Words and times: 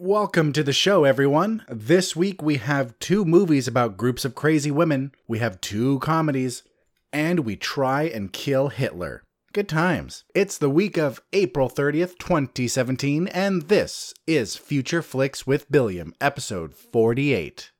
Welcome 0.00 0.52
to 0.54 0.64
the 0.64 0.72
show, 0.72 1.04
everyone. 1.04 1.64
This 1.68 2.16
week 2.16 2.42
we 2.42 2.56
have 2.56 2.98
two 2.98 3.24
movies 3.24 3.68
about 3.68 3.96
groups 3.96 4.24
of 4.24 4.34
crazy 4.34 4.72
women, 4.72 5.12
we 5.28 5.38
have 5.38 5.60
two 5.60 6.00
comedies, 6.00 6.64
and 7.12 7.40
we 7.40 7.54
try 7.54 8.02
and 8.02 8.32
kill 8.32 8.66
Hitler. 8.66 9.22
Good 9.52 9.68
times. 9.68 10.24
It's 10.34 10.58
the 10.58 10.68
week 10.68 10.98
of 10.98 11.22
April 11.32 11.70
30th, 11.70 12.18
2017, 12.18 13.28
and 13.28 13.62
this 13.68 14.12
is 14.26 14.56
Future 14.56 15.02
Flicks 15.02 15.46
with 15.46 15.70
Billiam, 15.70 16.14
episode 16.20 16.74
48. 16.74 17.70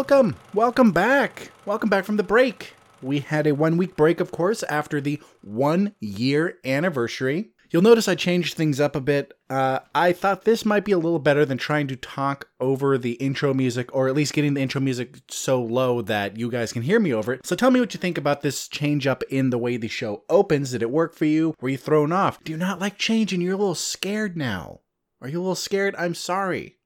Welcome, 0.00 0.36
welcome 0.54 0.92
back. 0.92 1.52
Welcome 1.66 1.90
back 1.90 2.06
from 2.06 2.16
the 2.16 2.22
break. 2.22 2.72
We 3.02 3.18
had 3.20 3.46
a 3.46 3.54
one 3.54 3.76
week 3.76 3.96
break, 3.96 4.18
of 4.18 4.32
course, 4.32 4.62
after 4.62 4.98
the 4.98 5.20
one 5.42 5.94
year 6.00 6.56
anniversary. 6.64 7.50
You'll 7.68 7.82
notice 7.82 8.08
I 8.08 8.14
changed 8.14 8.56
things 8.56 8.80
up 8.80 8.96
a 8.96 9.00
bit. 9.02 9.34
Uh, 9.50 9.80
I 9.94 10.14
thought 10.14 10.44
this 10.44 10.64
might 10.64 10.86
be 10.86 10.92
a 10.92 10.98
little 10.98 11.18
better 11.18 11.44
than 11.44 11.58
trying 11.58 11.86
to 11.88 11.96
talk 11.96 12.48
over 12.60 12.96
the 12.96 13.12
intro 13.12 13.52
music, 13.52 13.94
or 13.94 14.08
at 14.08 14.14
least 14.14 14.32
getting 14.32 14.54
the 14.54 14.62
intro 14.62 14.80
music 14.80 15.18
so 15.28 15.62
low 15.62 16.00
that 16.00 16.38
you 16.38 16.50
guys 16.50 16.72
can 16.72 16.80
hear 16.80 16.98
me 16.98 17.12
over 17.12 17.34
it. 17.34 17.44
So 17.44 17.54
tell 17.54 17.70
me 17.70 17.78
what 17.78 17.92
you 17.92 18.00
think 18.00 18.16
about 18.16 18.40
this 18.40 18.68
change 18.68 19.06
up 19.06 19.22
in 19.24 19.50
the 19.50 19.58
way 19.58 19.76
the 19.76 19.88
show 19.88 20.24
opens. 20.30 20.70
Did 20.70 20.80
it 20.80 20.90
work 20.90 21.14
for 21.14 21.26
you? 21.26 21.54
Were 21.60 21.68
you 21.68 21.76
thrown 21.76 22.10
off? 22.10 22.42
Do 22.42 22.52
you 22.52 22.58
not 22.58 22.80
like 22.80 22.96
change 22.96 23.34
and 23.34 23.42
you're 23.42 23.52
a 23.52 23.58
little 23.58 23.74
scared 23.74 24.34
now? 24.34 24.80
Are 25.20 25.28
you 25.28 25.40
a 25.40 25.42
little 25.42 25.54
scared? 25.54 25.94
I'm 25.98 26.14
sorry. 26.14 26.78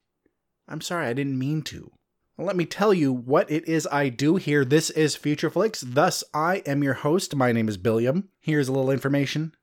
I'm 0.67 0.80
sorry, 0.80 1.06
I 1.06 1.12
didn't 1.12 1.39
mean 1.39 1.62
to. 1.62 1.92
Let 2.36 2.56
me 2.56 2.66
tell 2.66 2.92
you 2.92 3.12
what 3.12 3.48
it 3.48 3.68
is 3.68 3.86
I 3.92 4.08
do 4.08 4.34
here. 4.34 4.64
This 4.64 4.90
is 4.90 5.14
Future 5.14 5.50
Flicks. 5.50 5.82
Thus, 5.82 6.24
I 6.34 6.64
am 6.66 6.82
your 6.82 6.94
host. 6.94 7.36
My 7.36 7.52
name 7.52 7.68
is 7.68 7.77
Billiam. 7.77 8.28
Here's 8.40 8.66
a 8.66 8.72
little 8.72 8.90
information. 8.90 9.54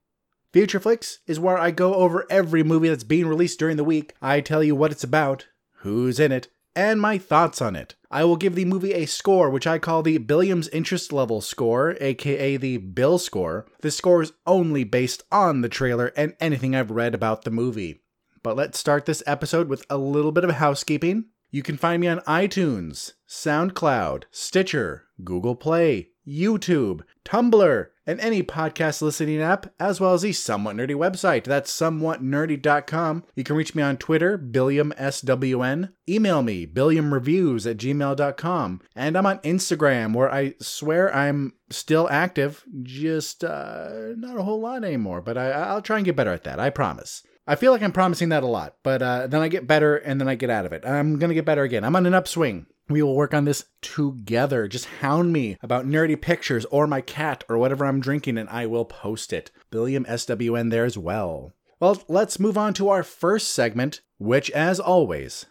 Future 0.54 0.80
Flicks 0.80 1.20
is 1.28 1.38
where 1.38 1.58
I 1.58 1.72
go 1.72 1.96
over 1.96 2.26
every 2.30 2.64
movie 2.64 2.88
that's 2.88 3.04
being 3.04 3.28
released 3.28 3.60
during 3.60 3.76
the 3.76 3.84
week. 3.84 4.14
I 4.22 4.40
tell 4.40 4.64
you 4.64 4.74
what 4.74 4.94
it's 4.94 5.04
about, 5.04 5.48
who's 5.80 6.18
in 6.18 6.32
it, 6.32 6.48
and 6.74 7.02
my 7.02 7.18
thoughts 7.18 7.62
on 7.62 7.76
it. 7.76 7.96
I 8.10 8.24
will 8.24 8.38
give 8.38 8.56
the 8.56 8.64
movie 8.64 8.94
a 8.94 9.06
score, 9.06 9.50
which 9.50 9.68
I 9.68 9.78
call 9.78 10.02
the 10.02 10.18
Billiam's 10.18 10.70
Interest 10.70 11.12
Level 11.12 11.42
score, 11.42 11.98
aka 12.00 12.56
the 12.56 12.78
Bill 12.78 13.18
score. 13.18 13.66
This 13.82 13.98
score 13.98 14.22
is 14.22 14.32
only 14.48 14.86
based 14.86 15.24
on 15.30 15.60
the 15.60 15.68
trailer 15.68 16.14
and 16.16 16.38
anything 16.40 16.74
I've 16.74 16.92
read 16.92 17.16
about 17.16 17.44
the 17.44 17.52
movie. 17.52 18.02
But 18.44 18.56
let's 18.56 18.80
start 18.80 19.06
this 19.06 19.22
episode 19.28 19.68
with 19.68 19.86
a 19.90 19.98
little 19.98 20.32
bit 20.32 20.46
of 20.46 20.52
housekeeping. 20.52 21.26
You 21.54 21.64
can 21.64 21.76
find 21.76 22.00
me 22.00 22.08
on 22.08 22.22
iTunes, 22.22 23.12
SoundCloud, 23.28 24.24
Stitcher, 24.32 25.04
Google 25.22 25.58
Play, 25.58 26.12
YouTube, 26.26 27.02
Tumblr, 27.26 27.88
and 28.08 28.20
any 28.22 28.42
podcast 28.42 29.02
listening 29.02 29.42
app, 29.42 29.74
as 29.78 30.00
well 30.00 30.14
as 30.14 30.22
the 30.22 30.32
Somewhat 30.32 30.78
Nerdy 30.78 30.96
website. 30.96 31.44
That's 31.44 31.70
somewhatnerdy.com. 31.72 33.26
You 33.36 33.44
can 33.44 33.58
reach 33.58 33.76
me 33.76 33.84
on 33.84 33.98
Twitter, 33.98 34.38
BilliamSWN. 34.38 35.92
Email 36.08 36.42
me, 36.42 36.66
BilliamReviews 36.66 37.70
at 37.70 37.78
gmail.com. 37.78 38.82
And 38.96 39.18
I'm 39.18 39.26
on 39.26 39.40
Instagram, 39.40 40.14
where 40.14 40.34
I 40.34 40.54
swear 40.62 41.14
I'm 41.14 41.52
still 41.70 42.08
active, 42.10 42.64
just 42.82 43.44
uh, 43.44 43.90
not 44.16 44.38
a 44.38 44.44
whole 44.44 44.62
lot 44.62 44.86
anymore, 44.86 45.22
but 45.22 45.38
I, 45.38 45.52
I'll 45.52 45.82
try 45.82 45.98
and 45.98 46.06
get 46.06 46.16
better 46.16 46.32
at 46.32 46.46
that, 46.46 46.62
I 46.62 46.70
promise. 46.70 47.24
I 47.48 47.56
feel 47.56 47.72
like 47.72 47.82
I'm 47.82 47.92
promising 47.92 48.30
that 48.30 48.44
a 48.44 48.48
lot, 48.48 48.76
but 48.84 49.02
uh, 49.02 49.28
then 49.28 49.42
I 49.42 49.48
get 49.48 49.68
better 49.68 49.98
and 49.98 50.22
then 50.22 50.28
I 50.28 50.36
get 50.36 50.50
out 50.50 50.66
of 50.66 50.74
it. 50.74 50.86
I'm 50.86 51.18
going 51.18 51.30
to 51.30 51.36
get 51.36 51.46
better 51.46 51.64
again. 51.64 51.84
I'm 51.84 51.96
on 51.96 52.06
an 52.06 52.14
upswing. 52.14 52.68
We 52.88 53.02
will 53.02 53.16
work 53.16 53.34
on 53.34 53.46
this 53.46 53.66
together. 53.82 54.68
Just 54.68 54.86
hound 54.86 55.34
me 55.34 55.58
about 55.62 55.88
nerdy 55.88 56.20
pictures 56.20 56.66
or 56.66 56.88
my 56.88 57.02
cat 57.02 57.44
or 57.50 57.58
whatever 57.58 57.86
I'm 57.86 58.00
drinking 58.00 58.38
and 58.38 58.50
I 58.50 58.66
will 58.68 58.86
post 58.86 59.34
it. 59.34 59.50
Billiam 59.72 60.06
SWN 60.06 60.70
there 60.70 60.86
as 60.86 60.98
well. 60.98 61.54
Well, 61.80 62.04
let's 62.08 62.40
move 62.40 62.58
on 62.58 62.74
to 62.76 62.90
our 62.90 63.02
first 63.02 63.50
segment, 63.50 64.02
which, 64.20 64.52
as 64.52 64.80
always, 64.80 65.48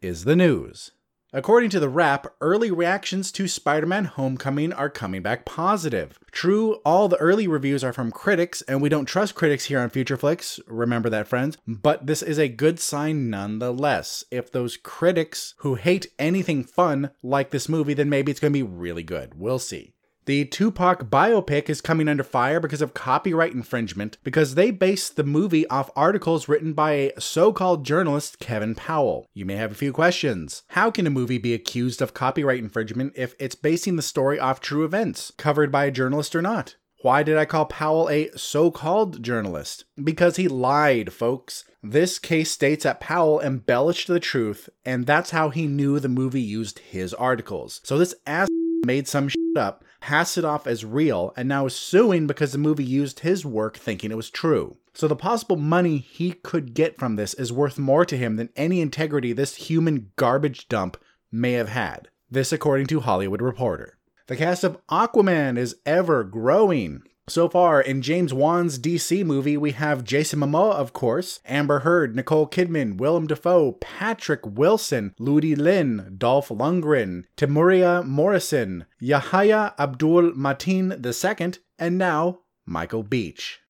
is 0.00 0.24
the 0.24 0.36
news. 0.36 0.92
According 1.36 1.70
to 1.70 1.80
The 1.80 1.88
Wrap, 1.88 2.28
early 2.40 2.70
reactions 2.70 3.32
to 3.32 3.48
Spider 3.48 3.86
Man 3.86 4.04
Homecoming 4.04 4.72
are 4.72 4.88
coming 4.88 5.20
back 5.20 5.44
positive. 5.44 6.16
True, 6.30 6.74
all 6.84 7.08
the 7.08 7.16
early 7.16 7.48
reviews 7.48 7.82
are 7.82 7.92
from 7.92 8.12
critics, 8.12 8.62
and 8.68 8.80
we 8.80 8.88
don't 8.88 9.06
trust 9.06 9.34
critics 9.34 9.64
here 9.64 9.80
on 9.80 9.90
Future 9.90 10.16
Flicks, 10.16 10.60
remember 10.68 11.10
that, 11.10 11.26
friends. 11.26 11.58
But 11.66 12.06
this 12.06 12.22
is 12.22 12.38
a 12.38 12.46
good 12.46 12.78
sign 12.78 13.30
nonetheless. 13.30 14.22
If 14.30 14.52
those 14.52 14.76
critics 14.76 15.54
who 15.58 15.74
hate 15.74 16.06
anything 16.20 16.62
fun 16.62 17.10
like 17.20 17.50
this 17.50 17.68
movie, 17.68 17.94
then 17.94 18.08
maybe 18.08 18.30
it's 18.30 18.38
going 18.38 18.52
to 18.52 18.56
be 18.56 18.62
really 18.62 19.02
good. 19.02 19.34
We'll 19.34 19.58
see. 19.58 19.93
The 20.26 20.46
Tupac 20.46 21.10
biopic 21.10 21.68
is 21.68 21.82
coming 21.82 22.08
under 22.08 22.24
fire 22.24 22.58
because 22.58 22.80
of 22.80 22.94
copyright 22.94 23.52
infringement 23.52 24.16
because 24.24 24.54
they 24.54 24.70
based 24.70 25.16
the 25.16 25.22
movie 25.22 25.66
off 25.68 25.90
articles 25.94 26.48
written 26.48 26.72
by 26.72 26.92
a 26.92 27.20
so 27.20 27.52
called 27.52 27.84
journalist, 27.84 28.38
Kevin 28.38 28.74
Powell. 28.74 29.28
You 29.34 29.44
may 29.44 29.56
have 29.56 29.70
a 29.70 29.74
few 29.74 29.92
questions. 29.92 30.62
How 30.68 30.90
can 30.90 31.06
a 31.06 31.10
movie 31.10 31.36
be 31.36 31.52
accused 31.52 32.00
of 32.00 32.14
copyright 32.14 32.60
infringement 32.60 33.12
if 33.16 33.34
it's 33.38 33.54
basing 33.54 33.96
the 33.96 34.02
story 34.02 34.38
off 34.38 34.62
true 34.62 34.86
events, 34.86 35.30
covered 35.36 35.70
by 35.70 35.84
a 35.84 35.90
journalist 35.90 36.34
or 36.34 36.40
not? 36.40 36.76
Why 37.02 37.22
did 37.22 37.36
I 37.36 37.44
call 37.44 37.66
Powell 37.66 38.08
a 38.08 38.30
so 38.34 38.70
called 38.70 39.22
journalist? 39.22 39.84
Because 40.02 40.36
he 40.36 40.48
lied, 40.48 41.12
folks. 41.12 41.64
This 41.82 42.18
case 42.18 42.50
states 42.50 42.84
that 42.84 42.98
Powell 42.98 43.42
embellished 43.42 44.08
the 44.08 44.20
truth, 44.20 44.70
and 44.86 45.04
that's 45.04 45.32
how 45.32 45.50
he 45.50 45.66
knew 45.66 46.00
the 46.00 46.08
movie 46.08 46.40
used 46.40 46.78
his 46.78 47.12
articles. 47.12 47.82
So 47.84 47.98
this 47.98 48.14
ass 48.26 48.48
made 48.86 49.06
some 49.06 49.28
shit 49.28 49.38
up, 49.56 49.84
passed 50.04 50.36
it 50.36 50.44
off 50.44 50.66
as 50.66 50.84
real, 50.84 51.32
and 51.34 51.48
now 51.48 51.64
is 51.64 51.74
suing 51.74 52.26
because 52.26 52.52
the 52.52 52.58
movie 52.58 52.84
used 52.84 53.20
his 53.20 53.42
work 53.42 53.74
thinking 53.74 54.10
it 54.10 54.18
was 54.18 54.28
true. 54.28 54.76
So 54.92 55.08
the 55.08 55.16
possible 55.16 55.56
money 55.56 55.96
he 55.96 56.32
could 56.32 56.74
get 56.74 56.98
from 56.98 57.16
this 57.16 57.32
is 57.32 57.50
worth 57.50 57.78
more 57.78 58.04
to 58.04 58.18
him 58.18 58.36
than 58.36 58.50
any 58.54 58.82
integrity 58.82 59.32
this 59.32 59.54
human 59.54 60.10
garbage 60.16 60.68
dump 60.68 60.98
may 61.32 61.52
have 61.52 61.70
had. 61.70 62.08
This 62.30 62.52
according 62.52 62.88
to 62.88 63.00
Hollywood 63.00 63.40
Reporter. 63.40 63.96
The 64.26 64.36
cast 64.36 64.62
of 64.62 64.76
Aquaman 64.88 65.56
is 65.56 65.76
ever 65.86 66.22
growing. 66.22 67.04
So 67.26 67.48
far, 67.48 67.80
in 67.80 68.02
James 68.02 68.34
Wan's 68.34 68.78
DC 68.78 69.24
movie, 69.24 69.56
we 69.56 69.72
have 69.72 70.04
Jason 70.04 70.40
Momoa, 70.40 70.72
of 70.72 70.92
course, 70.92 71.40
Amber 71.46 71.78
Heard, 71.78 72.14
Nicole 72.14 72.46
Kidman, 72.46 72.98
Willem 72.98 73.26
Dafoe, 73.26 73.72
Patrick 73.72 74.44
Wilson, 74.44 75.14
Ludi 75.18 75.56
Lin, 75.56 76.16
Dolph 76.18 76.50
Lundgren, 76.50 77.24
Temuera 77.38 78.04
Morrison, 78.04 78.84
Yahya 79.00 79.74
Abdul 79.78 80.32
Mateen 80.32 80.92
II, 81.02 81.54
and 81.78 81.96
now 81.96 82.40
Michael 82.66 83.02
Beach. 83.02 83.60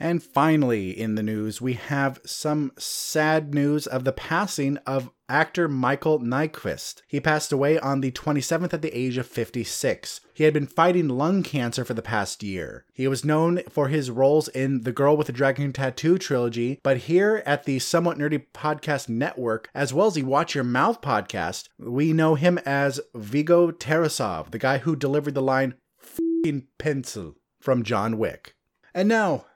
And 0.00 0.20
finally, 0.20 0.90
in 0.90 1.14
the 1.14 1.22
news, 1.22 1.60
we 1.60 1.74
have 1.74 2.20
some 2.26 2.72
sad 2.76 3.54
news 3.54 3.86
of 3.86 4.02
the 4.02 4.12
passing 4.12 4.76
of 4.78 5.10
actor 5.28 5.68
Michael 5.68 6.20
Nyqvist. 6.20 7.02
He 7.08 7.20
passed 7.20 7.52
away 7.52 7.78
on 7.78 8.00
the 8.00 8.10
27th 8.10 8.74
at 8.74 8.82
the 8.82 8.96
age 8.96 9.16
of 9.16 9.26
56. 9.26 10.20
He 10.34 10.44
had 10.44 10.52
been 10.52 10.66
fighting 10.66 11.08
lung 11.08 11.42
cancer 11.42 11.84
for 11.84 11.94
the 11.94 12.02
past 12.02 12.42
year. 12.42 12.84
He 12.92 13.08
was 13.08 13.24
known 13.24 13.62
for 13.68 13.88
his 13.88 14.10
roles 14.10 14.48
in 14.48 14.82
the 14.82 14.92
Girl 14.92 15.16
with 15.16 15.28
the 15.28 15.32
Dragon 15.32 15.72
Tattoo 15.72 16.18
trilogy, 16.18 16.80
but 16.82 16.98
here 16.98 17.42
at 17.46 17.64
the 17.64 17.78
Somewhat 17.78 18.18
Nerdy 18.18 18.44
Podcast 18.52 19.08
Network, 19.08 19.70
as 19.74 19.94
well 19.94 20.08
as 20.08 20.14
the 20.14 20.22
Watch 20.24 20.54
Your 20.54 20.64
Mouth 20.64 21.00
podcast, 21.00 21.68
we 21.78 22.12
know 22.12 22.34
him 22.34 22.58
as 22.66 23.00
Viggo 23.14 23.70
Tarasov, 23.70 24.50
the 24.50 24.58
guy 24.58 24.78
who 24.78 24.96
delivered 24.96 25.34
the 25.34 25.42
line 25.42 25.74
"F***ing 26.02 26.66
pencil" 26.78 27.36
from 27.60 27.82
John 27.82 28.18
Wick. 28.18 28.54
And 28.92 29.08
now, 29.08 29.46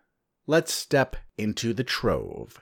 let's 0.46 0.72
step 0.72 1.16
into 1.36 1.72
the 1.72 1.84
trove. 1.84 2.60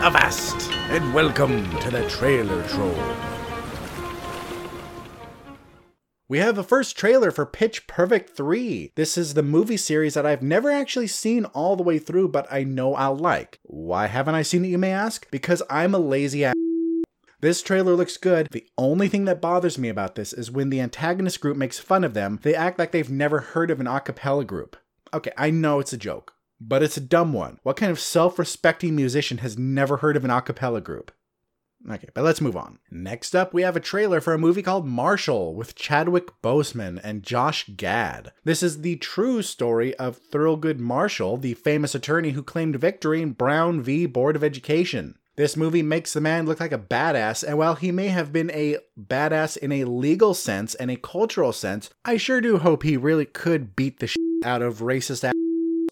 Avast, 0.00 0.70
and 0.90 1.12
welcome 1.12 1.68
to 1.80 1.90
the 1.90 2.08
Trailer 2.08 2.62
Trove. 2.68 3.18
We 6.28 6.38
have 6.38 6.56
a 6.56 6.62
first 6.62 6.96
trailer 6.96 7.32
for 7.32 7.44
Pitch 7.44 7.88
Perfect 7.88 8.30
3. 8.36 8.92
This 8.94 9.18
is 9.18 9.34
the 9.34 9.42
movie 9.42 9.76
series 9.76 10.14
that 10.14 10.24
I've 10.24 10.40
never 10.40 10.70
actually 10.70 11.08
seen 11.08 11.46
all 11.46 11.74
the 11.74 11.82
way 11.82 11.98
through, 11.98 12.28
but 12.28 12.46
I 12.48 12.62
know 12.62 12.94
I'll 12.94 13.16
like. 13.16 13.58
Why 13.64 14.06
haven't 14.06 14.36
I 14.36 14.42
seen 14.42 14.64
it, 14.64 14.68
you 14.68 14.78
may 14.78 14.92
ask? 14.92 15.28
Because 15.32 15.64
I'm 15.68 15.96
a 15.96 15.98
lazy 15.98 16.44
ass. 16.44 16.54
This 17.40 17.60
trailer 17.60 17.94
looks 17.94 18.16
good. 18.18 18.46
The 18.52 18.68
only 18.78 19.08
thing 19.08 19.24
that 19.24 19.40
bothers 19.40 19.78
me 19.78 19.88
about 19.88 20.14
this 20.14 20.32
is 20.32 20.48
when 20.48 20.70
the 20.70 20.80
antagonist 20.80 21.40
group 21.40 21.56
makes 21.56 21.80
fun 21.80 22.04
of 22.04 22.14
them, 22.14 22.38
they 22.42 22.54
act 22.54 22.78
like 22.78 22.92
they've 22.92 23.10
never 23.10 23.40
heard 23.40 23.68
of 23.68 23.80
an 23.80 23.88
a 23.88 23.98
cappella 23.98 24.44
group. 24.44 24.76
Okay, 25.12 25.32
I 25.36 25.50
know 25.50 25.80
it's 25.80 25.92
a 25.92 25.98
joke, 25.98 26.34
but 26.60 26.82
it's 26.82 26.96
a 26.96 27.02
dumb 27.02 27.32
one. 27.32 27.58
What 27.62 27.76
kind 27.76 27.90
of 27.90 28.00
self 28.00 28.38
respecting 28.38 28.96
musician 28.96 29.38
has 29.38 29.58
never 29.58 29.98
heard 29.98 30.16
of 30.16 30.24
an 30.24 30.30
a 30.30 30.40
cappella 30.40 30.80
group? 30.80 31.12
Okay, 31.88 32.08
but 32.12 32.24
let's 32.24 32.40
move 32.40 32.56
on. 32.56 32.80
Next 32.90 33.36
up, 33.36 33.54
we 33.54 33.62
have 33.62 33.76
a 33.76 33.80
trailer 33.80 34.20
for 34.20 34.34
a 34.34 34.38
movie 34.38 34.62
called 34.62 34.86
Marshall 34.86 35.54
with 35.54 35.76
Chadwick 35.76 36.42
Boseman 36.42 37.00
and 37.04 37.22
Josh 37.22 37.70
Gad. 37.76 38.32
This 38.44 38.62
is 38.62 38.80
the 38.80 38.96
true 38.96 39.42
story 39.42 39.94
of 39.94 40.18
Thurgood 40.32 40.80
Marshall, 40.80 41.36
the 41.36 41.54
famous 41.54 41.94
attorney 41.94 42.30
who 42.30 42.42
claimed 42.42 42.76
victory 42.76 43.22
in 43.22 43.32
Brown 43.32 43.80
v. 43.80 44.06
Board 44.06 44.34
of 44.34 44.42
Education. 44.42 45.18
This 45.36 45.56
movie 45.56 45.82
makes 45.82 46.12
the 46.12 46.20
man 46.20 46.46
look 46.46 46.58
like 46.58 46.72
a 46.72 46.78
badass, 46.78 47.44
and 47.44 47.56
while 47.56 47.76
he 47.76 47.92
may 47.92 48.08
have 48.08 48.32
been 48.32 48.50
a 48.50 48.78
badass 49.00 49.56
in 49.56 49.70
a 49.70 49.84
legal 49.84 50.34
sense 50.34 50.74
and 50.74 50.90
a 50.90 50.96
cultural 50.96 51.52
sense, 51.52 51.90
I 52.04 52.16
sure 52.16 52.40
do 52.40 52.58
hope 52.58 52.82
he 52.82 52.96
really 52.96 53.24
could 53.24 53.76
beat 53.76 54.00
the 54.00 54.08
shit 54.08 54.18
out 54.44 54.62
of 54.62 54.80
racist 54.80 55.22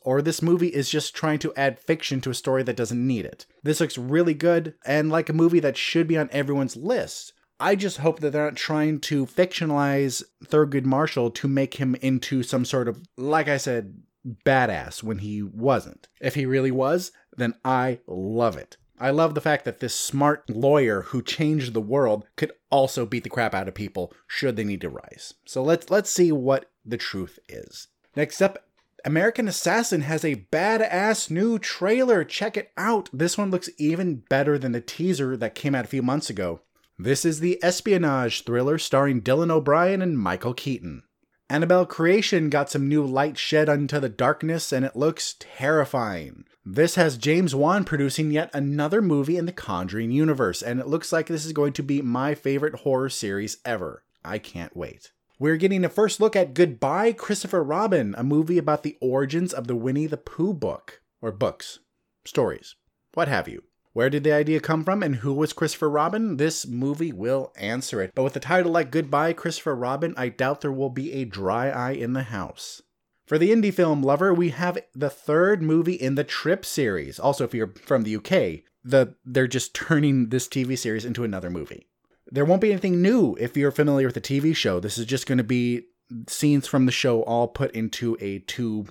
or 0.06 0.23
this 0.23 0.41
movie 0.41 0.69
is 0.69 0.88
just 0.88 1.17
trying 1.17 1.41
to 1.41 1.53
add 1.56 1.81
fiction 1.81 2.20
to 2.20 2.31
a 2.31 2.35
story 2.35 2.62
that 2.62 2.76
doesn't 2.76 3.05
need 3.05 3.25
it. 3.25 3.44
This 3.64 3.81
looks 3.81 3.99
really 3.99 4.35
good 4.35 4.75
and 4.87 5.11
like 5.11 5.29
a 5.29 5.32
movie 5.32 5.58
that 5.58 5.76
should 5.76 6.06
be 6.06 6.17
on 6.17 6.31
everyone's 6.31 6.76
list. 6.76 7.32
I 7.58 7.75
just 7.75 7.99
hope 7.99 8.20
that 8.20 8.31
they're 8.31 8.44
not 8.44 8.55
trying 8.55 9.00
to 9.00 9.26
fictionalize 9.26 10.23
Thurgood 10.44 10.85
Marshall 10.85 11.32
to 11.32 11.49
make 11.49 11.75
him 11.75 11.97
into 11.97 12.44
some 12.44 12.64
sort 12.64 12.87
of, 12.87 13.03
like 13.17 13.49
I 13.49 13.56
said, 13.56 14.00
badass 14.44 15.03
when 15.03 15.19
he 15.19 15.43
wasn't. 15.43 16.06
If 16.20 16.37
he 16.37 16.47
really 16.47 16.70
was, 16.70 17.11
then 17.37 17.55
I 17.64 17.99
love 18.06 18.56
it. 18.56 18.76
I 19.00 19.11
love 19.11 19.35
the 19.35 19.41
fact 19.41 19.64
that 19.64 19.81
this 19.81 19.94
smart 19.94 20.49
lawyer 20.49 21.03
who 21.03 21.20
changed 21.20 21.75
the 21.75 21.81
world 21.81 22.26
could 22.37 22.53
also 22.70 23.06
beat 23.06 23.25
the 23.25 23.31
crap 23.31 23.55
out 23.55 23.67
of 23.67 23.75
people 23.75 24.12
should 24.29 24.55
they 24.55 24.64
need 24.64 24.82
to 24.82 24.88
rise. 24.88 25.35
So 25.47 25.64
let's 25.64 25.91
let's 25.91 26.11
see 26.11 26.31
what 26.31 26.70
the 26.85 26.97
truth 26.97 27.41
is. 27.49 27.88
Next 28.14 28.41
up, 28.41 28.66
American 29.06 29.47
Assassin 29.47 30.00
has 30.00 30.25
a 30.25 30.44
badass 30.50 31.31
new 31.31 31.61
trailer. 31.61 32.25
Check 32.25 32.56
it 32.56 32.73
out. 32.76 33.08
This 33.12 33.38
one 33.38 33.53
looks 33.53 33.70
even 33.79 34.25
better 34.29 34.58
than 34.58 34.73
the 34.73 34.81
teaser 34.81 35.37
that 35.37 35.55
came 35.55 35.76
out 35.76 35.85
a 35.85 35.88
few 35.88 36.03
months 36.03 36.29
ago. 36.29 36.62
This 36.99 37.25
is 37.25 37.38
the 37.38 37.62
espionage 37.62 38.43
thriller 38.43 38.79
starring 38.79 39.23
Dylan 39.23 39.53
O'Brien 39.53 40.03
and 40.03 40.19
Michael 40.19 40.55
Keaton. 40.55 41.05
Annabelle 41.49 41.87
Creation 41.87 42.50
got 42.50 42.69
some 42.69 42.88
new 42.88 43.05
light 43.05 43.38
shed 43.38 43.69
onto 43.69 44.00
the 44.00 44.08
darkness 44.08 44.73
and 44.73 44.85
it 44.85 44.97
looks 44.97 45.37
terrifying. 45.38 46.44
This 46.64 46.97
has 46.97 47.17
James 47.17 47.55
Wan 47.55 47.85
producing 47.85 48.32
yet 48.32 48.50
another 48.53 49.00
movie 49.00 49.37
in 49.37 49.47
the 49.47 49.53
Conjuring 49.53 50.11
universe, 50.11 50.62
and 50.62 50.81
it 50.81 50.88
looks 50.88 51.12
like 51.12 51.29
this 51.29 51.47
is 51.47 51.53
going 51.53 51.75
to 51.75 51.85
be 51.85 52.03
my 52.03 52.35
favorite 52.35 52.81
horror 52.81 53.08
series 53.08 53.58
ever. 53.64 54.03
I 54.25 54.38
can't 54.38 54.76
wait. 54.76 55.12
We're 55.38 55.59
getting 55.59 55.85
a 55.85 55.91
first 55.91 56.19
look 56.19 56.35
at 56.35 56.55
Goodbye 56.55 57.12
Christopher 57.12 57.62
Robin, 57.62 58.15
a 58.17 58.25
movie 58.25 58.56
about 58.56 58.83
the 58.83 58.97
origins 59.03 59.53
of 59.53 59.67
the 59.67 59.77
Winnie 59.77 60.06
the 60.06 60.17
Pooh 60.17 60.55
book, 60.55 61.03
or 61.21 61.31
books, 61.31 61.81
stories, 62.25 62.75
what 63.12 63.29
have 63.29 63.47
you. 63.47 63.65
Where 63.93 64.09
did 64.09 64.25
the 64.25 64.33
idea 64.33 64.61
come 64.61 64.83
from 64.83 65.03
and 65.03 65.17
who 65.17 65.35
was 65.35 65.53
Christopher 65.53 65.91
Robin? 65.91 66.38
This 66.38 66.67
movie 66.67 67.12
will 67.12 67.53
answer 67.59 68.00
it. 68.00 68.12
But 68.15 68.23
with 68.23 68.37
a 68.37 68.41
title 68.41 68.73
like 68.73 68.91
Goodbye 68.91 69.35
Christopher 69.35 69.77
Robin, 69.77 70.15
I 70.17 70.31
doubt 70.31 70.62
there 70.62 70.73
will 70.73 70.88
be 70.88 71.12
a 71.12 71.27
dry 71.27 71.69
eye 71.69 71.93
in 71.93 72.15
the 72.15 72.23
house. 72.23 72.81
For 73.27 73.37
the 73.37 73.50
indie 73.50 73.75
film 73.75 74.03
lover, 74.03 74.32
we 74.32 74.50
have 74.50 74.79
the 74.94 75.11
third 75.11 75.61
movie 75.61 75.97
in 75.97 76.15
the 76.15 76.25
Trip 76.25 76.65
series. 76.65 77.19
Also, 77.19 77.44
if 77.44 77.53
you're 77.53 77.75
from 77.82 78.05
the 78.05 78.17
UK, 78.17 78.65
the 78.82 79.17
they're 79.23 79.47
just 79.47 79.75
turning 79.75 80.31
this 80.31 80.49
TV 80.49 80.79
series 80.79 81.05
into 81.05 81.25
another 81.25 81.50
movie. 81.50 81.89
There 82.28 82.44
won't 82.44 82.61
be 82.61 82.73
anything 82.73 83.02
new 83.02 83.37
if 83.38 83.56
you're 83.56 83.70
familiar 83.70 84.08
with 84.08 84.14
the 84.14 84.20
TV 84.20 84.55
show. 84.55 84.81
This 84.81 84.99
is 84.99 85.06
just 85.06 85.26
going 85.26 85.38
to 85.38 85.44
be 85.44 85.87
scenes 86.28 86.67
from 86.67 86.87
the 86.87 86.93
show 86.93 87.23
all 87.23 87.49
put 87.49 87.73
into 87.73 88.17
a 88.20 88.40
two 88.40 88.87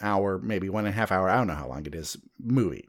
hour, 0.00 0.38
maybe 0.38 0.68
one 0.68 0.86
and 0.86 0.94
a 0.94 0.96
half 0.96 1.12
hour, 1.12 1.28
I 1.28 1.36
don't 1.36 1.46
know 1.46 1.54
how 1.54 1.68
long 1.68 1.86
it 1.86 1.94
is, 1.94 2.16
movie. 2.38 2.88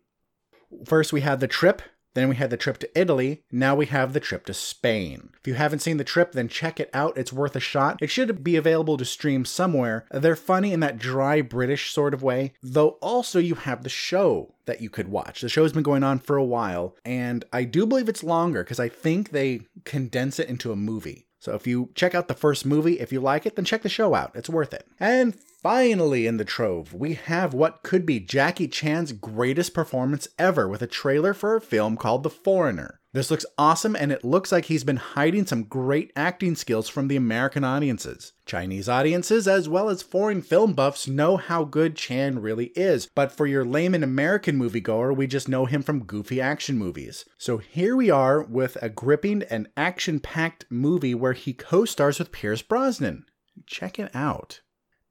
First, 0.85 1.13
we 1.13 1.21
had 1.21 1.39
the 1.39 1.47
trip. 1.47 1.81
Then 2.19 2.27
we 2.27 2.35
had 2.35 2.49
the 2.49 2.57
trip 2.57 2.77
to 2.79 2.99
Italy. 2.99 3.43
Now 3.49 3.75
we 3.75 3.85
have 3.85 4.11
the 4.11 4.19
trip 4.19 4.45
to 4.47 4.53
Spain. 4.53 5.29
If 5.39 5.47
you 5.47 5.53
haven't 5.53 5.79
seen 5.79 5.95
the 5.95 6.03
trip, 6.03 6.33
then 6.33 6.49
check 6.49 6.77
it 6.77 6.89
out. 6.93 7.17
It's 7.17 7.31
worth 7.31 7.55
a 7.55 7.61
shot. 7.61 7.97
It 8.01 8.09
should 8.09 8.43
be 8.43 8.57
available 8.57 8.97
to 8.97 9.05
stream 9.05 9.45
somewhere. 9.45 10.05
They're 10.11 10.35
funny 10.35 10.73
in 10.73 10.81
that 10.81 10.99
dry 10.99 11.41
British 11.41 11.93
sort 11.93 12.13
of 12.13 12.21
way, 12.21 12.51
though 12.61 12.97
also 13.01 13.39
you 13.39 13.55
have 13.55 13.83
the 13.83 13.89
show 13.89 14.53
that 14.65 14.81
you 14.81 14.89
could 14.89 15.07
watch. 15.07 15.39
The 15.39 15.47
show's 15.47 15.71
been 15.71 15.81
going 15.81 16.03
on 16.03 16.19
for 16.19 16.35
a 16.35 16.43
while, 16.43 16.97
and 17.05 17.45
I 17.53 17.63
do 17.63 17.85
believe 17.85 18.09
it's 18.09 18.21
longer 18.21 18.65
because 18.65 18.81
I 18.81 18.89
think 18.89 19.29
they 19.29 19.61
condense 19.85 20.39
it 20.39 20.49
into 20.49 20.73
a 20.73 20.75
movie. 20.75 21.25
So 21.39 21.55
if 21.55 21.65
you 21.65 21.89
check 21.95 22.13
out 22.13 22.27
the 22.27 22.33
first 22.33 22.65
movie, 22.65 22.99
if 22.99 23.13
you 23.13 23.21
like 23.21 23.45
it, 23.45 23.55
then 23.55 23.63
check 23.63 23.81
the 23.81 23.87
show 23.87 24.13
out. 24.13 24.31
It's 24.35 24.49
worth 24.49 24.73
it. 24.73 24.85
And 24.99 25.37
finally, 25.61 26.25
in 26.25 26.37
the 26.37 26.45
trove, 26.45 26.93
we 26.93 27.13
have 27.13 27.53
what 27.53 27.83
could 27.83 28.05
be 28.05 28.19
Jackie 28.19 28.67
Chan's 28.67 29.11
greatest 29.11 29.73
performance 29.73 30.27
ever 30.37 30.67
with 30.67 30.81
a 30.81 30.87
trailer 30.87 31.33
for 31.33 31.55
a 31.55 31.61
film 31.61 31.97
called 31.97 32.23
The 32.23 32.29
Foreigner. 32.29 32.99
This 33.11 33.31
looks 33.31 33.45
awesome, 33.57 33.95
and 33.95 34.11
it 34.11 34.23
looks 34.23 34.51
like 34.51 34.65
he's 34.65 34.83
been 34.83 34.97
hiding 34.97 35.47
some 35.47 35.63
great 35.63 36.11
acting 36.15 36.55
skills 36.55 36.87
from 36.87 37.07
the 37.07 37.15
American 37.15 37.63
audiences. 37.63 38.33
Chinese 38.45 38.87
audiences, 38.87 39.47
as 39.47 39.67
well 39.67 39.89
as 39.89 40.03
foreign 40.03 40.43
film 40.43 40.73
buffs, 40.73 41.07
know 41.07 41.35
how 41.35 41.63
good 41.63 41.95
Chan 41.95 42.39
really 42.39 42.67
is, 42.75 43.09
but 43.15 43.31
for 43.31 43.47
your 43.47 43.65
layman 43.65 44.03
American 44.03 44.59
moviegoer, 44.59 45.15
we 45.15 45.25
just 45.25 45.49
know 45.49 45.65
him 45.65 45.81
from 45.81 46.05
goofy 46.05 46.39
action 46.39 46.77
movies. 46.77 47.25
So 47.39 47.57
here 47.57 47.95
we 47.95 48.11
are 48.11 48.43
with 48.43 48.77
a 48.79 48.89
gripping 48.89 49.41
and 49.49 49.69
action 49.75 50.19
packed 50.19 50.65
movie 50.69 51.15
where 51.15 51.33
he 51.33 51.53
co 51.53 51.85
stars 51.85 52.19
with 52.19 52.31
Pierce 52.31 52.61
Brosnan. 52.61 53.25
Check 53.65 53.97
it 53.97 54.15
out. 54.15 54.61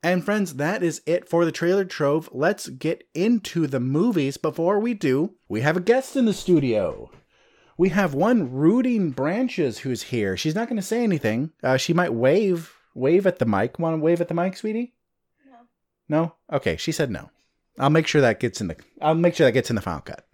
And 0.03 0.25
friends, 0.25 0.55
that 0.55 0.83
is 0.83 1.03
it 1.06 1.29
for 1.29 1.45
the 1.45 1.53
trailer 1.53 1.85
trove. 1.85 2.29
Let's 2.33 2.69
get 2.69 3.05
into 3.15 3.67
the 3.67 3.81
movies. 3.81 4.37
Before 4.37 4.79
we 4.79 4.95
do, 4.95 5.35
we 5.49 5.61
have 5.62 5.77
a 5.77 5.81
guest 5.81 6.15
in 6.17 6.25
the 6.25 6.33
studio 6.33 7.11
we 7.79 7.89
have 7.91 8.12
one 8.12 8.53
rooting 8.53 9.12
branches 9.12 9.79
who's 9.79 10.03
here. 10.03 10.37
She's 10.37 10.55
not 10.55 10.69
going 10.69 10.77
to 10.77 10.83
say 10.83 11.03
anything. 11.03 11.53
Uh, 11.62 11.79
she 11.79 11.95
might 11.95 12.12
wave 12.12 12.75
wave 12.95 13.27
at 13.27 13.39
the 13.39 13.47
mic. 13.47 13.79
Want 13.79 13.95
to 13.95 14.03
wave 14.03 14.21
at 14.21 14.29
the 14.29 14.35
mic, 14.35 14.56
sweetie? 14.56 14.93
No. 15.47 15.56
No. 16.09 16.35
Okay. 16.53 16.77
She 16.77 16.93
said 16.93 17.11
no. 17.11 17.31
I'll 17.79 17.89
make 17.89 18.09
sure 18.09 18.21
that 18.21 18.41
gets 18.41 18.61
in 18.61 18.67
the. 18.67 18.77
I'll 19.01 19.15
make 19.15 19.37
sure 19.37 19.47
that 19.47 19.53
gets 19.53 19.71
in 19.71 19.77
the 19.77 19.83
final 19.83 20.01
cut. 20.01 20.27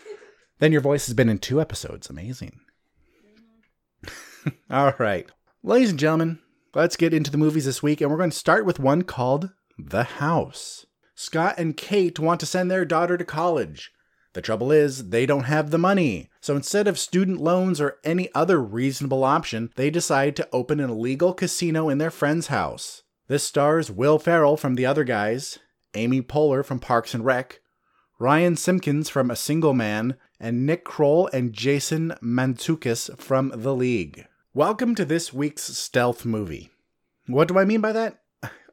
then 0.58 0.70
your 0.70 0.82
voice 0.82 1.06
has 1.06 1.14
been 1.14 1.30
in 1.30 1.38
two 1.38 1.60
episodes. 1.60 2.10
Amazing. 2.10 2.60
All 4.70 4.92
right, 4.98 5.26
ladies 5.62 5.90
and 5.90 5.98
gentlemen, 5.98 6.40
let's 6.74 6.96
get 6.96 7.14
into 7.14 7.30
the 7.30 7.38
movies 7.38 7.64
this 7.64 7.82
week, 7.82 8.00
and 8.00 8.10
we're 8.10 8.16
going 8.16 8.30
to 8.30 8.36
start 8.36 8.64
with 8.64 8.78
one 8.78 9.02
called 9.02 9.50
The 9.78 10.04
House. 10.04 10.86
Scott 11.14 11.54
and 11.58 11.76
Kate 11.76 12.18
want 12.18 12.40
to 12.40 12.46
send 12.46 12.70
their 12.70 12.84
daughter 12.84 13.16
to 13.18 13.24
college. 13.24 13.90
The 14.32 14.40
trouble 14.40 14.72
is, 14.72 15.10
they 15.10 15.26
don't 15.26 15.44
have 15.44 15.70
the 15.70 15.78
money. 15.78 16.30
So 16.40 16.56
instead 16.56 16.88
of 16.88 16.98
student 16.98 17.40
loans 17.40 17.80
or 17.80 17.98
any 18.02 18.30
other 18.34 18.60
reasonable 18.62 19.24
option, 19.24 19.70
they 19.76 19.90
decide 19.90 20.36
to 20.36 20.48
open 20.52 20.80
an 20.80 20.88
illegal 20.88 21.34
casino 21.34 21.90
in 21.90 21.98
their 21.98 22.10
friend's 22.10 22.46
house. 22.46 23.02
This 23.28 23.44
stars 23.44 23.90
Will 23.90 24.18
Ferrell 24.18 24.56
from 24.56 24.74
The 24.74 24.86
Other 24.86 25.04
Guys, 25.04 25.58
Amy 25.94 26.22
Poehler 26.22 26.64
from 26.64 26.78
Parks 26.78 27.12
and 27.12 27.24
Rec, 27.24 27.60
Ryan 28.18 28.56
Simpkins 28.56 29.10
from 29.10 29.30
A 29.30 29.36
Single 29.36 29.74
Man, 29.74 30.16
and 30.40 30.64
Nick 30.64 30.84
Kroll 30.84 31.28
and 31.32 31.52
Jason 31.52 32.14
Mantzoukas 32.22 33.16
from 33.18 33.52
The 33.54 33.74
League. 33.74 34.26
Welcome 34.54 34.94
to 34.96 35.06
this 35.06 35.32
week's 35.32 35.62
stealth 35.62 36.26
movie. 36.26 36.68
What 37.26 37.48
do 37.48 37.58
I 37.58 37.64
mean 37.64 37.80
by 37.80 37.92
that? 37.92 38.18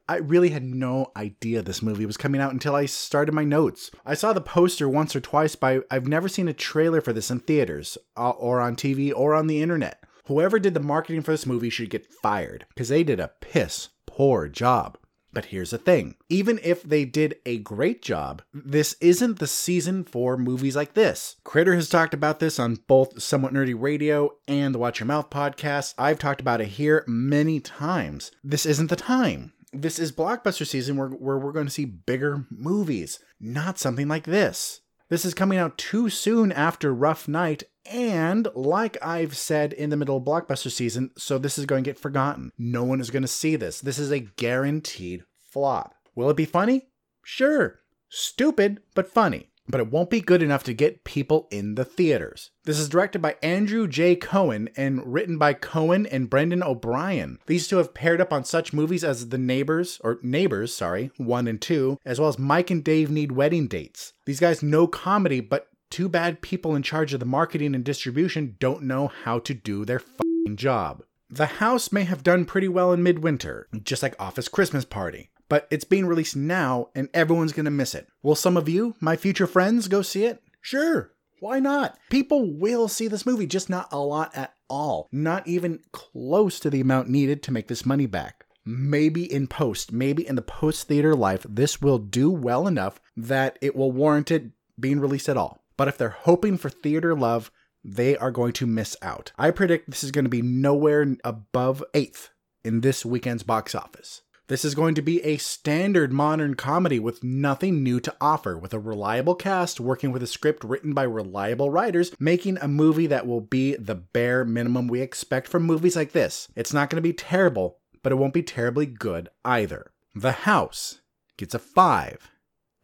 I 0.06 0.16
really 0.16 0.50
had 0.50 0.62
no 0.62 1.10
idea 1.16 1.62
this 1.62 1.80
movie 1.80 2.04
was 2.04 2.18
coming 2.18 2.38
out 2.38 2.52
until 2.52 2.74
I 2.74 2.84
started 2.84 3.32
my 3.32 3.44
notes. 3.44 3.90
I 4.04 4.12
saw 4.12 4.34
the 4.34 4.42
poster 4.42 4.90
once 4.90 5.16
or 5.16 5.20
twice, 5.20 5.56
but 5.56 5.86
I've 5.90 6.06
never 6.06 6.28
seen 6.28 6.48
a 6.48 6.52
trailer 6.52 7.00
for 7.00 7.14
this 7.14 7.30
in 7.30 7.40
theaters, 7.40 7.96
uh, 8.14 8.28
or 8.28 8.60
on 8.60 8.76
TV, 8.76 9.10
or 9.16 9.34
on 9.34 9.46
the 9.46 9.62
internet. 9.62 10.04
Whoever 10.26 10.58
did 10.58 10.74
the 10.74 10.80
marketing 10.80 11.22
for 11.22 11.30
this 11.30 11.46
movie 11.46 11.70
should 11.70 11.88
get 11.88 12.12
fired, 12.12 12.66
because 12.68 12.90
they 12.90 13.02
did 13.02 13.18
a 13.18 13.32
piss 13.40 13.88
poor 14.04 14.48
job. 14.48 14.98
But 15.32 15.46
here's 15.46 15.70
the 15.70 15.78
thing 15.78 16.16
even 16.28 16.58
if 16.62 16.82
they 16.82 17.04
did 17.04 17.36
a 17.46 17.58
great 17.58 18.02
job, 18.02 18.42
this 18.52 18.96
isn't 19.00 19.38
the 19.38 19.46
season 19.46 20.04
for 20.04 20.36
movies 20.36 20.76
like 20.76 20.94
this. 20.94 21.36
Critter 21.44 21.74
has 21.74 21.88
talked 21.88 22.14
about 22.14 22.40
this 22.40 22.58
on 22.58 22.76
both 22.86 23.22
Somewhat 23.22 23.52
Nerdy 23.52 23.74
Radio 23.78 24.36
and 24.48 24.74
the 24.74 24.78
Watch 24.78 25.00
Your 25.00 25.06
Mouth 25.06 25.30
podcast. 25.30 25.94
I've 25.98 26.18
talked 26.18 26.40
about 26.40 26.60
it 26.60 26.68
here 26.68 27.04
many 27.06 27.60
times. 27.60 28.32
This 28.42 28.66
isn't 28.66 28.88
the 28.88 28.96
time 28.96 29.52
this 29.72 29.98
is 29.98 30.12
blockbuster 30.12 30.66
season 30.66 30.96
where, 30.96 31.08
where 31.08 31.38
we're 31.38 31.52
going 31.52 31.66
to 31.66 31.72
see 31.72 31.84
bigger 31.84 32.44
movies, 32.50 33.20
not 33.38 33.78
something 33.78 34.08
like 34.08 34.24
this. 34.24 34.80
This 35.08 35.24
is 35.24 35.34
coming 35.34 35.58
out 35.58 35.76
too 35.76 36.08
soon 36.08 36.52
after 36.52 36.94
Rough 36.94 37.26
Night, 37.26 37.64
and 37.86 38.48
like 38.54 38.96
I've 39.04 39.36
said 39.36 39.72
in 39.72 39.90
the 39.90 39.96
middle 39.96 40.16
of 40.16 40.24
blockbuster 40.24 40.70
season, 40.70 41.10
so 41.16 41.38
this 41.38 41.58
is 41.58 41.66
going 41.66 41.84
to 41.84 41.90
get 41.90 41.98
forgotten. 41.98 42.52
No 42.58 42.84
one 42.84 43.00
is 43.00 43.10
going 43.10 43.22
to 43.22 43.28
see 43.28 43.56
this. 43.56 43.80
This 43.80 43.98
is 43.98 44.10
a 44.10 44.20
guaranteed 44.20 45.24
flop. 45.50 45.94
Will 46.14 46.30
it 46.30 46.36
be 46.36 46.44
funny? 46.44 46.88
Sure. 47.24 47.80
Stupid, 48.08 48.80
but 48.94 49.08
funny. 49.08 49.50
but 49.70 49.80
it 49.80 49.90
won't 49.90 50.10
be 50.10 50.20
good 50.20 50.42
enough 50.42 50.64
to 50.64 50.74
get 50.74 51.04
people 51.04 51.46
in 51.50 51.76
the 51.76 51.84
theaters. 51.84 52.50
This 52.64 52.78
is 52.78 52.88
directed 52.88 53.22
by 53.22 53.36
Andrew 53.42 53.86
J. 53.86 54.16
Cohen 54.16 54.68
and 54.76 55.00
written 55.12 55.38
by 55.38 55.54
Cohen 55.54 56.06
and 56.06 56.28
Brendan 56.28 56.62
O'Brien. 56.62 57.38
These 57.46 57.68
two 57.68 57.76
have 57.76 57.94
paired 57.94 58.20
up 58.20 58.32
on 58.32 58.44
such 58.44 58.72
movies 58.72 59.04
as 59.04 59.28
The 59.28 59.38
Neighbors, 59.38 60.00
or 60.02 60.18
Neighbors, 60.22 60.74
sorry, 60.74 61.10
1 61.18 61.46
and 61.46 61.60
2, 61.60 61.98
as 62.04 62.18
well 62.18 62.28
as 62.28 62.38
Mike 62.38 62.70
and 62.70 62.82
Dave 62.82 63.10
Need 63.10 63.32
Wedding 63.32 63.68
Dates. 63.68 64.12
These 64.26 64.40
guys 64.40 64.62
know 64.62 64.86
comedy, 64.86 65.40
but 65.40 65.68
too 65.90 66.08
bad 66.08 66.40
people 66.40 66.74
in 66.74 66.82
charge 66.82 67.12
of 67.12 67.20
the 67.20 67.26
marketing 67.26 67.74
and 67.74 67.84
distribution 67.84 68.56
don't 68.58 68.82
know 68.82 69.08
how 69.24 69.38
to 69.40 69.52
do 69.52 69.84
their 69.84 69.98
fucking 69.98 70.56
job. 70.56 71.02
The 71.28 71.46
House 71.46 71.92
may 71.92 72.04
have 72.04 72.22
done 72.22 72.44
pretty 72.44 72.68
well 72.68 72.92
in 72.92 73.02
midwinter, 73.02 73.68
just 73.82 74.02
like 74.02 74.14
Office 74.18 74.48
Christmas 74.48 74.84
Party, 74.84 75.30
but 75.48 75.68
it's 75.70 75.84
being 75.84 76.06
released 76.06 76.36
now 76.36 76.88
and 76.94 77.08
everyone's 77.14 77.52
gonna 77.52 77.70
miss 77.70 77.94
it. 77.94 78.08
Will 78.22 78.34
some 78.34 78.56
of 78.56 78.68
you, 78.68 78.94
my 79.00 79.16
future 79.16 79.46
friends, 79.46 79.88
go 79.88 80.02
see 80.02 80.24
it? 80.24 80.42
Sure, 80.60 81.12
why 81.40 81.58
not? 81.58 81.98
People 82.10 82.52
will 82.52 82.86
see 82.86 83.08
this 83.08 83.24
movie, 83.24 83.46
just 83.46 83.70
not 83.70 83.88
a 83.92 83.98
lot 83.98 84.36
at 84.36 84.54
all. 84.68 85.08
Not 85.10 85.46
even 85.46 85.80
close 85.92 86.60
to 86.60 86.70
the 86.70 86.80
amount 86.80 87.08
needed 87.08 87.42
to 87.44 87.52
make 87.52 87.68
this 87.68 87.86
money 87.86 88.06
back. 88.06 88.44
Maybe 88.64 89.30
in 89.30 89.46
post, 89.46 89.90
maybe 89.90 90.26
in 90.26 90.36
the 90.36 90.42
post 90.42 90.86
theater 90.86 91.14
life, 91.14 91.46
this 91.48 91.80
will 91.80 91.98
do 91.98 92.30
well 92.30 92.66
enough 92.66 93.00
that 93.16 93.58
it 93.60 93.74
will 93.74 93.90
warrant 93.90 94.30
it 94.30 94.50
being 94.78 95.00
released 95.00 95.28
at 95.28 95.36
all. 95.36 95.59
But 95.80 95.88
if 95.88 95.96
they're 95.96 96.10
hoping 96.10 96.58
for 96.58 96.68
theater 96.68 97.14
love, 97.14 97.50
they 97.82 98.14
are 98.14 98.30
going 98.30 98.52
to 98.52 98.66
miss 98.66 98.98
out. 99.00 99.32
I 99.38 99.50
predict 99.50 99.88
this 99.88 100.04
is 100.04 100.10
going 100.10 100.26
to 100.26 100.28
be 100.28 100.42
nowhere 100.42 101.16
above 101.24 101.82
eighth 101.94 102.28
in 102.62 102.82
this 102.82 103.02
weekend's 103.02 103.44
box 103.44 103.74
office. 103.74 104.20
This 104.48 104.62
is 104.62 104.74
going 104.74 104.94
to 104.96 105.00
be 105.00 105.22
a 105.22 105.38
standard 105.38 106.12
modern 106.12 106.54
comedy 106.54 106.98
with 106.98 107.24
nothing 107.24 107.82
new 107.82 107.98
to 108.00 108.14
offer, 108.20 108.58
with 108.58 108.74
a 108.74 108.78
reliable 108.78 109.34
cast 109.34 109.80
working 109.80 110.12
with 110.12 110.22
a 110.22 110.26
script 110.26 110.64
written 110.64 110.92
by 110.92 111.04
reliable 111.04 111.70
writers, 111.70 112.12
making 112.20 112.58
a 112.58 112.68
movie 112.68 113.06
that 113.06 113.26
will 113.26 113.40
be 113.40 113.74
the 113.76 113.94
bare 113.94 114.44
minimum 114.44 114.86
we 114.86 115.00
expect 115.00 115.48
from 115.48 115.62
movies 115.62 115.96
like 115.96 116.12
this. 116.12 116.48
It's 116.54 116.74
not 116.74 116.90
going 116.90 117.02
to 117.02 117.08
be 117.08 117.14
terrible, 117.14 117.78
but 118.02 118.12
it 118.12 118.16
won't 118.16 118.34
be 118.34 118.42
terribly 118.42 118.84
good 118.84 119.30
either. 119.46 119.92
The 120.14 120.32
House 120.32 121.00
gets 121.38 121.54
a 121.54 121.58
5 121.58 122.30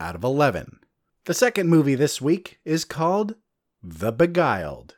out 0.00 0.14
of 0.14 0.24
11. 0.24 0.78
The 1.26 1.34
second 1.34 1.68
movie 1.68 1.96
this 1.96 2.22
week 2.22 2.60
is 2.64 2.84
called 2.84 3.34
the 3.82 4.12
Beguiled. 4.12 4.94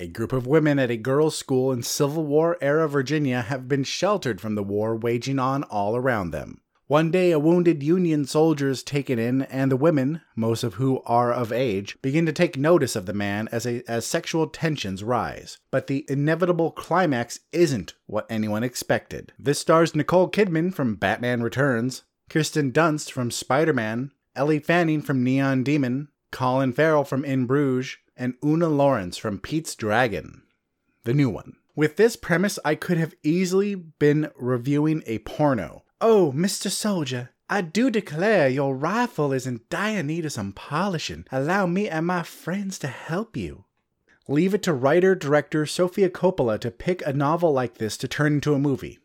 A 0.00 0.08
group 0.08 0.32
of 0.32 0.44
women 0.44 0.76
at 0.80 0.90
a 0.90 0.96
girls' 0.96 1.38
school 1.38 1.70
in 1.70 1.84
Civil 1.84 2.24
War 2.24 2.58
era 2.60 2.88
Virginia 2.88 3.42
have 3.42 3.68
been 3.68 3.84
sheltered 3.84 4.40
from 4.40 4.56
the 4.56 4.64
war 4.64 4.96
waging 4.96 5.38
on 5.38 5.62
all 5.62 5.94
around 5.94 6.32
them. 6.32 6.62
One 6.88 7.12
day, 7.12 7.30
a 7.30 7.38
wounded 7.38 7.84
Union 7.84 8.24
soldier 8.24 8.68
is 8.68 8.82
taken 8.82 9.20
in, 9.20 9.42
and 9.42 9.70
the 9.70 9.76
women, 9.76 10.20
most 10.34 10.64
of 10.64 10.74
who 10.74 11.00
are 11.06 11.32
of 11.32 11.52
age, 11.52 11.96
begin 12.02 12.26
to 12.26 12.32
take 12.32 12.56
notice 12.56 12.96
of 12.96 13.06
the 13.06 13.14
man 13.14 13.48
as, 13.52 13.64
a, 13.64 13.88
as 13.88 14.04
sexual 14.04 14.48
tensions 14.48 15.04
rise. 15.04 15.58
But 15.70 15.86
the 15.86 16.04
inevitable 16.08 16.72
climax 16.72 17.38
isn't 17.52 17.94
what 18.06 18.26
anyone 18.28 18.64
expected. 18.64 19.32
This 19.38 19.60
stars 19.60 19.94
Nicole 19.94 20.28
Kidman 20.28 20.74
from 20.74 20.96
Batman 20.96 21.40
Returns, 21.40 22.02
Kirsten 22.28 22.72
Dunst 22.72 23.12
from 23.12 23.30
Spider 23.30 23.72
Man, 23.72 24.10
Ellie 24.38 24.60
Fanning 24.60 25.02
from 25.02 25.24
Neon 25.24 25.64
Demon, 25.64 26.06
Colin 26.30 26.72
Farrell 26.72 27.02
from 27.02 27.24
In 27.24 27.44
Bruges, 27.44 27.96
and 28.16 28.34
Oona 28.44 28.68
Laurence 28.68 29.16
from 29.16 29.40
Pete's 29.40 29.74
Dragon, 29.74 30.42
the 31.02 31.12
new 31.12 31.28
one. 31.28 31.56
With 31.74 31.96
this 31.96 32.14
premise, 32.14 32.56
I 32.64 32.76
could 32.76 32.98
have 32.98 33.16
easily 33.24 33.74
been 33.74 34.30
reviewing 34.36 35.02
a 35.06 35.18
porno. 35.18 35.82
Oh, 36.00 36.32
Mr. 36.36 36.70
Soldier, 36.70 37.30
I 37.50 37.62
do 37.62 37.90
declare 37.90 38.48
your 38.48 38.76
rifle 38.76 39.32
is 39.32 39.44
in 39.44 39.62
dire 39.70 40.04
need 40.04 40.24
of 40.24 40.32
some 40.32 40.52
polishing. 40.52 41.26
Allow 41.32 41.66
me 41.66 41.88
and 41.88 42.06
my 42.06 42.22
friends 42.22 42.78
to 42.78 42.86
help 42.86 43.36
you. 43.36 43.64
Leave 44.28 44.54
it 44.54 44.62
to 44.62 44.72
writer 44.72 45.16
director 45.16 45.66
Sofia 45.66 46.10
Coppola 46.10 46.60
to 46.60 46.70
pick 46.70 47.04
a 47.04 47.12
novel 47.12 47.52
like 47.52 47.78
this 47.78 47.96
to 47.96 48.06
turn 48.06 48.34
into 48.34 48.54
a 48.54 48.58
movie. 48.60 49.00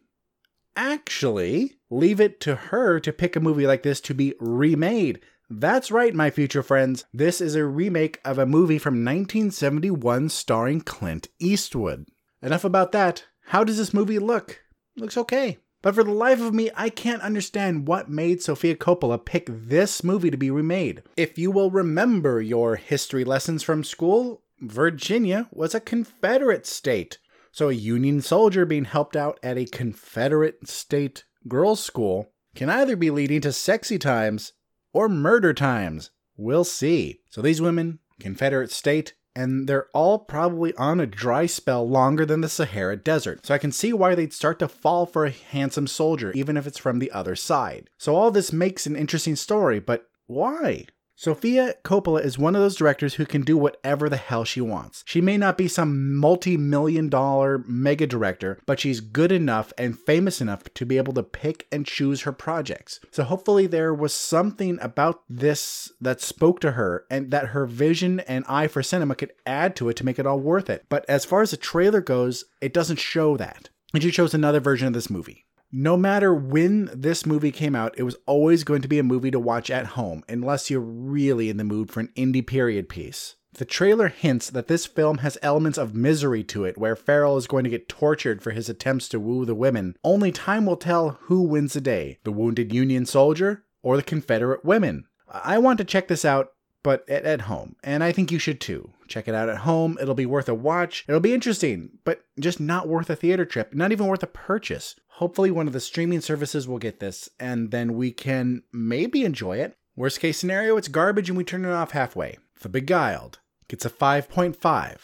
Actually, 0.76 1.78
leave 1.90 2.20
it 2.20 2.40
to 2.42 2.56
her 2.56 3.00
to 3.00 3.14
pick 3.14 3.36
a 3.36 3.40
movie 3.40 3.68
like 3.68 3.84
this 3.84 4.02
to 4.02 4.14
be 4.14 4.34
remade 4.40 5.22
that's 5.60 5.92
right, 5.92 6.16
my 6.16 6.32
future 6.32 6.64
friends. 6.64 7.06
This 7.14 7.40
is 7.40 7.54
a 7.56 7.66
remake 7.66 8.20
of 8.26 8.40
a 8.40 8.46
movie 8.46 8.80
from 8.80 9.06
1971 9.06 10.30
starring 10.30 10.82
Clint 10.82 11.28
Eastwood. 11.40 12.08
Enough 12.42 12.64
about 12.64 12.92
that. 12.94 13.26
How 13.48 13.64
does 13.64 13.78
this 13.78 13.94
movie 13.94 14.20
look? 14.20 14.64
looks 14.96 15.18
okay. 15.18 15.60
But 15.82 15.96
for 15.96 16.04
the 16.04 16.12
life 16.12 16.42
of 16.42 16.54
me, 16.54 16.72
I 16.76 16.90
can't 16.90 17.22
understand 17.22 17.88
what 17.88 18.10
made 18.10 18.42
Sofia 18.42 18.76
Coppola 18.76 19.24
pick 19.24 19.48
this 19.50 20.04
movie 20.04 20.32
to 20.32 20.38
be 20.38 20.50
remade. 20.50 21.04
If 21.18 21.38
you 21.38 21.52
will 21.52 21.70
remember 21.70 22.42
your 22.42 22.78
history 22.78 23.24
lessons 23.24 23.64
from 23.64 23.84
school, 23.84 24.42
Virginia 24.60 25.50
was 25.52 25.76
a 25.76 25.82
Confederate 25.82 26.66
state. 26.66 27.18
So 27.54 27.70
a 27.70 27.74
Union 27.74 28.20
soldier 28.20 28.66
being 28.66 28.86
helped 28.86 29.16
out 29.16 29.40
at 29.44 29.60
a 29.60 29.66
Confederate 29.66 30.68
state 30.68 31.24
girls' 31.48 31.84
school 31.84 32.32
can 32.56 32.68
either 32.68 32.96
be 32.96 33.12
leading 33.12 33.42
to 33.42 33.54
sexy 33.54 34.00
times 34.00 34.54
or 34.92 35.08
murder 35.08 35.54
times. 35.54 36.10
We'll 36.36 36.64
see. 36.64 37.20
So 37.30 37.44
these 37.44 37.62
women, 37.62 38.00
Confederate 38.20 38.72
state, 38.72 39.14
and 39.36 39.70
they're 39.70 39.88
all 39.94 40.18
probably 40.18 40.74
on 40.78 41.00
a 41.00 41.06
dry 41.06 41.46
spell 41.46 41.88
longer 41.88 42.26
than 42.26 42.42
the 42.42 42.50
Sahara 42.50 42.98
Desert. 42.98 43.46
So 43.46 43.54
I 43.54 43.60
can 43.60 43.72
see 43.72 43.94
why 43.94 44.16
they'd 44.16 44.34
start 44.34 44.58
to 44.58 44.68
fall 44.68 45.06
for 45.06 45.26
a 45.26 45.30
handsome 45.32 45.86
soldier, 45.86 46.32
even 46.34 46.58
if 46.58 46.66
it's 46.66 46.80
from 46.80 46.98
the 46.98 47.12
other 47.12 47.36
side. 47.36 47.88
So 48.00 48.16
all 48.16 48.32
this 48.32 48.52
makes 48.52 48.88
an 48.88 48.96
interesting 48.96 49.36
story, 49.36 49.80
but 49.80 50.08
why? 50.26 50.88
Sofia 51.24 51.76
Coppola 51.86 52.22
is 52.22 52.38
one 52.38 52.54
of 52.54 52.62
those 52.62 52.76
directors 52.76 53.14
who 53.14 53.26
can 53.26 53.44
do 53.44 53.58
whatever 53.58 54.10
the 54.10 54.18
hell 54.18 54.44
she 54.44 54.60
wants. 54.60 55.06
She 55.08 55.22
may 55.22 55.38
not 55.38 55.58
be 55.58 55.70
some 55.70 56.18
multi 56.18 56.58
million 56.58 57.08
dollar 57.08 57.64
mega 57.66 58.06
director, 58.06 58.60
but 58.66 58.78
she's 58.78 59.00
good 59.00 59.32
enough 59.32 59.72
and 59.78 59.98
famous 59.98 60.42
enough 60.42 60.66
to 60.74 60.86
be 60.86 60.98
able 60.98 61.14
to 61.14 61.24
pick 61.24 61.66
and 61.72 61.86
choose 61.86 62.24
her 62.24 62.34
projects. 62.34 63.00
So 63.12 63.24
hopefully 63.24 63.68
there 63.68 63.94
was 63.94 64.14
something 64.14 64.78
about 64.82 65.24
this 65.30 65.94
that 66.02 66.20
spoke 66.20 66.60
to 66.60 66.72
her 66.72 67.06
and 67.10 67.32
that 67.32 67.48
her 67.48 67.66
vision 67.66 68.20
and 68.20 68.44
eye 68.50 68.68
for 68.68 68.84
cinema 68.84 69.16
could 69.16 69.32
add 69.46 69.78
to 69.78 69.88
it 69.88 69.96
to 69.96 70.06
make 70.06 70.20
it 70.20 70.28
all 70.28 70.42
worth 70.42 70.70
it. 70.70 70.84
But 70.90 71.06
as 71.08 71.24
far 71.24 71.42
as 71.42 71.52
the 71.52 71.58
trailer 71.58 72.02
goes, 72.02 72.44
it 72.60 72.74
doesn't 72.74 73.00
show 73.00 73.38
that. 73.38 73.70
And 73.94 74.04
she 74.04 74.12
chose 74.12 74.34
another 74.34 74.60
version 74.60 74.88
of 74.88 74.94
this 74.94 75.10
movie 75.10 75.46
no 75.76 75.98
matter 75.98 76.36
when 76.36 76.88
this 76.94 77.26
movie 77.26 77.52
came 77.52 77.76
out, 77.76 77.96
it 77.98 78.04
was 78.04 78.16
always 78.28 78.64
going 78.64 78.84
to 78.84 78.88
be 78.88 79.00
a 79.00 79.04
movie 79.04 79.32
to 79.32 79.40
watch 79.40 79.72
at 79.72 79.88
home, 79.88 80.24
unless 80.30 80.70
you're 80.70 80.80
really 80.80 81.50
in 81.50 81.58
the 81.58 81.64
mood 81.64 81.90
for 81.90 82.00
an 82.00 82.12
indie 82.16 82.46
period 82.46 82.88
piece. 82.88 83.38
The 83.54 83.66
trailer 83.66 84.08
hints 84.08 84.52
that 84.52 84.68
this 84.68 84.86
film 84.86 85.20
has 85.20 85.38
elements 85.42 85.80
of 85.80 85.96
misery 85.96 86.44
to 86.46 86.64
it, 86.64 86.78
where 86.78 86.96
Farrell 86.96 87.38
is 87.38 87.48
going 87.48 87.64
to 87.64 87.72
get 87.72 87.90
tortured 87.90 88.44
for 88.44 88.52
his 88.52 88.70
attempts 88.70 89.10
to 89.10 89.20
woo 89.20 89.46
the 89.46 89.56
women. 89.56 89.96
Only 90.04 90.32
time 90.32 90.68
will 90.68 90.78
tell 90.78 91.18
who 91.22 91.42
wins 91.42 91.74
the 91.74 91.82
day 91.82 92.20
the 92.24 92.32
wounded 92.32 92.72
Union 92.72 93.08
soldier 93.08 93.64
or 93.82 93.98
the 93.98 94.04
Confederate 94.04 94.64
women. 94.64 95.06
I 95.28 95.58
want 95.58 95.80
to 95.80 95.84
check 95.84 96.08
this 96.08 96.24
out, 96.24 96.53
but 96.84 97.10
at, 97.10 97.26
at 97.26 97.42
home, 97.42 97.76
and 97.84 98.04
I 98.04 98.12
think 98.12 98.32
you 98.32 98.40
should 98.40 98.62
too. 98.62 98.92
Check 99.08 99.28
it 99.28 99.36
out 99.36 99.50
at 99.50 99.60
home. 99.60 99.98
It'll 100.02 100.16
be 100.16 100.26
worth 100.26 100.50
a 100.50 100.54
watch. 100.54 101.06
It'll 101.08 101.20
be 101.20 101.34
interesting, 101.34 102.00
but 102.04 102.24
just 102.40 102.60
not 102.60 102.88
worth 102.88 103.10
a 103.10 103.16
theater 103.16 103.46
trip, 103.46 103.74
not 103.74 103.92
even 103.92 104.08
worth 104.08 104.24
a 104.24 104.28
purchase. 104.28 104.96
Hopefully, 105.08 105.52
one 105.52 105.68
of 105.68 105.74
the 105.74 105.80
streaming 105.80 106.22
services 106.22 106.68
will 106.68 106.80
get 106.80 107.00
this, 107.00 107.30
and 107.40 107.72
then 107.72 107.94
we 107.94 108.12
can 108.12 108.64
maybe 108.72 109.24
enjoy 109.24 109.58
it. 109.58 109.78
Worst 109.96 110.20
case 110.20 110.40
scenario, 110.40 110.76
it's 110.76 110.88
garbage 110.88 111.30
and 111.30 111.38
we 111.38 111.44
turn 111.44 111.66
it 111.66 111.72
off 111.72 111.92
halfway. 111.92 112.40
The 112.62 112.70
Beguiled 112.70 113.40
gets 113.68 113.86
a 113.86 113.90
5.5 113.90 114.98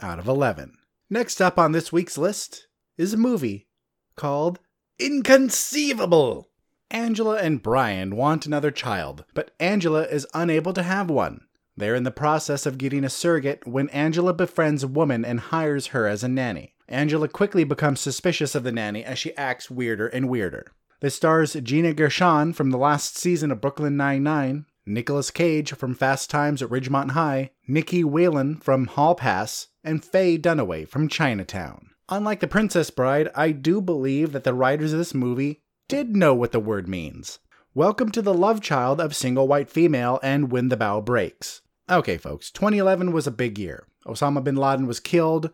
out 0.00 0.18
of 0.18 0.28
11. 0.28 0.76
Next 1.10 1.40
up 1.40 1.58
on 1.58 1.72
this 1.72 1.92
week's 1.92 2.16
list 2.16 2.68
is 2.96 3.12
a 3.12 3.16
movie 3.16 3.66
called 4.14 4.60
Inconceivable. 5.00 6.51
Angela 6.92 7.36
and 7.38 7.62
Brian 7.62 8.16
want 8.16 8.44
another 8.44 8.70
child, 8.70 9.24
but 9.32 9.52
Angela 9.58 10.02
is 10.02 10.26
unable 10.34 10.74
to 10.74 10.82
have 10.82 11.08
one. 11.10 11.46
They're 11.74 11.94
in 11.94 12.02
the 12.02 12.10
process 12.10 12.66
of 12.66 12.76
getting 12.76 13.02
a 13.02 13.08
surrogate 13.08 13.66
when 13.66 13.88
Angela 13.88 14.34
befriends 14.34 14.84
a 14.84 14.88
woman 14.88 15.24
and 15.24 15.40
hires 15.40 15.88
her 15.88 16.06
as 16.06 16.22
a 16.22 16.28
nanny. 16.28 16.74
Angela 16.88 17.28
quickly 17.28 17.64
becomes 17.64 18.00
suspicious 18.00 18.54
of 18.54 18.62
the 18.62 18.72
nanny 18.72 19.02
as 19.02 19.18
she 19.18 19.34
acts 19.38 19.70
weirder 19.70 20.06
and 20.08 20.28
weirder. 20.28 20.66
This 21.00 21.14
stars 21.14 21.54
Gina 21.54 21.94
Gershon 21.94 22.52
from 22.52 22.70
the 22.70 22.78
last 22.78 23.16
season 23.16 23.50
of 23.50 23.62
Brooklyn 23.62 23.96
Nine-Nine, 23.96 24.66
Nicolas 24.84 25.30
Cage 25.30 25.72
from 25.72 25.94
Fast 25.94 26.28
Times 26.28 26.60
at 26.60 26.68
Ridgemont 26.68 27.12
High, 27.12 27.52
Nicky 27.66 28.04
Whelan 28.04 28.56
from 28.56 28.86
Hall 28.86 29.14
Pass, 29.14 29.68
and 29.82 30.04
Faye 30.04 30.36
Dunaway 30.36 30.86
from 30.86 31.08
Chinatown. 31.08 31.88
Unlike 32.10 32.40
The 32.40 32.48
Princess 32.48 32.90
Bride, 32.90 33.30
I 33.34 33.52
do 33.52 33.80
believe 33.80 34.32
that 34.32 34.44
the 34.44 34.52
writers 34.52 34.92
of 34.92 34.98
this 34.98 35.14
movie 35.14 35.62
did 35.92 36.16
know 36.16 36.32
what 36.32 36.52
the 36.52 36.58
word 36.58 36.88
means. 36.88 37.38
Welcome 37.74 38.10
to 38.12 38.22
the 38.22 38.32
love 38.32 38.62
child 38.62 38.98
of 38.98 39.14
single 39.14 39.46
white 39.46 39.68
female 39.68 40.18
and 40.22 40.50
When 40.50 40.70
the 40.70 40.76
Bough 40.78 41.02
Breaks. 41.02 41.60
Okay, 41.90 42.16
folks, 42.16 42.50
2011 42.50 43.12
was 43.12 43.26
a 43.26 43.30
big 43.30 43.58
year. 43.58 43.86
Osama 44.06 44.42
bin 44.42 44.56
Laden 44.56 44.86
was 44.86 45.00
killed, 45.00 45.50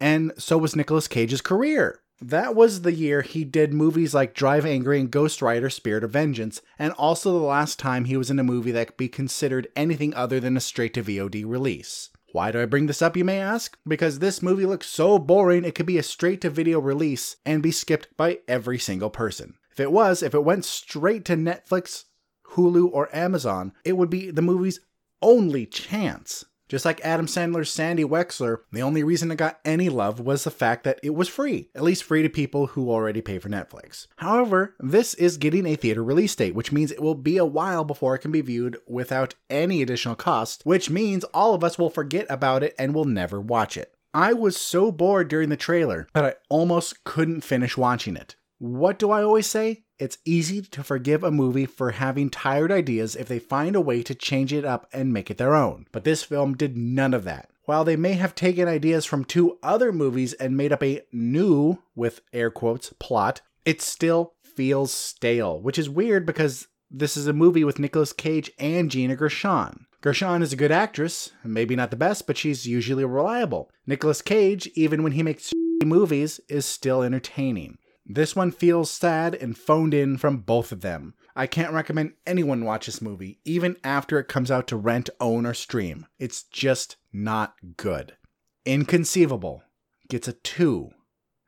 and 0.00 0.32
so 0.38 0.58
was 0.58 0.74
Nicolas 0.74 1.06
Cage's 1.06 1.40
career. 1.40 2.00
That 2.20 2.56
was 2.56 2.82
the 2.82 2.94
year 2.94 3.22
he 3.22 3.44
did 3.44 3.72
movies 3.72 4.12
like 4.12 4.34
Drive 4.34 4.66
Angry 4.66 4.98
and 4.98 5.08
Ghost 5.08 5.40
Rider 5.40 5.70
Spirit 5.70 6.02
of 6.02 6.10
Vengeance, 6.10 6.60
and 6.80 6.92
also 6.94 7.30
the 7.30 7.44
last 7.44 7.78
time 7.78 8.06
he 8.06 8.16
was 8.16 8.28
in 8.28 8.40
a 8.40 8.42
movie 8.42 8.72
that 8.72 8.88
could 8.88 8.96
be 8.96 9.08
considered 9.08 9.68
anything 9.76 10.12
other 10.14 10.40
than 10.40 10.56
a 10.56 10.60
straight 10.60 10.94
to 10.94 11.02
VOD 11.04 11.44
release. 11.46 12.10
Why 12.32 12.50
do 12.50 12.60
I 12.60 12.64
bring 12.64 12.86
this 12.86 13.02
up, 13.02 13.16
you 13.16 13.24
may 13.24 13.38
ask? 13.38 13.78
Because 13.86 14.18
this 14.18 14.42
movie 14.42 14.66
looks 14.66 14.88
so 14.88 15.16
boring 15.20 15.64
it 15.64 15.76
could 15.76 15.86
be 15.86 15.96
a 15.96 16.02
straight 16.02 16.40
to 16.40 16.50
video 16.50 16.80
release 16.80 17.36
and 17.46 17.62
be 17.62 17.70
skipped 17.70 18.08
by 18.16 18.40
every 18.48 18.80
single 18.80 19.10
person. 19.10 19.54
If 19.76 19.80
it 19.80 19.92
was, 19.92 20.22
if 20.22 20.32
it 20.32 20.42
went 20.42 20.64
straight 20.64 21.26
to 21.26 21.36
Netflix, 21.36 22.04
Hulu, 22.52 22.88
or 22.94 23.14
Amazon, 23.14 23.74
it 23.84 23.92
would 23.98 24.08
be 24.08 24.30
the 24.30 24.40
movie's 24.40 24.80
only 25.20 25.66
chance. 25.66 26.46
Just 26.66 26.86
like 26.86 27.04
Adam 27.04 27.26
Sandler's 27.26 27.70
Sandy 27.70 28.02
Wexler, 28.02 28.60
the 28.72 28.80
only 28.80 29.04
reason 29.04 29.30
it 29.30 29.36
got 29.36 29.60
any 29.66 29.90
love 29.90 30.18
was 30.18 30.44
the 30.44 30.50
fact 30.50 30.84
that 30.84 30.98
it 31.02 31.14
was 31.14 31.28
free, 31.28 31.68
at 31.74 31.82
least 31.82 32.04
free 32.04 32.22
to 32.22 32.30
people 32.30 32.68
who 32.68 32.90
already 32.90 33.20
pay 33.20 33.38
for 33.38 33.50
Netflix. 33.50 34.06
However, 34.16 34.74
this 34.80 35.12
is 35.12 35.36
getting 35.36 35.66
a 35.66 35.76
theater 35.76 36.02
release 36.02 36.34
date, 36.34 36.54
which 36.54 36.72
means 36.72 36.90
it 36.90 37.02
will 37.02 37.14
be 37.14 37.36
a 37.36 37.44
while 37.44 37.84
before 37.84 38.14
it 38.14 38.20
can 38.20 38.32
be 38.32 38.40
viewed 38.40 38.78
without 38.88 39.34
any 39.50 39.82
additional 39.82 40.16
cost, 40.16 40.62
which 40.64 40.88
means 40.88 41.22
all 41.34 41.52
of 41.52 41.62
us 41.62 41.78
will 41.78 41.90
forget 41.90 42.24
about 42.30 42.62
it 42.62 42.74
and 42.78 42.94
will 42.94 43.04
never 43.04 43.42
watch 43.42 43.76
it. 43.76 43.92
I 44.14 44.32
was 44.32 44.56
so 44.56 44.90
bored 44.90 45.28
during 45.28 45.50
the 45.50 45.56
trailer 45.58 46.08
that 46.14 46.24
I 46.24 46.34
almost 46.48 47.04
couldn't 47.04 47.42
finish 47.42 47.76
watching 47.76 48.16
it. 48.16 48.36
What 48.58 48.98
do 48.98 49.10
I 49.10 49.22
always 49.22 49.46
say? 49.46 49.84
It's 49.98 50.18
easy 50.24 50.62
to 50.62 50.82
forgive 50.82 51.22
a 51.22 51.30
movie 51.30 51.66
for 51.66 51.90
having 51.90 52.30
tired 52.30 52.72
ideas 52.72 53.14
if 53.14 53.28
they 53.28 53.38
find 53.38 53.76
a 53.76 53.80
way 53.80 54.02
to 54.02 54.14
change 54.14 54.52
it 54.52 54.64
up 54.64 54.88
and 54.92 55.12
make 55.12 55.30
it 55.30 55.36
their 55.36 55.54
own. 55.54 55.86
But 55.92 56.04
this 56.04 56.22
film 56.22 56.56
did 56.56 56.76
none 56.76 57.12
of 57.12 57.24
that. 57.24 57.50
While 57.64 57.84
they 57.84 57.96
may 57.96 58.14
have 58.14 58.34
taken 58.34 58.68
ideas 58.68 59.04
from 59.04 59.24
two 59.24 59.58
other 59.62 59.92
movies 59.92 60.32
and 60.34 60.56
made 60.56 60.72
up 60.72 60.82
a 60.82 61.02
new, 61.12 61.82
with 61.94 62.22
air 62.32 62.50
quotes, 62.50 62.94
plot, 62.98 63.42
it 63.64 63.82
still 63.82 64.34
feels 64.42 64.92
stale, 64.92 65.60
which 65.60 65.78
is 65.78 65.90
weird 65.90 66.24
because 66.24 66.68
this 66.90 67.16
is 67.16 67.26
a 67.26 67.32
movie 67.32 67.64
with 67.64 67.78
Nicolas 67.78 68.12
Cage 68.12 68.50
and 68.58 68.90
Gina 68.90 69.16
Gershon. 69.16 69.86
Gershon 70.00 70.40
is 70.40 70.52
a 70.52 70.56
good 70.56 70.72
actress, 70.72 71.32
maybe 71.44 71.76
not 71.76 71.90
the 71.90 71.96
best, 71.96 72.26
but 72.26 72.38
she's 72.38 72.66
usually 72.66 73.04
reliable. 73.04 73.70
Nicolas 73.86 74.22
Cage, 74.22 74.66
even 74.74 75.02
when 75.02 75.12
he 75.12 75.22
makes 75.22 75.52
movies, 75.84 76.40
is 76.48 76.64
still 76.64 77.02
entertaining. 77.02 77.76
This 78.08 78.36
one 78.36 78.52
feels 78.52 78.90
sad 78.90 79.34
and 79.34 79.58
phoned 79.58 79.92
in 79.92 80.16
from 80.16 80.38
both 80.38 80.70
of 80.70 80.80
them. 80.80 81.14
I 81.34 81.48
can't 81.48 81.72
recommend 81.72 82.12
anyone 82.24 82.64
watch 82.64 82.86
this 82.86 83.02
movie, 83.02 83.40
even 83.44 83.76
after 83.82 84.18
it 84.20 84.28
comes 84.28 84.48
out 84.50 84.68
to 84.68 84.76
rent, 84.76 85.10
own, 85.20 85.44
or 85.44 85.54
stream. 85.54 86.06
It's 86.18 86.44
just 86.44 86.96
not 87.12 87.54
good. 87.76 88.16
Inconceivable 88.64 89.64
gets 90.08 90.28
a 90.28 90.34
2 90.34 90.90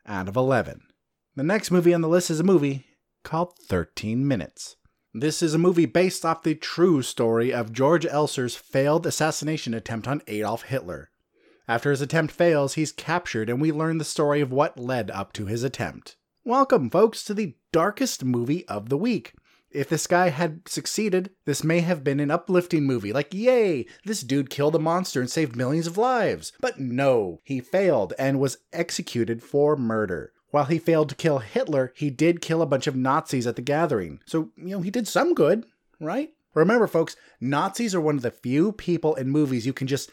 out 0.06 0.28
of 0.28 0.36
11. 0.36 0.82
The 1.36 1.44
next 1.44 1.70
movie 1.70 1.94
on 1.94 2.00
the 2.00 2.08
list 2.08 2.28
is 2.28 2.40
a 2.40 2.44
movie 2.44 2.86
called 3.22 3.56
13 3.68 4.26
Minutes. 4.26 4.74
This 5.14 5.42
is 5.42 5.54
a 5.54 5.58
movie 5.58 5.86
based 5.86 6.24
off 6.24 6.42
the 6.42 6.54
true 6.54 7.02
story 7.02 7.52
of 7.52 7.72
George 7.72 8.04
Elser's 8.04 8.56
failed 8.56 9.06
assassination 9.06 9.74
attempt 9.74 10.08
on 10.08 10.22
Adolf 10.26 10.62
Hitler. 10.62 11.10
After 11.68 11.90
his 11.90 12.00
attempt 12.00 12.32
fails, 12.32 12.74
he's 12.74 12.92
captured, 12.92 13.48
and 13.48 13.60
we 13.60 13.70
learn 13.70 13.98
the 13.98 14.04
story 14.04 14.40
of 14.40 14.52
what 14.52 14.78
led 14.78 15.10
up 15.10 15.32
to 15.34 15.46
his 15.46 15.62
attempt. 15.62 16.16
Welcome, 16.48 16.88
folks, 16.88 17.24
to 17.24 17.34
the 17.34 17.56
darkest 17.72 18.24
movie 18.24 18.66
of 18.68 18.88
the 18.88 18.96
week. 18.96 19.34
If 19.70 19.90
this 19.90 20.06
guy 20.06 20.30
had 20.30 20.66
succeeded, 20.66 21.28
this 21.44 21.62
may 21.62 21.80
have 21.80 22.02
been 22.02 22.20
an 22.20 22.30
uplifting 22.30 22.84
movie, 22.84 23.12
like, 23.12 23.34
yay, 23.34 23.84
this 24.06 24.22
dude 24.22 24.48
killed 24.48 24.74
a 24.74 24.78
monster 24.78 25.20
and 25.20 25.28
saved 25.28 25.56
millions 25.56 25.86
of 25.86 25.98
lives. 25.98 26.52
But 26.58 26.80
no, 26.80 27.42
he 27.44 27.60
failed 27.60 28.14
and 28.18 28.40
was 28.40 28.56
executed 28.72 29.42
for 29.42 29.76
murder. 29.76 30.32
While 30.50 30.64
he 30.64 30.78
failed 30.78 31.10
to 31.10 31.14
kill 31.14 31.40
Hitler, 31.40 31.92
he 31.94 32.08
did 32.08 32.40
kill 32.40 32.62
a 32.62 32.66
bunch 32.66 32.86
of 32.86 32.96
Nazis 32.96 33.46
at 33.46 33.56
the 33.56 33.60
gathering. 33.60 34.20
So, 34.24 34.48
you 34.56 34.68
know, 34.68 34.80
he 34.80 34.90
did 34.90 35.06
some 35.06 35.34
good, 35.34 35.66
right? 36.00 36.30
Remember, 36.54 36.86
folks, 36.86 37.14
Nazis 37.42 37.94
are 37.94 38.00
one 38.00 38.16
of 38.16 38.22
the 38.22 38.30
few 38.30 38.72
people 38.72 39.14
in 39.16 39.28
movies 39.28 39.66
you 39.66 39.74
can 39.74 39.86
just 39.86 40.10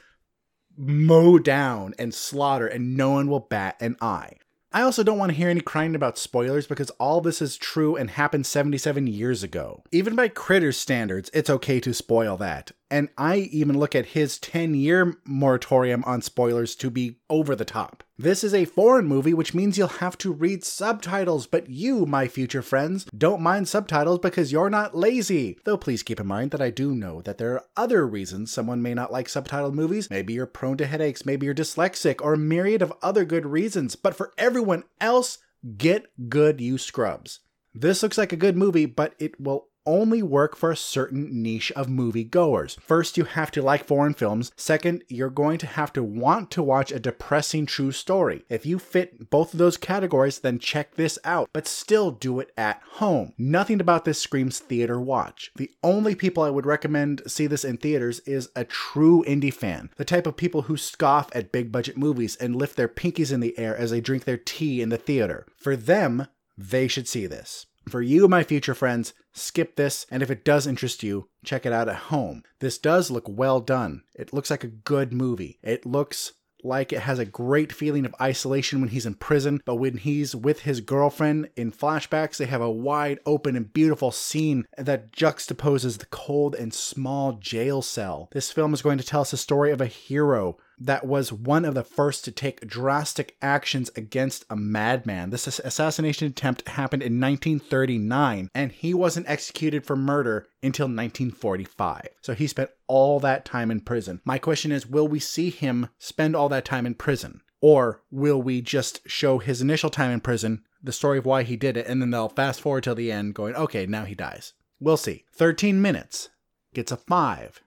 mow 0.75 1.39
down 1.39 1.93
and 1.97 2.13
slaughter 2.13 2.67
and 2.67 2.97
no 2.97 3.11
one 3.11 3.29
will 3.29 3.39
bat 3.39 3.77
an 3.79 3.95
eye. 4.01 4.33
I 4.75 4.81
also 4.81 5.03
don't 5.03 5.17
want 5.17 5.31
to 5.31 5.37
hear 5.37 5.47
any 5.47 5.61
crying 5.61 5.95
about 5.95 6.17
spoilers 6.17 6.67
because 6.67 6.89
all 6.99 7.21
this 7.21 7.41
is 7.41 7.55
true 7.55 7.95
and 7.95 8.09
happened 8.09 8.45
77 8.45 9.07
years 9.07 9.41
ago. 9.41 9.83
Even 9.89 10.17
by 10.17 10.27
Critters 10.27 10.75
standards, 10.75 11.31
it's 11.33 11.49
okay 11.49 11.79
to 11.79 11.93
spoil 11.93 12.35
that. 12.35 12.73
And 12.89 13.09
I 13.17 13.37
even 13.37 13.77
look 13.77 13.95
at 13.95 14.07
his 14.07 14.37
10 14.37 14.75
year 14.75 15.15
moratorium 15.25 16.03
on 16.05 16.21
spoilers 16.21 16.75
to 16.75 16.89
be 16.89 17.17
over 17.29 17.55
the 17.55 17.65
top. 17.65 18.03
This 18.17 18.43
is 18.43 18.53
a 18.53 18.65
foreign 18.65 19.07
movie, 19.07 19.33
which 19.33 19.53
means 19.53 19.77
you'll 19.77 19.87
have 19.87 20.17
to 20.19 20.31
read 20.31 20.63
subtitles, 20.63 21.47
but 21.47 21.69
you, 21.69 22.05
my 22.05 22.27
future 22.27 22.61
friends, 22.61 23.05
don't 23.17 23.41
mind 23.41 23.67
subtitles 23.67 24.19
because 24.19 24.51
you're 24.51 24.69
not 24.69 24.95
lazy. 24.95 25.57
Though 25.65 25.77
please 25.77 26.03
keep 26.03 26.19
in 26.19 26.27
mind 26.27 26.51
that 26.51 26.61
I 26.61 26.69
do 26.69 26.95
know 26.95 27.21
that 27.23 27.37
there 27.37 27.53
are 27.53 27.65
other 27.75 28.07
reasons 28.07 28.51
someone 28.53 28.81
may 28.81 28.93
not 28.93 29.11
like 29.11 29.27
subtitled 29.27 29.73
movies. 29.73 30.09
Maybe 30.09 30.33
you're 30.33 30.45
prone 30.45 30.77
to 30.77 30.85
headaches, 30.85 31.25
maybe 31.25 31.45
you're 31.45 31.55
dyslexic, 31.55 32.21
or 32.21 32.35
a 32.35 32.37
myriad 32.37 32.81
of 32.81 32.93
other 33.01 33.25
good 33.25 33.45
reasons. 33.45 33.95
But 33.95 34.15
for 34.15 34.31
everyone 34.37 34.83
else, 35.01 35.39
get 35.77 36.05
good, 36.29 36.61
you 36.61 36.77
scrubs. 36.77 37.39
This 37.73 38.01
looks 38.01 38.17
like 38.17 38.31
a 38.31 38.37
good 38.37 38.55
movie, 38.55 38.85
but 38.85 39.15
it 39.19 39.39
will 39.41 39.67
only 39.85 40.21
work 40.21 40.55
for 40.55 40.71
a 40.71 40.77
certain 40.77 41.41
niche 41.41 41.71
of 41.73 41.89
movie 41.89 42.23
goers. 42.23 42.77
First, 42.81 43.17
you 43.17 43.23
have 43.25 43.51
to 43.51 43.61
like 43.61 43.85
foreign 43.85 44.13
films. 44.13 44.51
Second, 44.55 45.03
you're 45.07 45.29
going 45.29 45.57
to 45.59 45.67
have 45.67 45.93
to 45.93 46.03
want 46.03 46.51
to 46.51 46.63
watch 46.63 46.91
a 46.91 46.99
depressing 46.99 47.65
true 47.65 47.91
story. 47.91 48.43
If 48.49 48.65
you 48.65 48.79
fit 48.79 49.29
both 49.29 49.53
of 49.53 49.59
those 49.59 49.77
categories, 49.77 50.39
then 50.39 50.59
check 50.59 50.95
this 50.95 51.19
out, 51.23 51.49
but 51.53 51.67
still 51.67 52.11
do 52.11 52.39
it 52.39 52.51
at 52.57 52.81
home. 52.93 53.33
Nothing 53.37 53.79
about 53.79 54.05
this 54.05 54.19
screams 54.19 54.59
theater 54.59 54.99
watch. 54.99 55.51
The 55.55 55.71
only 55.83 56.15
people 56.15 56.43
I 56.43 56.49
would 56.49 56.65
recommend 56.65 57.21
see 57.27 57.47
this 57.47 57.65
in 57.65 57.77
theaters 57.77 58.19
is 58.21 58.49
a 58.55 58.63
true 58.63 59.23
indie 59.27 59.53
fan, 59.53 59.89
the 59.97 60.05
type 60.05 60.27
of 60.27 60.37
people 60.37 60.63
who 60.63 60.77
scoff 60.77 61.29
at 61.35 61.51
big 61.51 61.71
budget 61.71 61.97
movies 61.97 62.35
and 62.35 62.55
lift 62.55 62.75
their 62.75 62.87
pinkies 62.87 63.31
in 63.31 63.39
the 63.39 63.57
air 63.57 63.75
as 63.75 63.91
they 63.91 64.01
drink 64.01 64.23
their 64.23 64.37
tea 64.37 64.81
in 64.81 64.89
the 64.89 64.97
theater. 64.97 65.45
For 65.57 65.75
them, 65.75 66.27
they 66.57 66.87
should 66.87 67.07
see 67.07 67.27
this. 67.27 67.65
For 67.87 68.01
you, 68.01 68.27
my 68.27 68.43
future 68.43 68.73
friends, 68.73 69.13
skip 69.33 69.75
this, 69.75 70.05
and 70.09 70.23
if 70.23 70.31
it 70.31 70.43
does 70.43 70.65
interest 70.65 71.03
you, 71.03 71.29
check 71.43 71.65
it 71.65 71.73
out 71.73 71.87
at 71.87 71.95
home. 71.95 72.43
This 72.59 72.77
does 72.77 73.11
look 73.11 73.25
well 73.27 73.59
done. 73.59 74.03
It 74.15 74.33
looks 74.33 74.49
like 74.49 74.63
a 74.63 74.67
good 74.67 75.13
movie. 75.13 75.59
It 75.61 75.85
looks 75.85 76.33
like 76.63 76.91
it 76.91 77.01
has 77.01 77.19
a 77.19 77.25
great 77.25 77.71
feeling 77.71 78.05
of 78.05 78.15
isolation 78.19 78.81
when 78.81 78.89
he's 78.89 79.05
in 79.05 79.13
prison, 79.13 79.61
but 79.65 79.75
when 79.75 79.97
he's 79.97 80.35
with 80.35 80.61
his 80.61 80.81
girlfriend 80.81 81.49
in 81.55 81.71
flashbacks, 81.71 82.37
they 82.37 82.45
have 82.45 82.61
a 82.61 82.71
wide 82.71 83.19
open 83.25 83.55
and 83.55 83.71
beautiful 83.71 84.11
scene 84.11 84.65
that 84.77 85.11
juxtaposes 85.11 85.99
the 85.99 86.07
cold 86.07 86.55
and 86.55 86.73
small 86.73 87.33
jail 87.33 87.83
cell. 87.83 88.29
This 88.31 88.51
film 88.51 88.73
is 88.73 88.81
going 88.81 88.97
to 88.97 89.03
tell 89.05 89.21
us 89.21 89.31
the 89.31 89.37
story 89.37 89.71
of 89.71 89.79
a 89.79 89.85
hero 89.85 90.57
that 90.79 91.05
was 91.05 91.31
one 91.31 91.65
of 91.65 91.73
the 91.73 91.83
first 91.83 92.25
to 92.25 92.31
take 92.31 92.67
drastic 92.67 93.35
actions 93.41 93.89
against 93.95 94.45
a 94.49 94.55
madman. 94.55 95.29
This 95.29 95.47
assassination 95.59 96.27
attempt 96.27 96.67
happened 96.67 97.03
in 97.03 97.19
1939, 97.19 98.49
and 98.53 98.71
he 98.71 98.93
wasn't 98.93 99.29
executed 99.29 99.85
for 99.85 99.95
murder 99.95 100.47
until 100.61 100.85
1945. 100.85 102.07
So 102.21 102.33
he 102.33 102.47
spent 102.47 102.71
all 102.87 103.19
that 103.19 103.45
time 103.45 103.71
in 103.71 103.81
prison. 103.81 104.21
My 104.25 104.37
question 104.37 104.71
is 104.71 104.87
will 104.87 105.07
we 105.07 105.19
see 105.19 105.49
him 105.49 105.89
spend 105.97 106.35
all 106.35 106.49
that 106.49 106.65
time 106.65 106.85
in 106.85 106.95
prison? 106.95 107.41
Or 107.61 108.03
will 108.11 108.41
we 108.41 108.61
just 108.61 109.01
show 109.07 109.39
his 109.39 109.61
initial 109.61 109.89
time 109.89 110.11
in 110.11 110.19
prison, 110.19 110.63
the 110.83 110.91
story 110.91 111.17
of 111.17 111.25
why 111.25 111.43
he 111.43 111.55
did 111.55 111.77
it, 111.77 111.87
and 111.87 112.01
then 112.01 112.11
they'll 112.11 112.29
fast 112.29 112.61
forward 112.61 112.83
till 112.83 112.95
the 112.95 113.11
end, 113.11 113.33
going, 113.33 113.55
okay, 113.55 113.85
now 113.85 114.05
he 114.05 114.13
dies? 114.13 114.53
We'll 114.79 114.97
see. 114.97 115.25
13 115.33 115.81
minutes 115.81 116.29
gets 116.73 116.91
a 116.91 116.97
5 116.97 117.61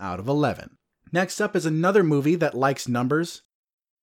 out 0.00 0.20
of 0.20 0.28
11. 0.28 0.78
Next 1.12 1.42
up 1.42 1.54
is 1.54 1.66
another 1.66 2.02
movie 2.02 2.36
that 2.36 2.54
likes 2.54 2.88
numbers. 2.88 3.42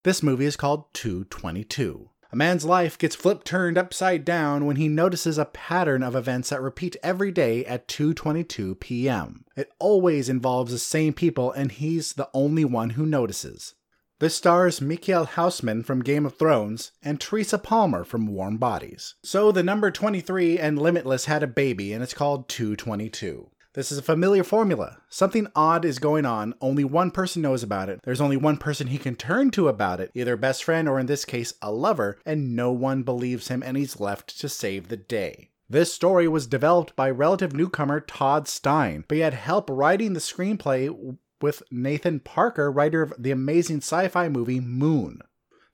This 0.03 0.21
movie 0.21 0.45
is 0.45 0.55
called 0.55 0.93
222. 0.93 2.11
A 2.31 2.35
man's 2.35 2.63
life 2.63 2.99
gets 2.99 3.15
flipped 3.15 3.47
turned 3.47 3.79
upside 3.79 4.23
down 4.23 4.67
when 4.67 4.75
he 4.75 4.87
notices 4.87 5.39
a 5.39 5.45
pattern 5.45 6.03
of 6.03 6.15
events 6.15 6.49
that 6.49 6.61
repeat 6.61 6.95
every 7.01 7.31
day 7.31 7.65
at 7.65 7.87
2:22 7.87 8.79
p.m. 8.79 9.45
It 9.57 9.71
always 9.79 10.29
involves 10.29 10.71
the 10.71 10.77
same 10.77 11.13
people 11.13 11.51
and 11.51 11.71
he's 11.71 12.13
the 12.13 12.29
only 12.31 12.63
one 12.63 12.91
who 12.91 13.07
notices. 13.07 13.73
This 14.19 14.35
stars 14.35 14.79
Mikael 14.79 15.25
Hausman 15.25 15.83
from 15.83 16.03
Game 16.03 16.27
of 16.27 16.37
Thrones 16.37 16.91
and 17.01 17.19
Teresa 17.19 17.57
Palmer 17.57 18.03
from 18.03 18.27
Warm 18.27 18.57
Bodies. 18.57 19.15
So 19.23 19.51
the 19.51 19.63
number 19.63 19.89
23 19.89 20.59
and 20.59 20.77
Limitless 20.77 21.25
had 21.25 21.41
a 21.41 21.47
baby 21.47 21.91
and 21.91 22.03
it's 22.03 22.13
called 22.13 22.47
222. 22.49 23.49
This 23.75 23.91
is 23.91 23.99
a 23.99 24.03
familiar 24.03 24.43
formula. 24.43 24.97
Something 25.09 25.47
odd 25.55 25.85
is 25.85 25.99
going 25.99 26.25
on, 26.25 26.55
only 26.59 26.83
one 26.83 27.11
person 27.11 27.43
knows 27.43 27.61
about 27.61 27.87
it. 27.87 27.99
There's 28.03 28.21
only 28.21 28.35
one 28.35 28.57
person 28.57 28.87
he 28.87 28.97
can 28.97 29.15
turn 29.15 29.51
to 29.51 29.67
about 29.67 29.99
it, 29.99 30.09
either 30.15 30.35
best 30.35 30.63
friend 30.63 30.89
or 30.89 30.99
in 30.99 31.05
this 31.05 31.23
case, 31.23 31.53
a 31.61 31.71
lover, 31.71 32.17
and 32.25 32.55
no 32.55 32.71
one 32.71 33.03
believes 33.03 33.49
him 33.49 33.61
and 33.61 33.77
he's 33.77 33.99
left 33.99 34.39
to 34.39 34.49
save 34.49 34.87
the 34.87 34.97
day. 34.97 35.51
This 35.69 35.93
story 35.93 36.27
was 36.27 36.47
developed 36.47 36.95
by 36.95 37.11
relative 37.11 37.53
newcomer 37.53 37.99
Todd 37.99 38.47
Stein, 38.47 39.05
but 39.07 39.15
he 39.15 39.21
had 39.21 39.35
help 39.35 39.69
writing 39.69 40.13
the 40.13 40.19
screenplay 40.19 41.17
with 41.39 41.61
Nathan 41.69 42.21
Parker, 42.21 42.71
writer 42.71 43.03
of 43.03 43.13
the 43.19 43.29
amazing 43.29 43.77
sci 43.77 44.07
fi 44.07 44.29
movie 44.29 44.59
Moon. 44.59 45.21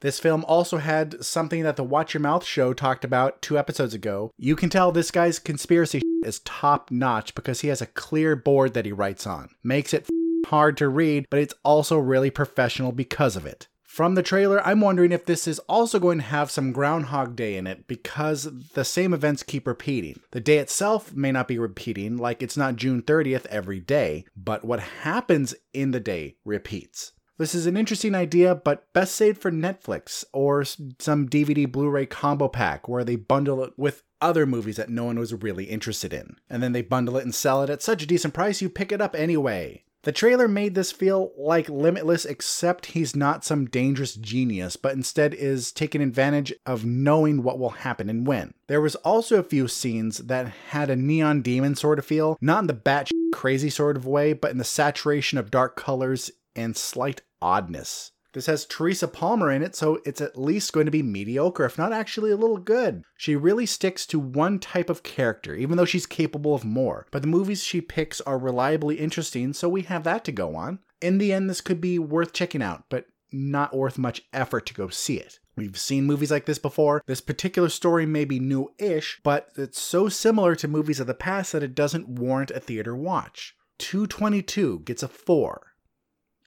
This 0.01 0.19
film 0.19 0.43
also 0.47 0.77
had 0.77 1.23
something 1.23 1.63
that 1.63 1.77
the 1.77 1.83
Watch 1.83 2.13
Your 2.13 2.21
Mouth 2.21 2.43
show 2.43 2.73
talked 2.73 3.05
about 3.05 3.41
two 3.41 3.57
episodes 3.57 3.93
ago. 3.93 4.31
You 4.37 4.55
can 4.55 4.69
tell 4.69 4.91
this 4.91 5.11
guy's 5.11 5.39
conspiracy 5.39 6.01
is 6.23 6.39
top 6.39 6.91
notch 6.91 7.33
because 7.33 7.61
he 7.61 7.69
has 7.69 7.81
a 7.81 7.87
clear 7.87 8.35
board 8.35 8.73
that 8.73 8.85
he 8.85 8.91
writes 8.91 9.25
on. 9.25 9.49
Makes 9.63 9.93
it 9.93 10.07
hard 10.47 10.77
to 10.77 10.89
read, 10.89 11.27
but 11.29 11.39
it's 11.39 11.53
also 11.63 11.97
really 11.97 12.29
professional 12.29 12.91
because 12.91 13.35
of 13.35 13.45
it. 13.45 13.67
From 13.95 14.15
the 14.15 14.23
trailer, 14.23 14.61
I'm 14.67 14.81
wondering 14.81 15.13
if 15.13 15.25
this 15.25 15.47
is 15.47 15.59
also 15.69 15.99
going 15.99 16.17
to 16.17 16.25
have 16.25 16.51
some 16.51 16.73
Groundhog 16.73 17.37
Day 17.37 17.55
in 17.55 17.65
it 17.65 17.87
because 17.87 18.49
the 18.73 18.83
same 18.83 19.13
events 19.13 19.41
keep 19.41 19.65
repeating. 19.65 20.19
The 20.31 20.41
day 20.41 20.57
itself 20.57 21.13
may 21.13 21.31
not 21.31 21.47
be 21.47 21.57
repeating, 21.57 22.17
like 22.17 22.43
it's 22.43 22.57
not 22.57 22.75
June 22.75 23.01
30th 23.01 23.45
every 23.45 23.79
day, 23.79 24.25
but 24.35 24.65
what 24.65 24.81
happens 24.81 25.55
in 25.73 25.91
the 25.91 26.01
day 26.01 26.35
repeats. 26.43 27.13
This 27.37 27.53
is 27.53 27.65
an 27.65 27.75
interesting 27.75 28.15
idea, 28.15 28.55
but 28.55 28.91
best 28.93 29.13
saved 29.13 29.41
for 29.41 29.51
Netflix 29.51 30.23
or 30.31 30.63
some 30.63 31.27
DVD 31.27 31.69
Blu 31.69 31.89
ray 31.89 32.05
combo 32.05 32.47
pack 32.47 32.87
where 32.87 33.03
they 33.03 33.17
bundle 33.17 33.61
it 33.63 33.73
with 33.75 34.03
other 34.21 34.45
movies 34.45 34.77
that 34.77 34.89
no 34.89 35.03
one 35.03 35.19
was 35.19 35.33
really 35.33 35.65
interested 35.65 36.13
in. 36.13 36.37
And 36.49 36.63
then 36.63 36.71
they 36.71 36.81
bundle 36.81 37.17
it 37.17 37.23
and 37.23 37.35
sell 37.35 37.61
it 37.61 37.69
at 37.69 37.81
such 37.81 38.01
a 38.01 38.07
decent 38.07 38.33
price 38.33 38.61
you 38.61 38.69
pick 38.69 38.93
it 38.93 39.01
up 39.01 39.15
anyway. 39.15 39.83
The 40.03 40.11
trailer 40.11 40.47
made 40.47 40.75
this 40.75 40.91
feel 40.91 41.31
like 41.35 41.67
Limitless, 41.67 42.25
except 42.25 42.85
he's 42.85 43.15
not 43.15 43.43
some 43.43 43.65
dangerous 43.65 44.13
genius, 44.13 44.75
but 44.75 44.93
instead 44.93 45.33
is 45.33 45.71
taking 45.71 46.01
advantage 46.01 46.53
of 46.63 46.85
knowing 46.85 47.41
what 47.41 47.57
will 47.57 47.71
happen 47.71 48.07
and 48.07 48.25
when. 48.25 48.53
There 48.67 48.81
was 48.81 48.95
also 48.97 49.39
a 49.39 49.43
few 49.43 49.67
scenes 49.67 50.19
that 50.19 50.53
had 50.69 50.91
a 50.91 50.95
neon 50.95 51.41
demon 51.41 51.73
sort 51.73 51.97
of 51.97 52.05
feel, 52.05 52.37
not 52.39 52.59
in 52.59 52.67
the 52.67 52.73
bat 52.73 53.09
crazy 53.33 53.71
sort 53.71 53.97
of 53.97 54.05
way, 54.05 54.33
but 54.33 54.51
in 54.51 54.59
the 54.59 54.63
saturation 54.63 55.39
of 55.39 55.49
dark 55.49 55.75
colors 55.75 56.31
and 56.55 56.75
slight 56.75 57.21
oddness. 57.41 58.11
This 58.35 58.47
has 58.47 58.65
Teresa 58.65 59.07
Palmer 59.07 59.49
in 59.49 59.63
it, 59.63 59.77
so 59.77 60.01
it's 60.05 60.19
at 60.19 60.37
least 60.37 60.73
going 60.73 60.87
to 60.87 60.91
be 60.91 61.01
mediocre, 61.01 61.63
if 61.63 61.77
not 61.77 61.93
actually 61.93 62.31
a 62.31 62.35
little 62.35 62.57
good. 62.57 63.01
She 63.15 63.33
really 63.33 63.65
sticks 63.65 64.05
to 64.07 64.19
one 64.19 64.59
type 64.59 64.89
of 64.89 65.03
character, 65.03 65.55
even 65.55 65.77
though 65.77 65.85
she's 65.85 66.05
capable 66.05 66.53
of 66.53 66.65
more. 66.65 67.07
But 67.11 67.21
the 67.21 67.29
movies 67.29 67.63
she 67.63 67.79
picks 67.79 68.19
are 68.19 68.37
reliably 68.37 68.95
interesting, 68.95 69.53
so 69.53 69.69
we 69.69 69.83
have 69.83 70.03
that 70.03 70.25
to 70.25 70.33
go 70.33 70.57
on. 70.57 70.79
In 71.01 71.17
the 71.17 71.31
end, 71.31 71.49
this 71.49 71.61
could 71.61 71.79
be 71.79 71.97
worth 71.97 72.33
checking 72.33 72.61
out, 72.61 72.83
but 72.89 73.05
not 73.31 73.73
worth 73.73 73.97
much 73.97 74.23
effort 74.33 74.65
to 74.65 74.73
go 74.73 74.89
see 74.89 75.15
it. 75.17 75.39
We've 75.55 75.79
seen 75.79 76.03
movies 76.03 76.31
like 76.31 76.45
this 76.45 76.59
before. 76.59 77.01
This 77.05 77.21
particular 77.21 77.69
story 77.69 78.05
may 78.05 78.25
be 78.25 78.41
new 78.41 78.73
ish, 78.77 79.21
but 79.23 79.47
it's 79.55 79.79
so 79.79 80.09
similar 80.09 80.55
to 80.55 80.67
movies 80.67 80.99
of 80.99 81.07
the 81.07 81.13
past 81.13 81.53
that 81.53 81.63
it 81.63 81.73
doesn't 81.73 82.09
warrant 82.09 82.51
a 82.51 82.59
theater 82.59 82.97
watch. 82.97 83.55
222 83.77 84.79
gets 84.79 85.03
a 85.03 85.07
4 85.07 85.74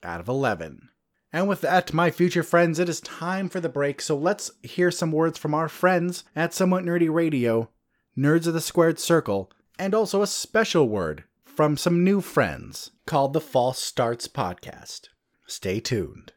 out 0.03 0.19
of 0.19 0.27
11. 0.27 0.89
And 1.31 1.47
with 1.47 1.61
that, 1.61 1.93
my 1.93 2.09
future 2.09 2.43
friends, 2.43 2.79
it 2.79 2.89
is 2.89 3.01
time 3.01 3.49
for 3.49 3.59
the 3.59 3.69
break, 3.69 4.01
so 4.01 4.17
let's 4.17 4.51
hear 4.63 4.89
some 4.89 5.11
words 5.11 5.37
from 5.37 5.53
our 5.53 5.69
friends 5.69 6.23
at 6.35 6.53
Somewhat 6.53 6.83
Nerdy 6.83 7.11
Radio, 7.11 7.69
Nerds 8.17 8.47
of 8.47 8.53
the 8.53 8.61
Squared 8.61 8.99
Circle, 8.99 9.51
and 9.77 9.93
also 9.93 10.21
a 10.21 10.27
special 10.27 10.89
word 10.89 11.23
from 11.45 11.77
some 11.77 12.03
new 12.03 12.19
friends 12.19 12.91
called 13.05 13.33
the 13.33 13.41
False 13.41 13.79
Starts 13.79 14.27
Podcast. 14.27 15.09
Stay 15.45 15.79
tuned. 15.79 16.33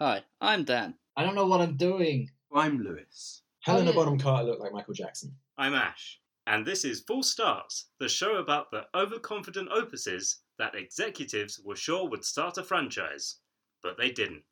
Hi, 0.00 0.24
I'm 0.40 0.64
Dan. 0.64 0.94
I 1.16 1.24
don't 1.24 1.34
know 1.34 1.46
what 1.46 1.60
I'm 1.60 1.76
doing. 1.76 2.30
I'm 2.52 2.82
Lewis. 2.82 3.42
Helena 3.60 3.90
yeah. 3.90 3.96
Bonham 3.96 4.18
Carter 4.18 4.48
looked 4.48 4.60
like 4.60 4.72
Michael 4.72 4.94
Jackson. 4.94 5.34
I'm 5.56 5.74
Ash, 5.74 6.20
and 6.46 6.66
this 6.66 6.84
is 6.84 7.00
False 7.00 7.30
Starts, 7.30 7.86
the 7.98 8.08
show 8.08 8.36
about 8.36 8.70
the 8.70 8.84
overconfident 8.94 9.70
opuses 9.70 10.36
that 10.58 10.74
executives 10.74 11.60
were 11.64 11.76
sure 11.76 12.08
would 12.08 12.24
start 12.24 12.58
a 12.58 12.62
franchise, 12.62 13.36
but 13.82 13.96
they 13.98 14.10
didn't. 14.10 14.42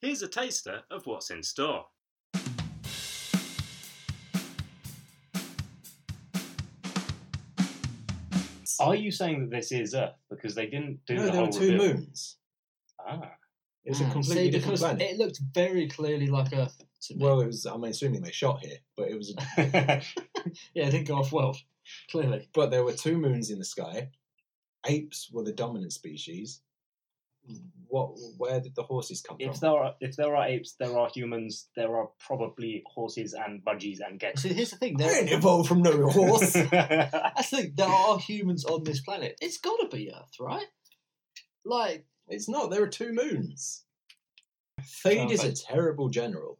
Here's 0.00 0.22
a 0.22 0.28
taster 0.28 0.82
of 0.90 1.06
what's 1.06 1.30
in 1.30 1.42
store. 1.42 1.86
Are 8.80 8.94
you 8.94 9.10
saying 9.12 9.40
that 9.40 9.50
this 9.50 9.72
is 9.72 9.94
Earth 9.94 10.14
because 10.28 10.54
they 10.54 10.66
didn't 10.66 10.98
do 11.06 11.14
no, 11.14 11.26
the 11.26 11.32
there 11.32 11.40
whole 11.40 11.46
were 11.46 11.52
two 11.58 11.72
reveal? 11.72 11.94
moons. 11.94 12.36
Ah, 12.98 13.32
It's 13.84 14.00
a 14.00 14.04
Mm. 14.04 14.12
completely 14.12 14.44
See, 14.46 14.50
different 14.50 14.66
because 14.78 14.80
planet. 14.80 15.02
it 15.02 15.18
looked 15.18 15.38
very 15.52 15.88
clearly 15.88 16.26
like 16.26 16.52
Earth 16.54 16.82
to 17.02 17.14
me. 17.14 17.22
Well, 17.22 17.40
it 17.42 17.46
was. 17.46 17.66
I'm 17.66 17.84
assuming 17.84 18.22
they 18.22 18.32
shot 18.32 18.60
here, 18.64 18.78
but 18.96 19.08
it 19.10 19.16
was. 19.16 19.34
A, 19.36 19.42
yeah, 20.74 20.86
it 20.86 20.90
didn't 20.90 21.06
go 21.06 21.16
off 21.16 21.32
well. 21.32 21.56
Clearly. 22.10 22.48
but 22.54 22.70
there 22.70 22.82
were 22.82 22.94
two 22.94 23.18
moons 23.18 23.50
in 23.50 23.58
the 23.58 23.64
sky. 23.64 24.08
Apes 24.86 25.30
were 25.32 25.44
the 25.44 25.52
dominant 25.52 25.92
species. 25.92 26.60
What? 27.88 28.12
Where 28.38 28.60
did 28.60 28.74
the 28.74 28.82
horses 28.82 29.20
come 29.20 29.36
if 29.38 29.52
from? 29.52 29.60
there 29.60 29.70
are 29.70 29.94
if 30.00 30.16
there 30.16 30.34
are 30.34 30.46
apes, 30.46 30.76
there 30.78 30.96
are 30.98 31.10
humans. 31.14 31.68
There 31.76 31.94
are 31.96 32.08
probably 32.18 32.82
horses 32.86 33.34
and 33.34 33.62
budgies 33.64 33.98
and 34.06 34.20
See, 34.38 34.48
So 34.48 34.54
here's 34.54 34.70
the 34.70 34.76
thing. 34.78 34.96
they 34.96 35.06
didn't 35.06 35.28
evolve 35.38 35.68
from 35.68 35.82
no 35.82 36.08
horse. 36.08 36.52
that's 36.70 37.50
the 37.50 37.56
thing. 37.58 37.72
There 37.76 37.86
are 37.86 38.18
humans 38.18 38.64
on 38.64 38.84
this 38.84 39.00
planet. 39.00 39.36
It's 39.42 39.58
got 39.58 39.76
to 39.80 39.94
be 39.94 40.10
Earth, 40.10 40.36
right? 40.40 40.66
Like, 41.64 42.06
it's 42.28 42.48
not. 42.48 42.70
There 42.70 42.82
are 42.82 42.88
two 42.88 43.12
moons. 43.12 43.84
Thade 45.04 45.30
is 45.30 45.44
a 45.44 45.52
terrible 45.52 46.08
general. 46.08 46.58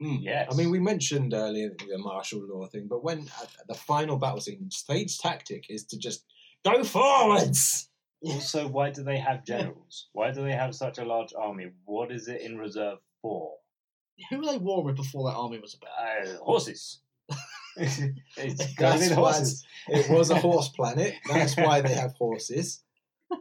Hmm. 0.00 0.16
yes. 0.20 0.48
I 0.50 0.56
mean, 0.56 0.70
we 0.70 0.78
mentioned 0.78 1.34
earlier 1.34 1.70
the 1.76 1.98
martial 1.98 2.40
law 2.46 2.66
thing, 2.68 2.86
but 2.88 3.02
when 3.02 3.20
at 3.42 3.50
the 3.66 3.74
final 3.74 4.16
battle 4.16 4.40
scene, 4.40 4.68
Thade's 4.88 5.18
tactic 5.18 5.66
is 5.68 5.84
to 5.86 5.98
just 5.98 6.24
go 6.64 6.84
forwards. 6.84 7.88
also, 8.22 8.68
why 8.68 8.90
do 8.90 9.02
they 9.02 9.18
have 9.18 9.44
generals? 9.44 10.08
Why 10.12 10.30
do 10.32 10.42
they 10.42 10.52
have 10.52 10.74
such 10.74 10.98
a 10.98 11.04
large 11.04 11.32
army? 11.38 11.70
What 11.84 12.10
is 12.12 12.28
it 12.28 12.40
in 12.40 12.58
reserve 12.58 12.98
for? 13.22 13.52
who 14.30 14.38
were 14.38 14.46
they 14.46 14.58
war 14.58 14.82
with 14.82 14.96
before 14.96 15.30
that 15.30 15.36
army 15.36 15.58
was 15.60 15.74
about? 15.74 16.26
Uh, 16.26 16.38
horses. 16.44 17.00
it's 17.76 18.74
gotta 18.74 18.98
be 18.98 19.06
That's 19.06 19.08
the 19.10 19.14
why 19.20 19.32
horses. 19.32 19.64
it 19.88 20.10
was 20.10 20.30
a 20.30 20.36
horse 20.36 20.68
planet. 20.70 21.14
That's 21.28 21.56
why 21.56 21.80
they 21.80 21.94
have 21.94 22.14
horses. 22.18 22.82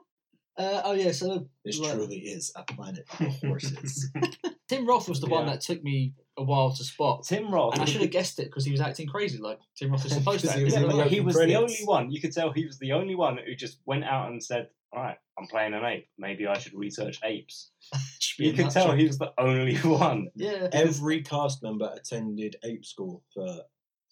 Uh, 0.59 0.81
oh 0.85 0.93
yeah, 0.93 1.11
so 1.11 1.47
This 1.63 1.77
like, 1.77 1.93
truly 1.93 2.17
is 2.17 2.51
a 2.55 2.63
planet 2.63 3.05
of 3.19 3.27
horses. 3.41 4.09
Tim 4.69 4.85
Roth 4.87 5.07
was 5.09 5.21
the 5.21 5.27
one 5.27 5.45
Yeah. 5.45 5.53
that 5.53 5.61
took 5.61 5.83
me 5.83 6.13
a 6.37 6.43
while 6.43 6.71
to 6.75 6.83
spot, 6.83 7.23
Tim 7.23 7.49
Roth. 7.51 7.73
and 7.73 7.81
I 7.81 7.85
should 7.85 8.01
have 8.01 8.11
guessed 8.11 8.37
it 8.39 8.45
because 8.45 8.65
he 8.65 8.71
was 8.71 8.81
acting 8.81 9.07
crazy 9.07 9.37
like 9.39 9.59
Tim 9.77 9.91
Roth 9.91 10.05
is 10.05 10.11
supposed 10.13 10.41
to. 10.41 10.47
Because 10.47 10.49
act. 10.49 10.57
he 10.59 10.63
was 10.65 10.73
Yeah, 10.73 10.79
in 10.81 10.87
the 10.87 10.93
but 10.95 10.95
he 11.07 11.19
opening 11.19 11.25
was 11.25 11.35
the 11.35 11.39
credits. 11.39 11.57
only 11.57 11.77
one. 11.85 12.11
You 12.11 12.21
could 12.21 12.33
tell 12.33 12.51
he 12.51 12.65
was 12.65 12.77
the 12.79 12.91
only 12.93 13.15
one 13.15 13.37
who 13.37 13.55
just 13.55 13.79
went 13.85 14.03
out 14.03 14.29
and 14.29 14.43
said, 14.43 14.69
"All 14.93 15.01
right, 15.01 15.17
I'm 15.39 15.47
playing 15.47 15.73
an 15.73 15.83
ape. 15.85 16.07
Maybe 16.17 16.45
I 16.47 16.57
should 16.57 16.73
research 16.73 17.19
apes." 17.23 17.71
Should 18.19 18.37
be 18.41 18.47
You 18.47 18.53
a 18.53 18.55
could 18.55 18.63
nut 18.65 18.73
tell 18.73 18.87
job. 18.87 18.97
he 18.97 19.07
was 19.07 19.17
the 19.17 19.31
only 19.37 19.75
one. 19.77 20.27
Yeah. 20.35 20.67
Every 20.73 21.21
cast 21.23 21.63
member 21.63 21.91
attended 21.95 22.57
ape 22.63 22.83
school 22.85 23.23
for, 23.33 23.47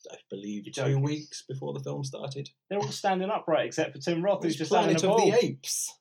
I 0.09 0.15
believe, 0.29 0.65
You're 0.65 0.73
two 0.73 0.81
joking. 0.93 1.01
weeks 1.03 1.43
before 1.47 1.73
the 1.73 1.79
film 1.81 2.03
started. 2.05 2.49
They're 2.69 2.79
all 2.79 2.87
standing 2.87 3.29
upright 3.29 3.65
except 3.67 3.91
for 3.93 3.99
Tim 3.99 4.23
Roth, 4.23 4.39
It 4.45 4.47
who's 4.47 4.53
was 4.53 4.57
just 4.57 4.71
sat 4.71 4.89
in 4.89 4.95
Planet 4.95 5.03
a 5.03 5.11
of 5.11 5.17
ball. 5.17 5.31
the 5.31 5.45
Apes. 5.45 5.93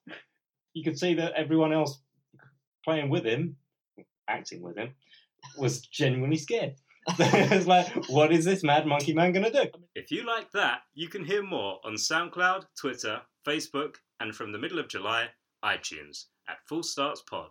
You 0.75 0.85
could 0.85 0.99
see 0.99 1.15
that 1.15 1.33
everyone 1.35 1.73
else 1.73 2.01
playing 2.85 3.11
with 3.11 3.25
him, 3.25 3.57
acting 4.29 4.63
with 4.63 4.77
him, 4.77 4.95
was 5.59 5.81
genuinely 5.81 6.37
scared. 6.37 6.75
it's 7.19 7.67
like, 7.67 7.87
what 8.09 8.33
is 8.33 8.45
this 8.45 8.65
mad 8.65 8.87
monkey 8.87 9.13
man 9.13 9.33
gonna 9.33 9.53
do? 9.53 9.67
If 9.95 10.11
you 10.11 10.25
like 10.25 10.51
that, 10.53 10.81
you 10.95 11.09
can 11.09 11.25
hear 11.25 11.43
more 11.43 11.79
on 11.85 11.95
SoundCloud, 11.95 12.65
Twitter, 12.81 13.21
Facebook, 13.47 13.97
and 14.21 14.35
from 14.35 14.53
the 14.53 14.59
middle 14.59 14.79
of 14.79 14.89
July, 14.89 15.29
iTunes 15.65 16.27
at 16.49 16.59
False 16.67 16.91
Starts 16.91 17.23
Pod. 17.23 17.51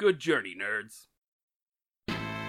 Good 0.00 0.18
journey, 0.18 0.56
nerds. 0.58 1.08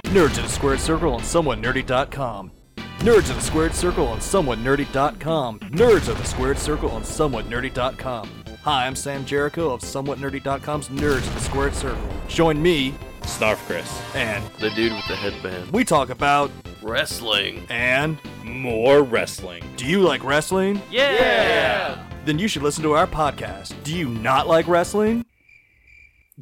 Nerds 0.06 0.40
in 0.40 0.46
a 0.46 0.48
Squared 0.48 0.80
Circle 0.80 1.14
on 1.16 1.20
SomewhatNerdy.com. 1.20 2.52
Nerds 3.00 3.30
in 3.30 3.36
a 3.36 3.42
Squared 3.42 3.74
Circle 3.74 4.08
on 4.08 4.20
SomewhatNerdy.com. 4.20 5.60
Nerds 5.60 6.08
of 6.08 6.18
the 6.18 6.24
Squared 6.24 6.58
Circle 6.58 6.92
on 6.92 7.02
SomewhatNerdy.com. 7.04 8.30
Hi, 8.64 8.88
I'm 8.88 8.96
Sam 8.96 9.26
Jericho 9.26 9.70
of 9.74 9.82
SomewhatNerdy.com's 9.82 10.88
Nerds 10.88 11.28
in 11.28 11.34
the 11.34 11.40
Squared 11.42 11.74
Circle. 11.76 12.08
Join 12.30 12.62
me 12.64 12.94
Snarf 13.24 13.58
Chris. 13.66 14.02
and 14.16 14.46
The 14.62 14.70
dude 14.70 14.94
with 14.94 15.08
the 15.10 15.18
headband. 15.18 15.72
we 15.74 15.84
talk 15.84 16.10
about 16.10 16.52
wrestling. 16.82 17.66
and 17.70 18.18
More 18.46 19.04
wrestling. 19.04 19.62
do 19.76 19.86
you 19.86 20.00
like 20.04 20.24
wrestling? 20.24 20.82
Yeah! 20.90 21.12
Yeah! 21.12 22.04
Then 22.24 22.40
you 22.40 22.48
should 22.48 22.64
listen 22.64 22.84
to 22.84 22.94
our 22.94 23.08
podcast. 23.08 23.74
Do 23.84 23.94
you 23.94 24.08
not 24.08 24.48
like 24.48 24.68
wrestling? 24.70 25.26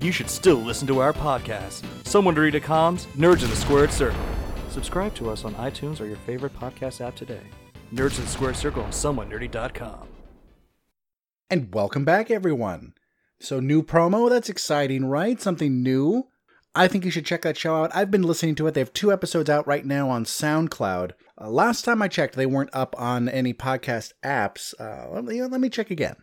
You 0.01 0.13
should 0.13 0.29
still 0.29 0.55
listen 0.55 0.87
to 0.87 1.01
our 1.01 1.11
podcast, 1.11 1.81
SomewhatNerdy.com's 2.03 3.05
Nerds 3.17 3.43
in 3.43 3.49
the 3.49 3.55
Squared 3.57 3.91
Circle. 3.91 4.21
Subscribe 4.69 5.13
to 5.15 5.29
us 5.29 5.43
on 5.43 5.53
iTunes 5.55 5.99
or 5.99 6.05
your 6.05 6.15
favorite 6.15 6.57
podcast 6.57 7.05
app 7.05 7.17
today. 7.17 7.41
Nerds 7.93 8.17
in 8.17 8.23
the 8.23 8.31
Squared 8.31 8.55
Circle 8.55 8.83
on 8.83 8.91
SomewhatNerdy.com. 8.91 10.07
And 11.49 11.73
welcome 11.73 12.05
back, 12.05 12.31
everyone. 12.31 12.93
So, 13.41 13.59
new 13.59 13.83
promo, 13.83 14.29
that's 14.29 14.47
exciting, 14.47 15.03
right? 15.03 15.41
Something 15.41 15.83
new. 15.83 16.29
I 16.73 16.87
think 16.87 17.03
you 17.03 17.11
should 17.11 17.25
check 17.25 17.41
that 17.41 17.57
show 17.57 17.75
out. 17.83 17.93
I've 17.93 18.11
been 18.11 18.23
listening 18.23 18.55
to 18.55 18.67
it. 18.67 18.75
They 18.75 18.81
have 18.81 18.93
two 18.93 19.11
episodes 19.11 19.49
out 19.49 19.67
right 19.67 19.85
now 19.85 20.09
on 20.09 20.23
SoundCloud. 20.23 21.11
Uh, 21.41 21.49
last 21.49 21.83
time 21.83 22.01
I 22.01 22.07
checked, 22.07 22.35
they 22.35 22.45
weren't 22.45 22.69
up 22.71 22.95
on 22.97 23.27
any 23.27 23.53
podcast 23.53 24.13
apps. 24.23 24.73
Uh, 24.79 25.09
let, 25.11 25.25
me, 25.25 25.41
let 25.43 25.59
me 25.59 25.67
check 25.67 25.91
again. 25.91 26.15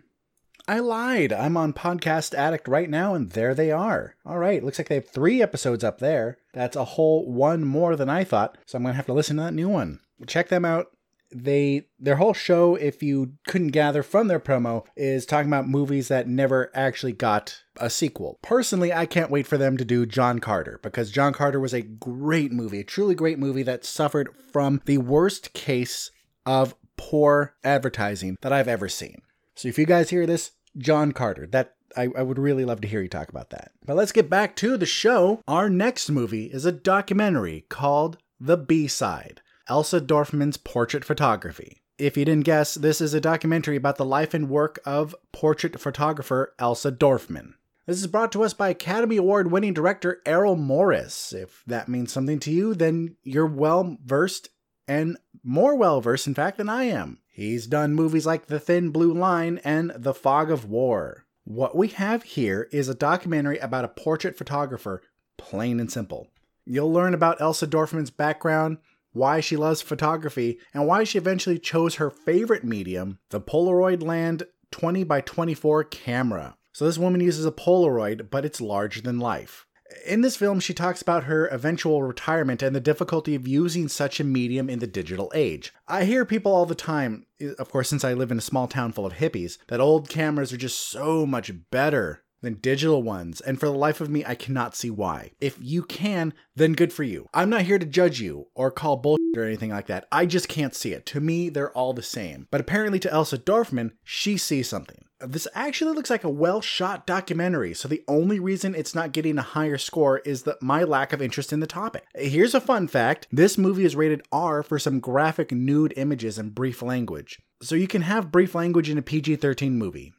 I 0.68 0.80
lied. 0.80 1.32
I'm 1.32 1.56
on 1.56 1.72
Podcast 1.72 2.34
Addict 2.34 2.66
right 2.66 2.90
now, 2.90 3.14
and 3.14 3.30
there 3.30 3.54
they 3.54 3.70
are. 3.70 4.16
All 4.24 4.38
right, 4.38 4.64
looks 4.64 4.78
like 4.78 4.88
they 4.88 4.96
have 4.96 5.08
three 5.08 5.40
episodes 5.40 5.84
up 5.84 6.00
there. 6.00 6.38
That's 6.52 6.74
a 6.74 6.84
whole 6.84 7.30
one 7.30 7.64
more 7.64 7.94
than 7.94 8.10
I 8.10 8.24
thought, 8.24 8.58
so 8.66 8.76
I'm 8.76 8.82
going 8.82 8.92
to 8.92 8.96
have 8.96 9.06
to 9.06 9.12
listen 9.12 9.36
to 9.36 9.44
that 9.44 9.54
new 9.54 9.68
one. 9.68 10.00
Check 10.26 10.48
them 10.48 10.64
out 10.64 10.88
they 11.32 11.86
their 11.98 12.16
whole 12.16 12.32
show 12.32 12.76
if 12.76 13.02
you 13.02 13.32
couldn't 13.48 13.68
gather 13.68 14.02
from 14.02 14.28
their 14.28 14.40
promo 14.40 14.84
is 14.96 15.26
talking 15.26 15.48
about 15.48 15.68
movies 15.68 16.08
that 16.08 16.28
never 16.28 16.70
actually 16.74 17.12
got 17.12 17.62
a 17.78 17.90
sequel 17.90 18.38
personally 18.42 18.92
i 18.92 19.04
can't 19.04 19.30
wait 19.30 19.46
for 19.46 19.58
them 19.58 19.76
to 19.76 19.84
do 19.84 20.06
john 20.06 20.38
carter 20.38 20.78
because 20.82 21.10
john 21.10 21.32
carter 21.32 21.58
was 21.58 21.74
a 21.74 21.82
great 21.82 22.52
movie 22.52 22.80
a 22.80 22.84
truly 22.84 23.14
great 23.14 23.38
movie 23.38 23.62
that 23.62 23.84
suffered 23.84 24.28
from 24.52 24.80
the 24.84 24.98
worst 24.98 25.52
case 25.52 26.10
of 26.44 26.74
poor 26.96 27.54
advertising 27.64 28.36
that 28.40 28.52
i've 28.52 28.68
ever 28.68 28.88
seen 28.88 29.20
so 29.56 29.68
if 29.68 29.78
you 29.78 29.86
guys 29.86 30.10
hear 30.10 30.26
this 30.26 30.52
john 30.78 31.12
carter 31.12 31.46
that 31.46 31.74
I, 31.96 32.08
I 32.16 32.22
would 32.22 32.38
really 32.38 32.64
love 32.64 32.80
to 32.82 32.88
hear 32.88 33.00
you 33.00 33.08
talk 33.08 33.30
about 33.30 33.50
that. 33.50 33.72
But 33.84 33.96
let's 33.96 34.12
get 34.12 34.28
back 34.28 34.54
to 34.56 34.76
the 34.76 34.86
show. 34.86 35.40
Our 35.48 35.70
next 35.70 36.10
movie 36.10 36.46
is 36.46 36.66
a 36.66 36.72
documentary 36.72 37.64
called 37.68 38.18
The 38.38 38.56
B 38.58 38.86
Side. 38.86 39.40
Elsa 39.68 40.00
Dorfman's 40.00 40.56
portrait 40.56 41.04
photography. 41.04 41.82
If 41.98 42.16
you 42.16 42.24
didn't 42.24 42.44
guess, 42.44 42.74
this 42.74 43.00
is 43.00 43.14
a 43.14 43.20
documentary 43.20 43.76
about 43.76 43.96
the 43.96 44.04
life 44.04 44.34
and 44.34 44.48
work 44.48 44.78
of 44.84 45.14
portrait 45.32 45.80
photographer 45.80 46.54
Elsa 46.58 46.92
Dorfman. 46.92 47.54
This 47.86 48.00
is 48.00 48.06
brought 48.06 48.32
to 48.32 48.44
us 48.44 48.52
by 48.52 48.68
Academy 48.68 49.16
Award 49.16 49.50
winning 49.50 49.72
director 49.72 50.20
Errol 50.26 50.56
Morris. 50.56 51.32
If 51.32 51.62
that 51.66 51.88
means 51.88 52.12
something 52.12 52.38
to 52.40 52.50
you, 52.50 52.74
then 52.74 53.16
you're 53.22 53.46
well 53.46 53.96
versed 54.04 54.50
and 54.86 55.16
more 55.42 55.76
well 55.76 56.00
versed, 56.00 56.26
in 56.26 56.34
fact, 56.34 56.58
than 56.58 56.68
I 56.68 56.84
am. 56.84 57.18
He's 57.36 57.66
done 57.66 57.92
movies 57.94 58.24
like 58.24 58.46
The 58.46 58.58
Thin 58.58 58.88
Blue 58.88 59.12
Line 59.12 59.60
and 59.62 59.92
The 59.94 60.14
Fog 60.14 60.50
of 60.50 60.64
War. 60.64 61.26
What 61.44 61.76
we 61.76 61.88
have 61.88 62.22
here 62.22 62.66
is 62.72 62.88
a 62.88 62.94
documentary 62.94 63.58
about 63.58 63.84
a 63.84 63.88
portrait 63.88 64.38
photographer, 64.38 65.02
plain 65.36 65.78
and 65.78 65.92
simple. 65.92 66.28
You'll 66.64 66.90
learn 66.90 67.12
about 67.12 67.38
Elsa 67.38 67.66
Dorfman's 67.66 68.08
background, 68.08 68.78
why 69.12 69.40
she 69.40 69.54
loves 69.54 69.82
photography, 69.82 70.58
and 70.72 70.86
why 70.86 71.04
she 71.04 71.18
eventually 71.18 71.58
chose 71.58 71.96
her 71.96 72.08
favorite 72.08 72.64
medium, 72.64 73.18
the 73.28 73.38
Polaroid 73.38 74.02
Land 74.02 74.44
20 74.70 75.04
by 75.04 75.20
24 75.20 75.84
camera. 75.84 76.56
So 76.72 76.86
this 76.86 76.96
woman 76.96 77.20
uses 77.20 77.44
a 77.44 77.52
Polaroid, 77.52 78.30
but 78.30 78.46
it's 78.46 78.62
larger 78.62 79.02
than 79.02 79.18
life. 79.18 79.65
In 80.04 80.20
this 80.20 80.36
film, 80.36 80.60
she 80.60 80.74
talks 80.74 81.00
about 81.00 81.24
her 81.24 81.46
eventual 81.46 82.02
retirement 82.02 82.62
and 82.62 82.74
the 82.74 82.80
difficulty 82.80 83.34
of 83.34 83.48
using 83.48 83.88
such 83.88 84.20
a 84.20 84.24
medium 84.24 84.68
in 84.68 84.80
the 84.80 84.86
digital 84.86 85.30
age. 85.34 85.72
I 85.88 86.04
hear 86.04 86.24
people 86.24 86.52
all 86.52 86.66
the 86.66 86.74
time, 86.74 87.26
of 87.58 87.70
course, 87.70 87.88
since 87.88 88.04
I 88.04 88.12
live 88.12 88.30
in 88.30 88.38
a 88.38 88.42
small 88.42 88.68
town 88.68 88.92
full 88.92 89.06
of 89.06 89.14
hippies, 89.14 89.58
that 89.68 89.80
old 89.80 90.08
cameras 90.08 90.52
are 90.52 90.58
just 90.58 90.90
so 90.90 91.24
much 91.24 91.52
better 91.70 92.24
than 92.42 92.54
digital 92.54 93.02
ones, 93.02 93.40
and 93.40 93.58
for 93.58 93.66
the 93.66 93.72
life 93.72 94.00
of 94.00 94.10
me, 94.10 94.24
I 94.24 94.34
cannot 94.34 94.76
see 94.76 94.90
why. 94.90 95.32
If 95.40 95.58
you 95.60 95.82
can, 95.82 96.34
then 96.54 96.72
good 96.72 96.92
for 96.92 97.02
you. 97.02 97.28
I'm 97.34 97.50
not 97.50 97.62
here 97.62 97.78
to 97.78 97.86
judge 97.86 98.20
you 98.20 98.48
or 98.54 98.70
call 98.70 98.96
bullshit 98.96 99.36
or 99.36 99.44
anything 99.44 99.70
like 99.70 99.86
that. 99.86 100.06
I 100.12 100.26
just 100.26 100.48
can't 100.48 100.74
see 100.74 100.92
it. 100.92 101.06
To 101.06 101.20
me, 101.20 101.48
they're 101.48 101.72
all 101.72 101.92
the 101.92 102.02
same. 102.02 102.48
But 102.50 102.60
apparently, 102.60 102.98
to 103.00 103.12
Elsa 103.12 103.38
Dorfman, 103.38 103.92
she 104.04 104.36
sees 104.36 104.68
something. 104.68 105.04
This 105.20 105.48
actually 105.54 105.94
looks 105.94 106.10
like 106.10 106.24
a 106.24 106.30
well 106.30 106.60
shot 106.60 107.06
documentary, 107.06 107.72
so 107.72 107.88
the 107.88 108.04
only 108.06 108.38
reason 108.38 108.74
it's 108.74 108.94
not 108.94 109.12
getting 109.12 109.38
a 109.38 109.42
higher 109.42 109.78
score 109.78 110.18
is 110.18 110.42
that 110.42 110.60
my 110.60 110.84
lack 110.84 111.14
of 111.14 111.22
interest 111.22 111.54
in 111.54 111.60
the 111.60 111.66
topic. 111.66 112.04
Here's 112.14 112.54
a 112.54 112.60
fun 112.60 112.86
fact 112.86 113.26
this 113.32 113.56
movie 113.56 113.86
is 113.86 113.96
rated 113.96 114.22
R 114.30 114.62
for 114.62 114.78
some 114.78 115.00
graphic 115.00 115.52
nude 115.52 115.94
images 115.96 116.38
and 116.38 116.54
brief 116.54 116.82
language. 116.82 117.40
So 117.62 117.74
you 117.74 117.88
can 117.88 118.02
have 118.02 118.30
brief 118.30 118.54
language 118.54 118.90
in 118.90 118.98
a 118.98 119.02
PG 119.02 119.36
13 119.36 119.78
movie 119.78 120.12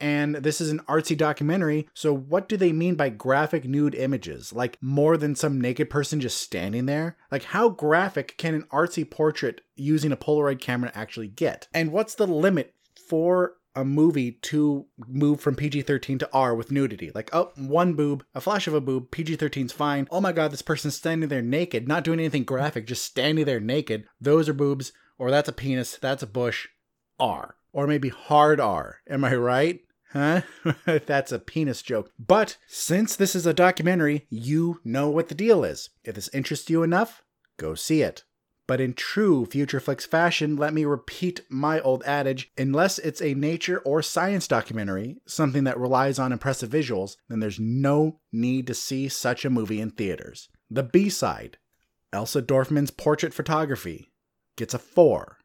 and 0.00 0.36
this 0.36 0.60
is 0.60 0.70
an 0.70 0.80
artsy 0.80 1.16
documentary. 1.16 1.88
So, 1.94 2.14
what 2.14 2.48
do 2.48 2.56
they 2.56 2.72
mean 2.72 2.94
by 2.94 3.08
graphic 3.08 3.64
nude 3.64 3.94
images? 3.94 4.52
Like 4.52 4.78
more 4.80 5.16
than 5.16 5.34
some 5.34 5.60
naked 5.60 5.90
person 5.90 6.20
just 6.20 6.40
standing 6.40 6.86
there? 6.86 7.16
Like, 7.30 7.44
how 7.44 7.68
graphic 7.68 8.36
can 8.38 8.54
an 8.54 8.64
artsy 8.72 9.08
portrait 9.08 9.60
using 9.76 10.12
a 10.12 10.16
Polaroid 10.16 10.60
camera 10.60 10.92
actually 10.94 11.28
get? 11.28 11.68
And 11.74 11.92
what's 11.92 12.14
the 12.14 12.26
limit 12.26 12.74
for 13.08 13.54
a 13.74 13.84
movie 13.84 14.32
to 14.32 14.86
move 15.06 15.40
from 15.40 15.54
PG 15.54 15.82
13 15.82 16.18
to 16.18 16.28
R 16.32 16.54
with 16.54 16.72
nudity? 16.72 17.10
Like, 17.14 17.30
oh, 17.32 17.52
one 17.56 17.94
boob, 17.94 18.24
a 18.34 18.40
flash 18.40 18.66
of 18.66 18.74
a 18.74 18.80
boob, 18.80 19.10
PG 19.10 19.36
13's 19.36 19.72
fine. 19.72 20.06
Oh 20.10 20.20
my 20.20 20.32
god, 20.32 20.52
this 20.52 20.62
person's 20.62 20.96
standing 20.96 21.28
there 21.28 21.42
naked, 21.42 21.88
not 21.88 22.04
doing 22.04 22.20
anything 22.20 22.44
graphic, 22.44 22.86
just 22.86 23.04
standing 23.04 23.44
there 23.44 23.60
naked. 23.60 24.06
Those 24.20 24.48
are 24.48 24.54
boobs, 24.54 24.92
or 25.18 25.30
that's 25.30 25.48
a 25.48 25.52
penis, 25.52 25.96
that's 25.96 26.22
a 26.22 26.26
bush. 26.26 26.68
R. 27.20 27.56
Or 27.72 27.86
maybe 27.86 28.08
hard 28.08 28.60
R. 28.60 28.98
Am 29.08 29.24
I 29.24 29.34
right? 29.34 29.80
Huh? 30.12 30.42
That's 30.86 31.32
a 31.32 31.38
penis 31.38 31.82
joke. 31.82 32.10
But 32.18 32.56
since 32.66 33.14
this 33.14 33.34
is 33.34 33.46
a 33.46 33.52
documentary, 33.52 34.26
you 34.30 34.80
know 34.84 35.10
what 35.10 35.28
the 35.28 35.34
deal 35.34 35.64
is. 35.64 35.90
If 36.04 36.14
this 36.14 36.30
interests 36.32 36.70
you 36.70 36.82
enough, 36.82 37.22
go 37.58 37.74
see 37.74 38.02
it. 38.02 38.24
But 38.66 38.80
in 38.82 38.92
true 38.92 39.46
Future 39.46 39.80
fashion, 39.80 40.56
let 40.56 40.74
me 40.74 40.84
repeat 40.84 41.40
my 41.48 41.80
old 41.80 42.02
adage 42.04 42.52
unless 42.58 42.98
it's 42.98 43.22
a 43.22 43.32
nature 43.32 43.78
or 43.78 44.02
science 44.02 44.46
documentary, 44.46 45.16
something 45.26 45.64
that 45.64 45.78
relies 45.78 46.18
on 46.18 46.32
impressive 46.32 46.68
visuals, 46.68 47.16
then 47.28 47.40
there's 47.40 47.58
no 47.58 48.20
need 48.30 48.66
to 48.66 48.74
see 48.74 49.08
such 49.08 49.46
a 49.46 49.50
movie 49.50 49.80
in 49.80 49.90
theaters. 49.90 50.50
The 50.70 50.82
B 50.82 51.08
side, 51.08 51.56
Elsa 52.12 52.42
Dorfman's 52.42 52.90
portrait 52.90 53.32
photography, 53.32 54.12
gets 54.56 54.74
a 54.74 54.78
4 54.78 55.38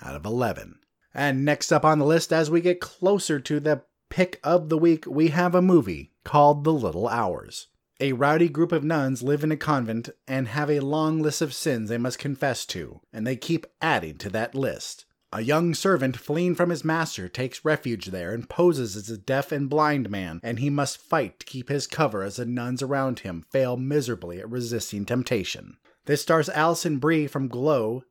out 0.00 0.14
of 0.14 0.24
11. 0.24 0.78
And 1.12 1.44
next 1.44 1.72
up 1.72 1.84
on 1.84 1.98
the 1.98 2.06
list, 2.06 2.32
as 2.32 2.48
we 2.48 2.60
get 2.60 2.80
closer 2.80 3.40
to 3.40 3.58
the 3.58 3.82
pick 4.12 4.38
of 4.44 4.68
the 4.68 4.76
week, 4.76 5.06
we 5.06 5.28
have 5.28 5.54
a 5.54 5.62
movie 5.62 6.12
called 6.22 6.64
The 6.64 6.72
Little 6.72 7.08
Hours. 7.08 7.68
A 7.98 8.12
rowdy 8.12 8.50
group 8.50 8.70
of 8.70 8.84
nuns 8.84 9.22
live 9.22 9.42
in 9.42 9.50
a 9.50 9.56
convent 9.56 10.10
and 10.28 10.48
have 10.48 10.68
a 10.68 10.80
long 10.80 11.22
list 11.22 11.40
of 11.40 11.54
sins 11.54 11.88
they 11.88 11.96
must 11.96 12.18
confess 12.18 12.66
to, 12.66 13.00
and 13.10 13.26
they 13.26 13.36
keep 13.36 13.64
adding 13.80 14.18
to 14.18 14.28
that 14.28 14.54
list. 14.54 15.06
A 15.32 15.40
young 15.40 15.72
servant 15.72 16.18
fleeing 16.18 16.54
from 16.54 16.68
his 16.68 16.84
master 16.84 17.26
takes 17.26 17.64
refuge 17.64 18.08
there 18.08 18.34
and 18.34 18.50
poses 18.50 18.96
as 18.96 19.08
a 19.08 19.16
deaf 19.16 19.50
and 19.50 19.70
blind 19.70 20.10
man, 20.10 20.40
and 20.42 20.58
he 20.58 20.68
must 20.68 20.98
fight 20.98 21.40
to 21.40 21.46
keep 21.46 21.70
his 21.70 21.86
cover 21.86 22.22
as 22.22 22.36
the 22.36 22.44
nuns 22.44 22.82
around 22.82 23.20
him 23.20 23.46
fail 23.50 23.78
miserably 23.78 24.40
at 24.40 24.50
resisting 24.50 25.06
temptation. 25.06 25.78
This 26.04 26.20
stars 26.20 26.50
Alison 26.50 26.98
Brie 26.98 27.26
from 27.26 27.48
Glow, 27.48 28.02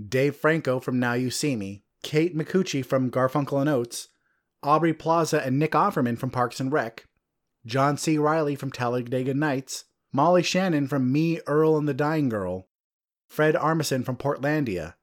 Dave 0.00 0.36
Franco 0.36 0.78
from 0.78 1.00
Now 1.00 1.14
You 1.14 1.30
See 1.30 1.56
Me, 1.56 1.82
Kate 2.04 2.36
Micucci 2.36 2.86
from 2.86 3.10
Garfunkel 3.10 3.60
and 3.60 3.68
Oates, 3.68 4.06
Aubrey 4.62 4.92
Plaza 4.92 5.44
and 5.44 5.58
Nick 5.58 5.72
Offerman 5.72 6.18
from 6.18 6.30
Parks 6.30 6.60
and 6.60 6.72
Rec, 6.72 7.06
John 7.64 7.96
C. 7.96 8.18
Reilly 8.18 8.56
from 8.56 8.72
Talladega 8.72 9.34
Nights, 9.34 9.84
Molly 10.12 10.42
Shannon 10.42 10.88
from 10.88 11.12
Me, 11.12 11.40
Earl, 11.46 11.76
and 11.76 11.88
the 11.88 11.94
Dying 11.94 12.28
Girl, 12.28 12.68
Fred 13.28 13.54
Armisen 13.54 14.04
from 14.04 14.16
Portlandia, 14.16 14.94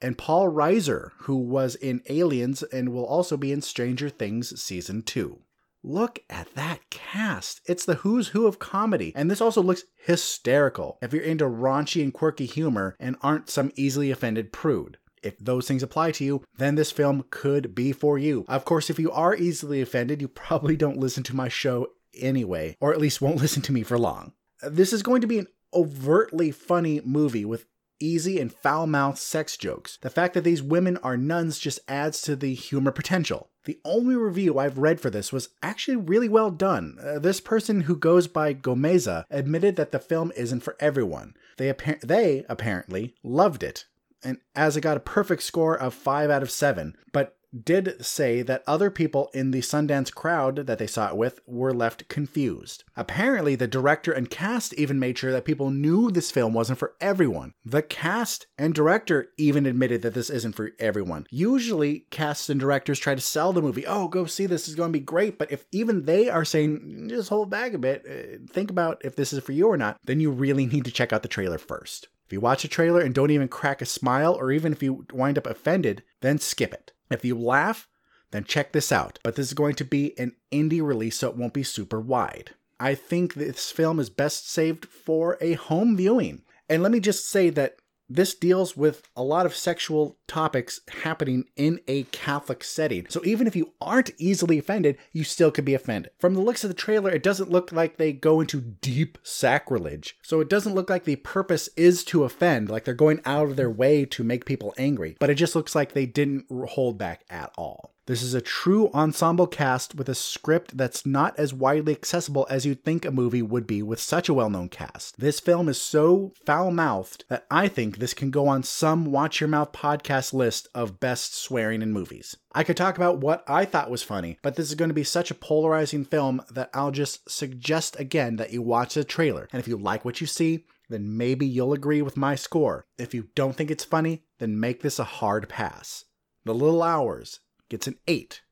and 0.00 0.18
Paul 0.18 0.48
Reiser, 0.50 1.10
who 1.20 1.36
was 1.36 1.74
in 1.74 2.02
Aliens 2.08 2.62
and 2.62 2.90
will 2.90 3.06
also 3.06 3.36
be 3.36 3.52
in 3.52 3.62
Stranger 3.62 4.08
Things 4.08 4.60
Season 4.60 5.02
2. 5.02 5.40
Look 5.82 6.20
at 6.28 6.54
that 6.54 6.90
cast. 6.90 7.62
It's 7.66 7.86
the 7.86 7.96
who's 7.96 8.28
who 8.28 8.46
of 8.46 8.58
comedy, 8.58 9.12
and 9.16 9.30
this 9.30 9.40
also 9.40 9.62
looks 9.62 9.84
hysterical 9.96 10.98
if 11.00 11.12
you're 11.12 11.22
into 11.22 11.46
raunchy 11.46 12.02
and 12.02 12.12
quirky 12.12 12.44
humor 12.44 12.96
and 13.00 13.16
aren't 13.22 13.48
some 13.48 13.72
easily 13.76 14.10
offended 14.10 14.52
prude. 14.52 14.98
If 15.22 15.38
those 15.38 15.68
things 15.68 15.82
apply 15.82 16.12
to 16.12 16.24
you, 16.24 16.44
then 16.56 16.74
this 16.74 16.92
film 16.92 17.24
could 17.30 17.74
be 17.74 17.92
for 17.92 18.18
you. 18.18 18.44
Of 18.48 18.64
course, 18.64 18.90
if 18.90 18.98
you 18.98 19.10
are 19.10 19.34
easily 19.34 19.80
offended, 19.80 20.20
you 20.20 20.28
probably 20.28 20.76
don't 20.76 20.98
listen 20.98 21.22
to 21.24 21.36
my 21.36 21.48
show 21.48 21.88
anyway, 22.18 22.76
or 22.80 22.92
at 22.92 23.00
least 23.00 23.20
won't 23.20 23.36
listen 23.42 23.62
to 23.62 23.72
me 23.72 23.82
for 23.82 23.98
long. 23.98 24.32
This 24.62 24.92
is 24.92 25.02
going 25.02 25.20
to 25.20 25.26
be 25.26 25.38
an 25.38 25.46
overtly 25.72 26.50
funny 26.50 27.00
movie 27.04 27.44
with 27.44 27.66
easy 28.00 28.40
and 28.40 28.52
foul 28.52 28.86
mouthed 28.86 29.18
sex 29.18 29.56
jokes. 29.56 29.98
The 30.00 30.10
fact 30.10 30.34
that 30.34 30.44
these 30.44 30.62
women 30.62 30.96
are 30.98 31.16
nuns 31.16 31.58
just 31.58 31.80
adds 31.86 32.22
to 32.22 32.34
the 32.34 32.54
humor 32.54 32.90
potential. 32.90 33.50
The 33.64 33.78
only 33.84 34.16
review 34.16 34.58
I've 34.58 34.78
read 34.78 35.00
for 35.00 35.10
this 35.10 35.32
was 35.32 35.50
actually 35.62 35.98
really 35.98 36.28
well 36.28 36.50
done. 36.50 36.96
Uh, 37.02 37.18
this 37.18 37.40
person 37.40 37.82
who 37.82 37.94
goes 37.94 38.26
by 38.26 38.54
Gomeza 38.54 39.24
admitted 39.30 39.76
that 39.76 39.92
the 39.92 39.98
film 39.98 40.32
isn't 40.34 40.60
for 40.60 40.76
everyone. 40.80 41.34
They, 41.58 41.72
they 42.02 42.46
apparently 42.48 43.14
loved 43.22 43.62
it, 43.62 43.84
and 44.22 44.38
as 44.54 44.76
it 44.76 44.82
got 44.82 44.96
a 44.96 45.00
perfect 45.00 45.42
score 45.42 45.76
of 45.76 45.94
5 45.94 46.30
out 46.30 46.42
of 46.42 46.50
7, 46.50 46.96
but 47.12 47.36
did 47.64 48.04
say 48.04 48.42
that 48.42 48.62
other 48.66 48.90
people 48.90 49.30
in 49.34 49.50
the 49.50 49.60
Sundance 49.60 50.12
crowd 50.12 50.66
that 50.66 50.78
they 50.78 50.86
saw 50.86 51.08
it 51.08 51.16
with 51.16 51.40
were 51.46 51.72
left 51.72 52.08
confused. 52.08 52.84
Apparently, 52.96 53.54
the 53.54 53.66
director 53.66 54.12
and 54.12 54.30
cast 54.30 54.72
even 54.74 54.98
made 54.98 55.18
sure 55.18 55.32
that 55.32 55.44
people 55.44 55.70
knew 55.70 56.10
this 56.10 56.30
film 56.30 56.52
wasn't 56.52 56.78
for 56.78 56.94
everyone. 57.00 57.52
The 57.64 57.82
cast 57.82 58.46
and 58.56 58.74
director 58.74 59.30
even 59.36 59.66
admitted 59.66 60.02
that 60.02 60.14
this 60.14 60.30
isn't 60.30 60.54
for 60.54 60.70
everyone. 60.78 61.26
Usually, 61.30 62.06
casts 62.10 62.48
and 62.48 62.60
directors 62.60 62.98
try 62.98 63.14
to 63.14 63.20
sell 63.20 63.52
the 63.52 63.62
movie, 63.62 63.86
oh, 63.86 64.08
go 64.08 64.26
see 64.26 64.46
this, 64.46 64.68
it's 64.68 64.76
going 64.76 64.92
to 64.92 64.98
be 64.98 65.04
great. 65.04 65.38
But 65.38 65.50
if 65.50 65.64
even 65.72 66.04
they 66.04 66.28
are 66.28 66.44
saying, 66.44 67.08
just 67.08 67.28
hold 67.28 67.50
back 67.50 67.72
a 67.72 67.78
bit, 67.78 68.04
uh, 68.08 68.52
think 68.52 68.70
about 68.70 69.04
if 69.04 69.16
this 69.16 69.32
is 69.32 69.42
for 69.42 69.52
you 69.52 69.66
or 69.66 69.76
not, 69.76 69.98
then 70.04 70.20
you 70.20 70.30
really 70.30 70.66
need 70.66 70.84
to 70.84 70.92
check 70.92 71.12
out 71.12 71.22
the 71.22 71.28
trailer 71.28 71.58
first. 71.58 72.08
If 72.30 72.34
you 72.34 72.40
watch 72.40 72.64
a 72.64 72.68
trailer 72.68 73.00
and 73.00 73.12
don't 73.12 73.32
even 73.32 73.48
crack 73.48 73.82
a 73.82 73.84
smile, 73.84 74.34
or 74.34 74.52
even 74.52 74.70
if 74.70 74.84
you 74.84 75.04
wind 75.12 75.36
up 75.36 75.48
offended, 75.48 76.04
then 76.20 76.38
skip 76.38 76.72
it. 76.72 76.92
If 77.10 77.24
you 77.24 77.36
laugh, 77.36 77.88
then 78.30 78.44
check 78.44 78.70
this 78.70 78.92
out. 78.92 79.18
But 79.24 79.34
this 79.34 79.48
is 79.48 79.52
going 79.52 79.74
to 79.74 79.84
be 79.84 80.16
an 80.16 80.36
indie 80.52 80.80
release, 80.80 81.16
so 81.16 81.28
it 81.28 81.36
won't 81.36 81.54
be 81.54 81.64
super 81.64 82.00
wide. 82.00 82.54
I 82.78 82.94
think 82.94 83.34
this 83.34 83.72
film 83.72 83.98
is 83.98 84.10
best 84.10 84.48
saved 84.48 84.84
for 84.86 85.38
a 85.40 85.54
home 85.54 85.96
viewing. 85.96 86.42
And 86.68 86.84
let 86.84 86.92
me 86.92 87.00
just 87.00 87.28
say 87.28 87.50
that 87.50 87.74
this 88.10 88.34
deals 88.34 88.76
with 88.76 89.08
a 89.16 89.22
lot 89.22 89.46
of 89.46 89.54
sexual 89.54 90.18
topics 90.26 90.80
happening 91.04 91.44
in 91.56 91.80
a 91.86 92.02
Catholic 92.04 92.64
setting. 92.64 93.06
So 93.08 93.22
even 93.24 93.46
if 93.46 93.54
you 93.54 93.72
aren't 93.80 94.10
easily 94.18 94.58
offended, 94.58 94.98
you 95.12 95.22
still 95.22 95.50
could 95.52 95.64
be 95.64 95.74
offended. 95.74 96.12
From 96.18 96.34
the 96.34 96.40
looks 96.40 96.64
of 96.64 96.68
the 96.68 96.74
trailer, 96.74 97.10
it 97.10 97.22
doesn't 97.22 97.50
look 97.50 97.70
like 97.70 97.96
they 97.96 98.12
go 98.12 98.40
into 98.40 98.60
deep 98.60 99.16
sacrilege. 99.22 100.18
So 100.22 100.40
it 100.40 100.50
doesn't 100.50 100.74
look 100.74 100.90
like 100.90 101.04
the 101.04 101.16
purpose 101.16 101.68
is 101.76 102.04
to 102.06 102.24
offend, 102.24 102.68
like 102.68 102.84
they're 102.84 102.94
going 102.94 103.20
out 103.24 103.48
of 103.48 103.56
their 103.56 103.70
way 103.70 104.04
to 104.06 104.24
make 104.24 104.44
people 104.44 104.74
angry. 104.76 105.16
But 105.20 105.30
it 105.30 105.36
just 105.36 105.54
looks 105.54 105.74
like 105.74 105.92
they 105.92 106.06
didn't 106.06 106.46
hold 106.50 106.98
back 106.98 107.22
at 107.30 107.52
all. 107.56 107.94
This 108.10 108.22
is 108.22 108.34
a 108.34 108.40
true 108.40 108.90
ensemble 108.92 109.46
cast 109.46 109.94
with 109.94 110.08
a 110.08 110.16
script 110.16 110.76
that's 110.76 111.06
not 111.06 111.38
as 111.38 111.54
widely 111.54 111.92
accessible 111.92 112.44
as 112.50 112.66
you'd 112.66 112.82
think 112.82 113.04
a 113.04 113.12
movie 113.12 113.40
would 113.40 113.68
be 113.68 113.84
with 113.84 114.00
such 114.00 114.28
a 114.28 114.34
well 114.34 114.50
known 114.50 114.68
cast. 114.68 115.20
This 115.20 115.38
film 115.38 115.68
is 115.68 115.80
so 115.80 116.32
foul 116.44 116.72
mouthed 116.72 117.24
that 117.28 117.46
I 117.52 117.68
think 117.68 117.98
this 117.98 118.12
can 118.12 118.32
go 118.32 118.48
on 118.48 118.64
some 118.64 119.12
Watch 119.12 119.40
Your 119.40 119.46
Mouth 119.46 119.70
podcast 119.70 120.32
list 120.32 120.66
of 120.74 120.98
best 120.98 121.36
swearing 121.36 121.82
in 121.82 121.92
movies. 121.92 122.36
I 122.52 122.64
could 122.64 122.76
talk 122.76 122.96
about 122.96 123.18
what 123.18 123.44
I 123.46 123.64
thought 123.64 123.92
was 123.92 124.02
funny, 124.02 124.38
but 124.42 124.56
this 124.56 124.70
is 124.70 124.74
going 124.74 124.90
to 124.90 124.92
be 124.92 125.04
such 125.04 125.30
a 125.30 125.36
polarizing 125.36 126.04
film 126.04 126.42
that 126.50 126.70
I'll 126.74 126.90
just 126.90 127.30
suggest 127.30 128.00
again 128.00 128.34
that 128.38 128.52
you 128.52 128.60
watch 128.60 128.94
the 128.94 129.04
trailer. 129.04 129.48
And 129.52 129.60
if 129.60 129.68
you 129.68 129.76
like 129.76 130.04
what 130.04 130.20
you 130.20 130.26
see, 130.26 130.64
then 130.88 131.16
maybe 131.16 131.46
you'll 131.46 131.72
agree 131.72 132.02
with 132.02 132.16
my 132.16 132.34
score. 132.34 132.86
If 132.98 133.14
you 133.14 133.28
don't 133.36 133.54
think 133.54 133.70
it's 133.70 133.84
funny, 133.84 134.24
then 134.40 134.58
make 134.58 134.82
this 134.82 134.98
a 134.98 135.04
hard 135.04 135.48
pass. 135.48 136.06
The 136.44 136.54
Little 136.54 136.82
Hours 136.82 137.38
gets 137.70 137.86
an 137.86 137.96
8 138.06 138.42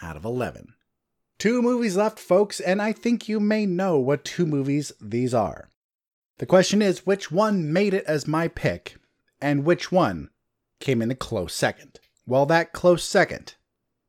out 0.00 0.16
of 0.16 0.24
11. 0.24 0.74
Two 1.38 1.60
movies 1.60 1.96
left, 1.96 2.20
folks, 2.20 2.60
and 2.60 2.80
I 2.80 2.92
think 2.92 3.28
you 3.28 3.40
may 3.40 3.66
know 3.66 3.98
what 3.98 4.24
two 4.24 4.46
movies 4.46 4.92
these 5.00 5.34
are. 5.34 5.68
The 6.38 6.46
question 6.46 6.80
is 6.80 7.04
which 7.04 7.32
one 7.32 7.72
made 7.72 7.94
it 7.94 8.04
as 8.04 8.28
my 8.28 8.46
pick, 8.46 8.96
and 9.40 9.64
which 9.64 9.90
one 9.90 10.30
came 10.80 11.02
in 11.02 11.10
a 11.10 11.14
close 11.14 11.54
second? 11.54 11.98
Well, 12.26 12.46
that 12.46 12.72
close 12.72 13.04
second 13.04 13.54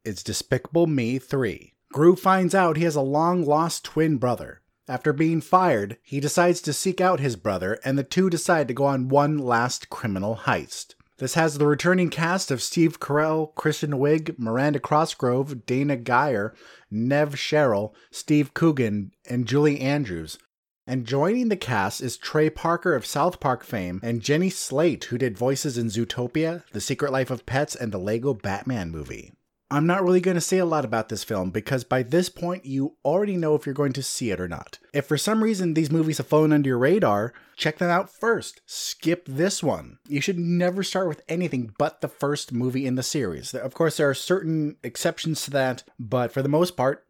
is 0.03 0.23
Despicable 0.23 0.87
Me 0.87 1.19
3. 1.19 1.73
Gru 1.91 2.15
finds 2.15 2.53
out 2.53 2.77
he 2.77 2.83
has 2.83 2.95
a 2.95 3.01
long 3.01 3.43
lost 3.43 3.85
twin 3.85 4.17
brother. 4.17 4.61
After 4.87 5.11
being 5.11 5.41
fired, 5.41 5.97
he 6.01 6.19
decides 6.19 6.61
to 6.61 6.73
seek 6.73 7.01
out 7.01 7.19
his 7.19 7.35
brother, 7.35 7.79
and 7.83 7.97
the 7.97 8.03
two 8.03 8.29
decide 8.29 8.67
to 8.69 8.73
go 8.73 8.85
on 8.85 9.09
one 9.09 9.37
last 9.37 9.89
criminal 9.89 10.41
heist. 10.43 10.95
This 11.19 11.33
has 11.33 11.57
the 11.57 11.65
returning 11.65 12.11
cast 12.11 12.51
of 12.51 12.61
Steve 12.61 12.99
Carell, 12.99 13.55
Kristen 13.55 13.93
Wiig, 13.93 14.37
Miranda 14.37 14.79
Cosgrove, 14.79 15.65
Dana 15.65 15.97
Gaier, 15.97 16.53
Nev 16.91 17.33
Scharrel, 17.33 17.93
Steve 18.11 18.53
Coogan, 18.53 19.11
and 19.27 19.47
Julie 19.47 19.79
Andrews. 19.79 20.37
And 20.85 21.07
joining 21.07 21.49
the 21.49 21.57
cast 21.57 22.01
is 22.01 22.17
Trey 22.17 22.51
Parker 22.51 22.93
of 22.93 23.05
South 23.05 23.39
Park 23.39 23.63
fame 23.63 23.99
and 24.03 24.21
Jenny 24.21 24.51
Slate, 24.51 25.05
who 25.05 25.17
did 25.17 25.37
voices 25.37 25.75
in 25.75 25.87
Zootopia, 25.87 26.63
The 26.71 26.79
Secret 26.79 27.11
Life 27.11 27.31
of 27.31 27.47
Pets, 27.47 27.75
and 27.75 27.91
the 27.91 27.97
Lego 27.97 28.35
Batman 28.35 28.91
movie. 28.91 29.33
I'm 29.69 29.85
not 29.85 30.03
really 30.03 30.21
going 30.21 30.35
to 30.35 30.41
say 30.41 30.59
a 30.59 30.65
lot 30.65 30.85
about 30.85 31.09
this 31.09 31.25
film 31.25 31.51
because 31.51 31.83
by 31.83 32.01
this 32.01 32.29
point 32.29 32.65
you 32.65 32.95
already 33.03 33.35
know 33.35 33.53
if 33.53 33.65
you're 33.65 33.75
going 33.75 33.93
to 33.93 34.03
see 34.03 34.31
it 34.31 34.39
or 34.39 34.47
not. 34.47 34.79
If 34.93 35.05
for 35.05 35.17
some 35.17 35.43
reason 35.43 35.73
these 35.73 35.91
movies 35.91 36.19
have 36.19 36.27
flown 36.27 36.53
under 36.53 36.69
your 36.69 36.77
radar, 36.77 37.33
check 37.57 37.77
them 37.77 37.89
out 37.89 38.09
first. 38.09 38.61
Skip 38.65 39.25
this 39.27 39.61
one. 39.61 39.99
You 40.07 40.21
should 40.21 40.39
never 40.39 40.83
start 40.83 41.09
with 41.09 41.21
anything 41.27 41.73
but 41.77 41.99
the 41.99 42.07
first 42.07 42.53
movie 42.53 42.85
in 42.85 42.95
the 42.95 43.03
series. 43.03 43.53
Of 43.53 43.73
course, 43.73 43.97
there 43.97 44.09
are 44.09 44.13
certain 44.13 44.77
exceptions 44.83 45.43
to 45.43 45.51
that, 45.51 45.83
but 45.99 46.31
for 46.31 46.41
the 46.41 46.49
most 46.49 46.77
part, 46.77 47.05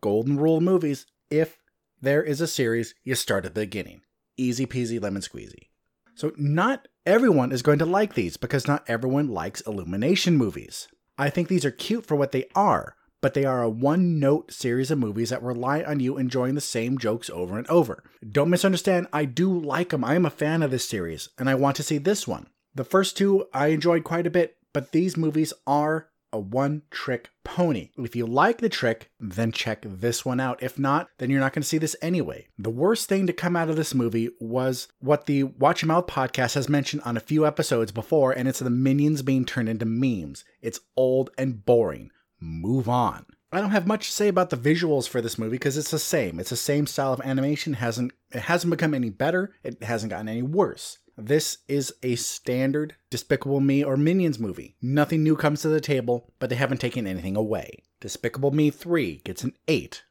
golden 0.00 0.38
rule 0.38 0.60
movies 0.60 1.06
if 1.28 1.58
there 2.00 2.22
is 2.22 2.40
a 2.40 2.46
series, 2.46 2.94
you 3.02 3.16
start 3.16 3.44
at 3.44 3.54
the 3.54 3.62
beginning. 3.62 4.02
Easy 4.36 4.66
peasy 4.66 5.00
lemon 5.00 5.22
squeezy. 5.22 5.70
So, 6.14 6.32
not 6.36 6.88
everyone 7.04 7.52
is 7.52 7.62
going 7.62 7.78
to 7.80 7.86
like 7.86 8.14
these 8.14 8.36
because 8.36 8.68
not 8.68 8.84
everyone 8.88 9.28
likes 9.28 9.60
Illumination 9.62 10.36
movies. 10.36 10.88
I 11.18 11.30
think 11.30 11.48
these 11.48 11.64
are 11.64 11.70
cute 11.70 12.04
for 12.04 12.14
what 12.14 12.32
they 12.32 12.46
are, 12.54 12.94
but 13.22 13.34
they 13.34 13.44
are 13.44 13.62
a 13.62 13.70
one 13.70 14.18
note 14.18 14.52
series 14.52 14.90
of 14.90 14.98
movies 14.98 15.30
that 15.30 15.42
rely 15.42 15.82
on 15.82 16.00
you 16.00 16.18
enjoying 16.18 16.54
the 16.54 16.60
same 16.60 16.98
jokes 16.98 17.30
over 17.30 17.56
and 17.56 17.66
over. 17.68 18.04
Don't 18.28 18.50
misunderstand, 18.50 19.08
I 19.12 19.24
do 19.24 19.58
like 19.58 19.88
them. 19.90 20.04
I 20.04 20.14
am 20.14 20.26
a 20.26 20.30
fan 20.30 20.62
of 20.62 20.70
this 20.70 20.88
series, 20.88 21.30
and 21.38 21.48
I 21.48 21.54
want 21.54 21.76
to 21.76 21.82
see 21.82 21.98
this 21.98 22.28
one. 22.28 22.48
The 22.74 22.84
first 22.84 23.16
two 23.16 23.46
I 23.54 23.68
enjoyed 23.68 24.04
quite 24.04 24.26
a 24.26 24.30
bit, 24.30 24.56
but 24.74 24.92
these 24.92 25.16
movies 25.16 25.54
are 25.66 26.08
a 26.32 26.38
one 26.38 26.82
trick 26.90 27.30
pony. 27.44 27.90
If 27.96 28.16
you 28.16 28.26
like 28.26 28.58
the 28.58 28.68
trick, 28.68 29.10
then 29.20 29.52
check 29.52 29.84
this 29.88 30.24
one 30.24 30.40
out. 30.40 30.62
If 30.62 30.78
not, 30.78 31.08
then 31.18 31.30
you're 31.30 31.40
not 31.40 31.52
going 31.52 31.62
to 31.62 31.68
see 31.68 31.78
this 31.78 31.96
anyway. 32.02 32.48
The 32.58 32.70
worst 32.70 33.08
thing 33.08 33.26
to 33.26 33.32
come 33.32 33.56
out 33.56 33.70
of 33.70 33.76
this 33.76 33.94
movie 33.94 34.30
was 34.40 34.88
what 34.98 35.26
the 35.26 35.44
Watch 35.44 35.82
Your 35.82 35.88
Mouth 35.88 36.06
podcast 36.06 36.54
has 36.54 36.68
mentioned 36.68 37.02
on 37.04 37.16
a 37.16 37.20
few 37.20 37.46
episodes 37.46 37.92
before, 37.92 38.32
and 38.32 38.48
it's 38.48 38.58
the 38.58 38.70
minions 38.70 39.22
being 39.22 39.44
turned 39.44 39.68
into 39.68 39.86
memes. 39.86 40.44
It's 40.60 40.80
old 40.96 41.30
and 41.38 41.64
boring. 41.64 42.10
Move 42.40 42.88
on. 42.88 43.26
I 43.52 43.60
don't 43.60 43.70
have 43.70 43.86
much 43.86 44.08
to 44.08 44.12
say 44.12 44.28
about 44.28 44.50
the 44.50 44.56
visuals 44.56 45.08
for 45.08 45.20
this 45.20 45.38
movie 45.38 45.52
because 45.52 45.78
it's 45.78 45.90
the 45.90 45.98
same. 45.98 46.40
It's 46.40 46.50
the 46.50 46.56
same 46.56 46.86
style 46.86 47.12
of 47.12 47.20
animation. 47.20 47.74
It 47.74 47.78
hasn't 47.78 48.12
it 48.32 48.42
hasn't 48.42 48.70
become 48.70 48.92
any 48.92 49.08
better. 49.08 49.54
It 49.62 49.82
hasn't 49.82 50.10
gotten 50.10 50.28
any 50.28 50.42
worse. 50.42 50.98
This 51.18 51.58
is 51.66 51.94
a 52.02 52.14
standard 52.16 52.94
Despicable 53.08 53.60
Me 53.60 53.82
or 53.82 53.96
Minions 53.96 54.38
movie. 54.38 54.76
Nothing 54.82 55.22
new 55.22 55.34
comes 55.34 55.62
to 55.62 55.68
the 55.68 55.80
table, 55.80 56.30
but 56.38 56.50
they 56.50 56.56
haven't 56.56 56.78
taken 56.78 57.06
anything 57.06 57.36
away. 57.36 57.84
Despicable 58.00 58.50
Me 58.50 58.68
3 58.68 59.22
gets 59.24 59.42
an 59.42 59.54
8 59.66 60.04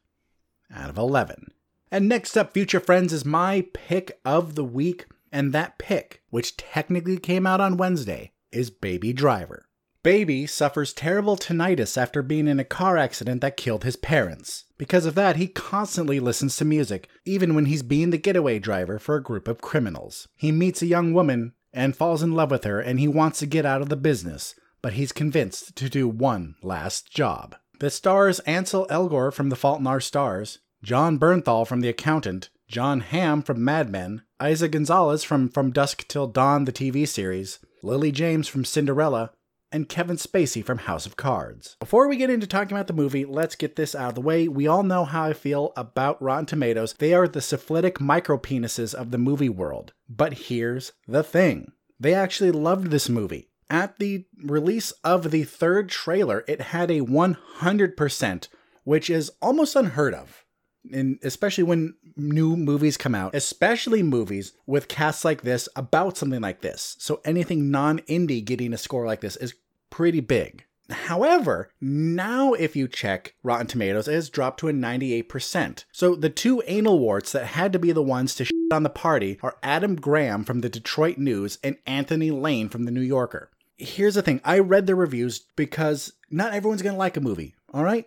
out 0.74 0.90
of 0.90 0.98
11. 0.98 1.52
And 1.92 2.08
next 2.08 2.36
up, 2.36 2.52
Future 2.52 2.80
Friends, 2.80 3.12
is 3.12 3.24
my 3.24 3.68
pick 3.72 4.18
of 4.24 4.56
the 4.56 4.64
week, 4.64 5.06
and 5.30 5.52
that 5.52 5.78
pick, 5.78 6.22
which 6.30 6.56
technically 6.56 7.18
came 7.18 7.46
out 7.46 7.60
on 7.60 7.76
Wednesday, 7.76 8.32
is 8.50 8.70
Baby 8.70 9.12
Driver. 9.12 9.65
Baby 10.06 10.46
suffers 10.46 10.92
terrible 10.92 11.36
tinnitus 11.36 12.00
after 12.00 12.22
being 12.22 12.46
in 12.46 12.60
a 12.60 12.64
car 12.64 12.96
accident 12.96 13.40
that 13.40 13.56
killed 13.56 13.82
his 13.82 13.96
parents. 13.96 14.66
Because 14.78 15.04
of 15.04 15.16
that, 15.16 15.34
he 15.34 15.48
constantly 15.48 16.20
listens 16.20 16.54
to 16.56 16.64
music, 16.64 17.08
even 17.24 17.56
when 17.56 17.64
he's 17.64 17.82
being 17.82 18.10
the 18.10 18.16
getaway 18.16 18.60
driver 18.60 19.00
for 19.00 19.16
a 19.16 19.20
group 19.20 19.48
of 19.48 19.60
criminals. 19.60 20.28
He 20.36 20.52
meets 20.52 20.80
a 20.80 20.86
young 20.86 21.12
woman 21.12 21.54
and 21.72 21.96
falls 21.96 22.22
in 22.22 22.36
love 22.36 22.52
with 22.52 22.62
her, 22.62 22.78
and 22.78 23.00
he 23.00 23.08
wants 23.08 23.40
to 23.40 23.46
get 23.46 23.66
out 23.66 23.82
of 23.82 23.88
the 23.88 23.96
business, 23.96 24.54
but 24.80 24.92
he's 24.92 25.10
convinced 25.10 25.74
to 25.74 25.88
do 25.88 26.06
one 26.06 26.54
last 26.62 27.12
job. 27.12 27.56
The 27.80 27.90
stars 27.90 28.38
Ansel 28.46 28.86
Elgort 28.88 29.34
from 29.34 29.48
The 29.48 29.56
Fault 29.56 29.80
in 29.80 29.88
Our 29.88 29.98
Stars, 29.98 30.60
Jon 30.84 31.18
Bernthal 31.18 31.66
from 31.66 31.80
The 31.80 31.88
Accountant, 31.88 32.48
Jon 32.68 33.00
Hamm 33.00 33.42
from 33.42 33.64
Mad 33.64 33.90
Men, 33.90 34.22
Eiza 34.40 34.70
Gonzalez 34.70 35.24
from 35.24 35.48
From 35.48 35.72
Dusk 35.72 36.06
Till 36.06 36.28
Dawn, 36.28 36.64
the 36.64 36.70
TV 36.70 37.08
series, 37.08 37.58
Lily 37.82 38.12
James 38.12 38.46
from 38.46 38.64
Cinderella, 38.64 39.32
and 39.72 39.88
Kevin 39.88 40.16
Spacey 40.16 40.64
from 40.64 40.78
House 40.78 41.06
of 41.06 41.16
Cards. 41.16 41.76
Before 41.80 42.08
we 42.08 42.16
get 42.16 42.30
into 42.30 42.46
talking 42.46 42.76
about 42.76 42.86
the 42.86 42.92
movie, 42.92 43.24
let's 43.24 43.56
get 43.56 43.76
this 43.76 43.94
out 43.94 44.10
of 44.10 44.14
the 44.14 44.20
way. 44.20 44.48
We 44.48 44.66
all 44.66 44.82
know 44.82 45.04
how 45.04 45.24
I 45.24 45.32
feel 45.32 45.72
about 45.76 46.20
Rotten 46.22 46.46
Tomatoes. 46.46 46.94
They 46.98 47.14
are 47.14 47.28
the 47.28 47.40
syphilitic 47.40 47.98
micropenises 47.98 48.94
of 48.94 49.10
the 49.10 49.18
movie 49.18 49.48
world. 49.48 49.92
But 50.08 50.34
here's 50.34 50.92
the 51.06 51.22
thing 51.22 51.72
they 51.98 52.14
actually 52.14 52.52
loved 52.52 52.90
this 52.90 53.08
movie. 53.08 53.50
At 53.68 53.98
the 53.98 54.26
release 54.42 54.92
of 55.02 55.30
the 55.30 55.42
third 55.42 55.88
trailer, 55.88 56.44
it 56.46 56.60
had 56.60 56.90
a 56.90 57.00
100%, 57.00 58.48
which 58.84 59.10
is 59.10 59.32
almost 59.42 59.74
unheard 59.74 60.14
of. 60.14 60.45
And 60.92 61.18
especially 61.22 61.64
when 61.64 61.94
new 62.16 62.56
movies 62.56 62.96
come 62.96 63.14
out, 63.14 63.34
especially 63.34 64.02
movies 64.02 64.52
with 64.66 64.88
casts 64.88 65.24
like 65.24 65.42
this 65.42 65.68
about 65.76 66.16
something 66.16 66.40
like 66.40 66.60
this. 66.60 66.96
So 66.98 67.20
anything 67.24 67.70
non 67.70 68.00
indie 68.00 68.44
getting 68.44 68.72
a 68.72 68.78
score 68.78 69.06
like 69.06 69.20
this 69.20 69.36
is 69.36 69.54
pretty 69.90 70.20
big. 70.20 70.64
However, 70.90 71.70
now 71.80 72.52
if 72.52 72.76
you 72.76 72.86
check 72.86 73.34
Rotten 73.42 73.66
Tomatoes, 73.66 74.06
it 74.06 74.14
has 74.14 74.30
dropped 74.30 74.60
to 74.60 74.68
a 74.68 74.72
98%. 74.72 75.84
So 75.90 76.14
the 76.14 76.30
two 76.30 76.62
anal 76.66 76.98
warts 76.98 77.32
that 77.32 77.46
had 77.46 77.72
to 77.72 77.78
be 77.78 77.92
the 77.92 78.02
ones 78.02 78.34
to 78.36 78.44
shit 78.44 78.54
on 78.72 78.82
the 78.84 78.90
party 78.90 79.38
are 79.42 79.56
Adam 79.62 79.96
Graham 79.96 80.44
from 80.44 80.60
the 80.60 80.68
Detroit 80.68 81.18
News 81.18 81.58
and 81.64 81.76
Anthony 81.86 82.30
Lane 82.30 82.68
from 82.68 82.84
the 82.84 82.92
New 82.92 83.00
Yorker. 83.00 83.50
Here's 83.78 84.14
the 84.14 84.22
thing 84.22 84.40
I 84.44 84.58
read 84.60 84.86
the 84.86 84.94
reviews 84.94 85.40
because 85.56 86.12
not 86.30 86.54
everyone's 86.54 86.82
going 86.82 86.94
to 86.94 86.98
like 86.98 87.16
a 87.16 87.20
movie, 87.20 87.54
all 87.74 87.84
right? 87.84 88.06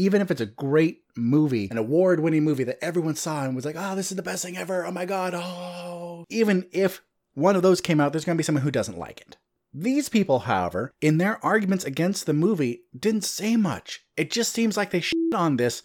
Even 0.00 0.22
if 0.22 0.30
it's 0.30 0.40
a 0.40 0.46
great 0.46 1.02
movie, 1.14 1.68
an 1.70 1.76
award 1.76 2.20
winning 2.20 2.42
movie 2.42 2.64
that 2.64 2.82
everyone 2.82 3.14
saw 3.16 3.44
and 3.44 3.54
was 3.54 3.66
like, 3.66 3.76
oh, 3.78 3.94
this 3.94 4.10
is 4.10 4.16
the 4.16 4.22
best 4.22 4.42
thing 4.42 4.56
ever. 4.56 4.86
Oh 4.86 4.90
my 4.90 5.04
God. 5.04 5.34
Oh. 5.34 6.24
Even 6.30 6.66
if 6.72 7.02
one 7.34 7.54
of 7.54 7.60
those 7.60 7.82
came 7.82 8.00
out, 8.00 8.10
there's 8.10 8.24
going 8.24 8.34
to 8.34 8.40
be 8.40 8.42
someone 8.42 8.64
who 8.64 8.70
doesn't 8.70 8.98
like 8.98 9.20
it. 9.20 9.36
These 9.74 10.08
people, 10.08 10.38
however, 10.38 10.90
in 11.02 11.18
their 11.18 11.44
arguments 11.44 11.84
against 11.84 12.24
the 12.24 12.32
movie, 12.32 12.84
didn't 12.98 13.24
say 13.24 13.56
much. 13.56 14.06
It 14.16 14.30
just 14.30 14.54
seems 14.54 14.74
like 14.74 14.90
they 14.90 15.00
shit 15.00 15.34
on 15.34 15.58
this 15.58 15.82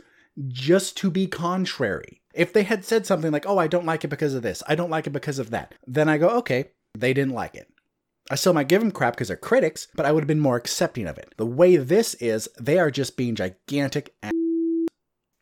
just 0.48 0.96
to 1.00 1.12
be 1.12 1.28
contrary. 1.28 2.22
If 2.34 2.54
they 2.54 2.64
had 2.64 2.86
said 2.86 3.06
something 3.06 3.34
like, 3.34 3.46
oh, 3.46 3.58
I 3.58 3.68
don't 3.68 3.86
like 3.86 4.06
it 4.06 4.10
because 4.10 4.34
of 4.34 4.44
this, 4.44 4.64
I 4.66 4.76
don't 4.76 4.90
like 4.90 5.08
it 5.08 5.14
because 5.14 5.40
of 5.40 5.50
that, 5.52 5.76
then 5.86 6.08
I 6.08 6.18
go, 6.18 6.30
okay, 6.38 6.70
they 6.98 7.14
didn't 7.14 7.34
like 7.34 7.56
it. 7.56 7.70
I 8.30 8.36
still 8.36 8.54
might 8.54 8.68
give 8.68 8.82
them 8.82 8.92
crap 8.92 9.14
because 9.14 9.28
they're 9.28 9.38
critics, 9.38 9.88
but 9.96 10.06
I 10.06 10.12
would 10.12 10.24
have 10.24 10.28
been 10.28 10.40
more 10.40 10.56
accepting 10.56 11.06
of 11.06 11.18
it. 11.18 11.34
The 11.38 11.46
way 11.46 11.78
this 11.78 12.16
is, 12.16 12.50
they 12.60 12.80
are 12.80 12.90
just 12.90 13.18
being 13.18 13.36
gigantic 13.36 14.16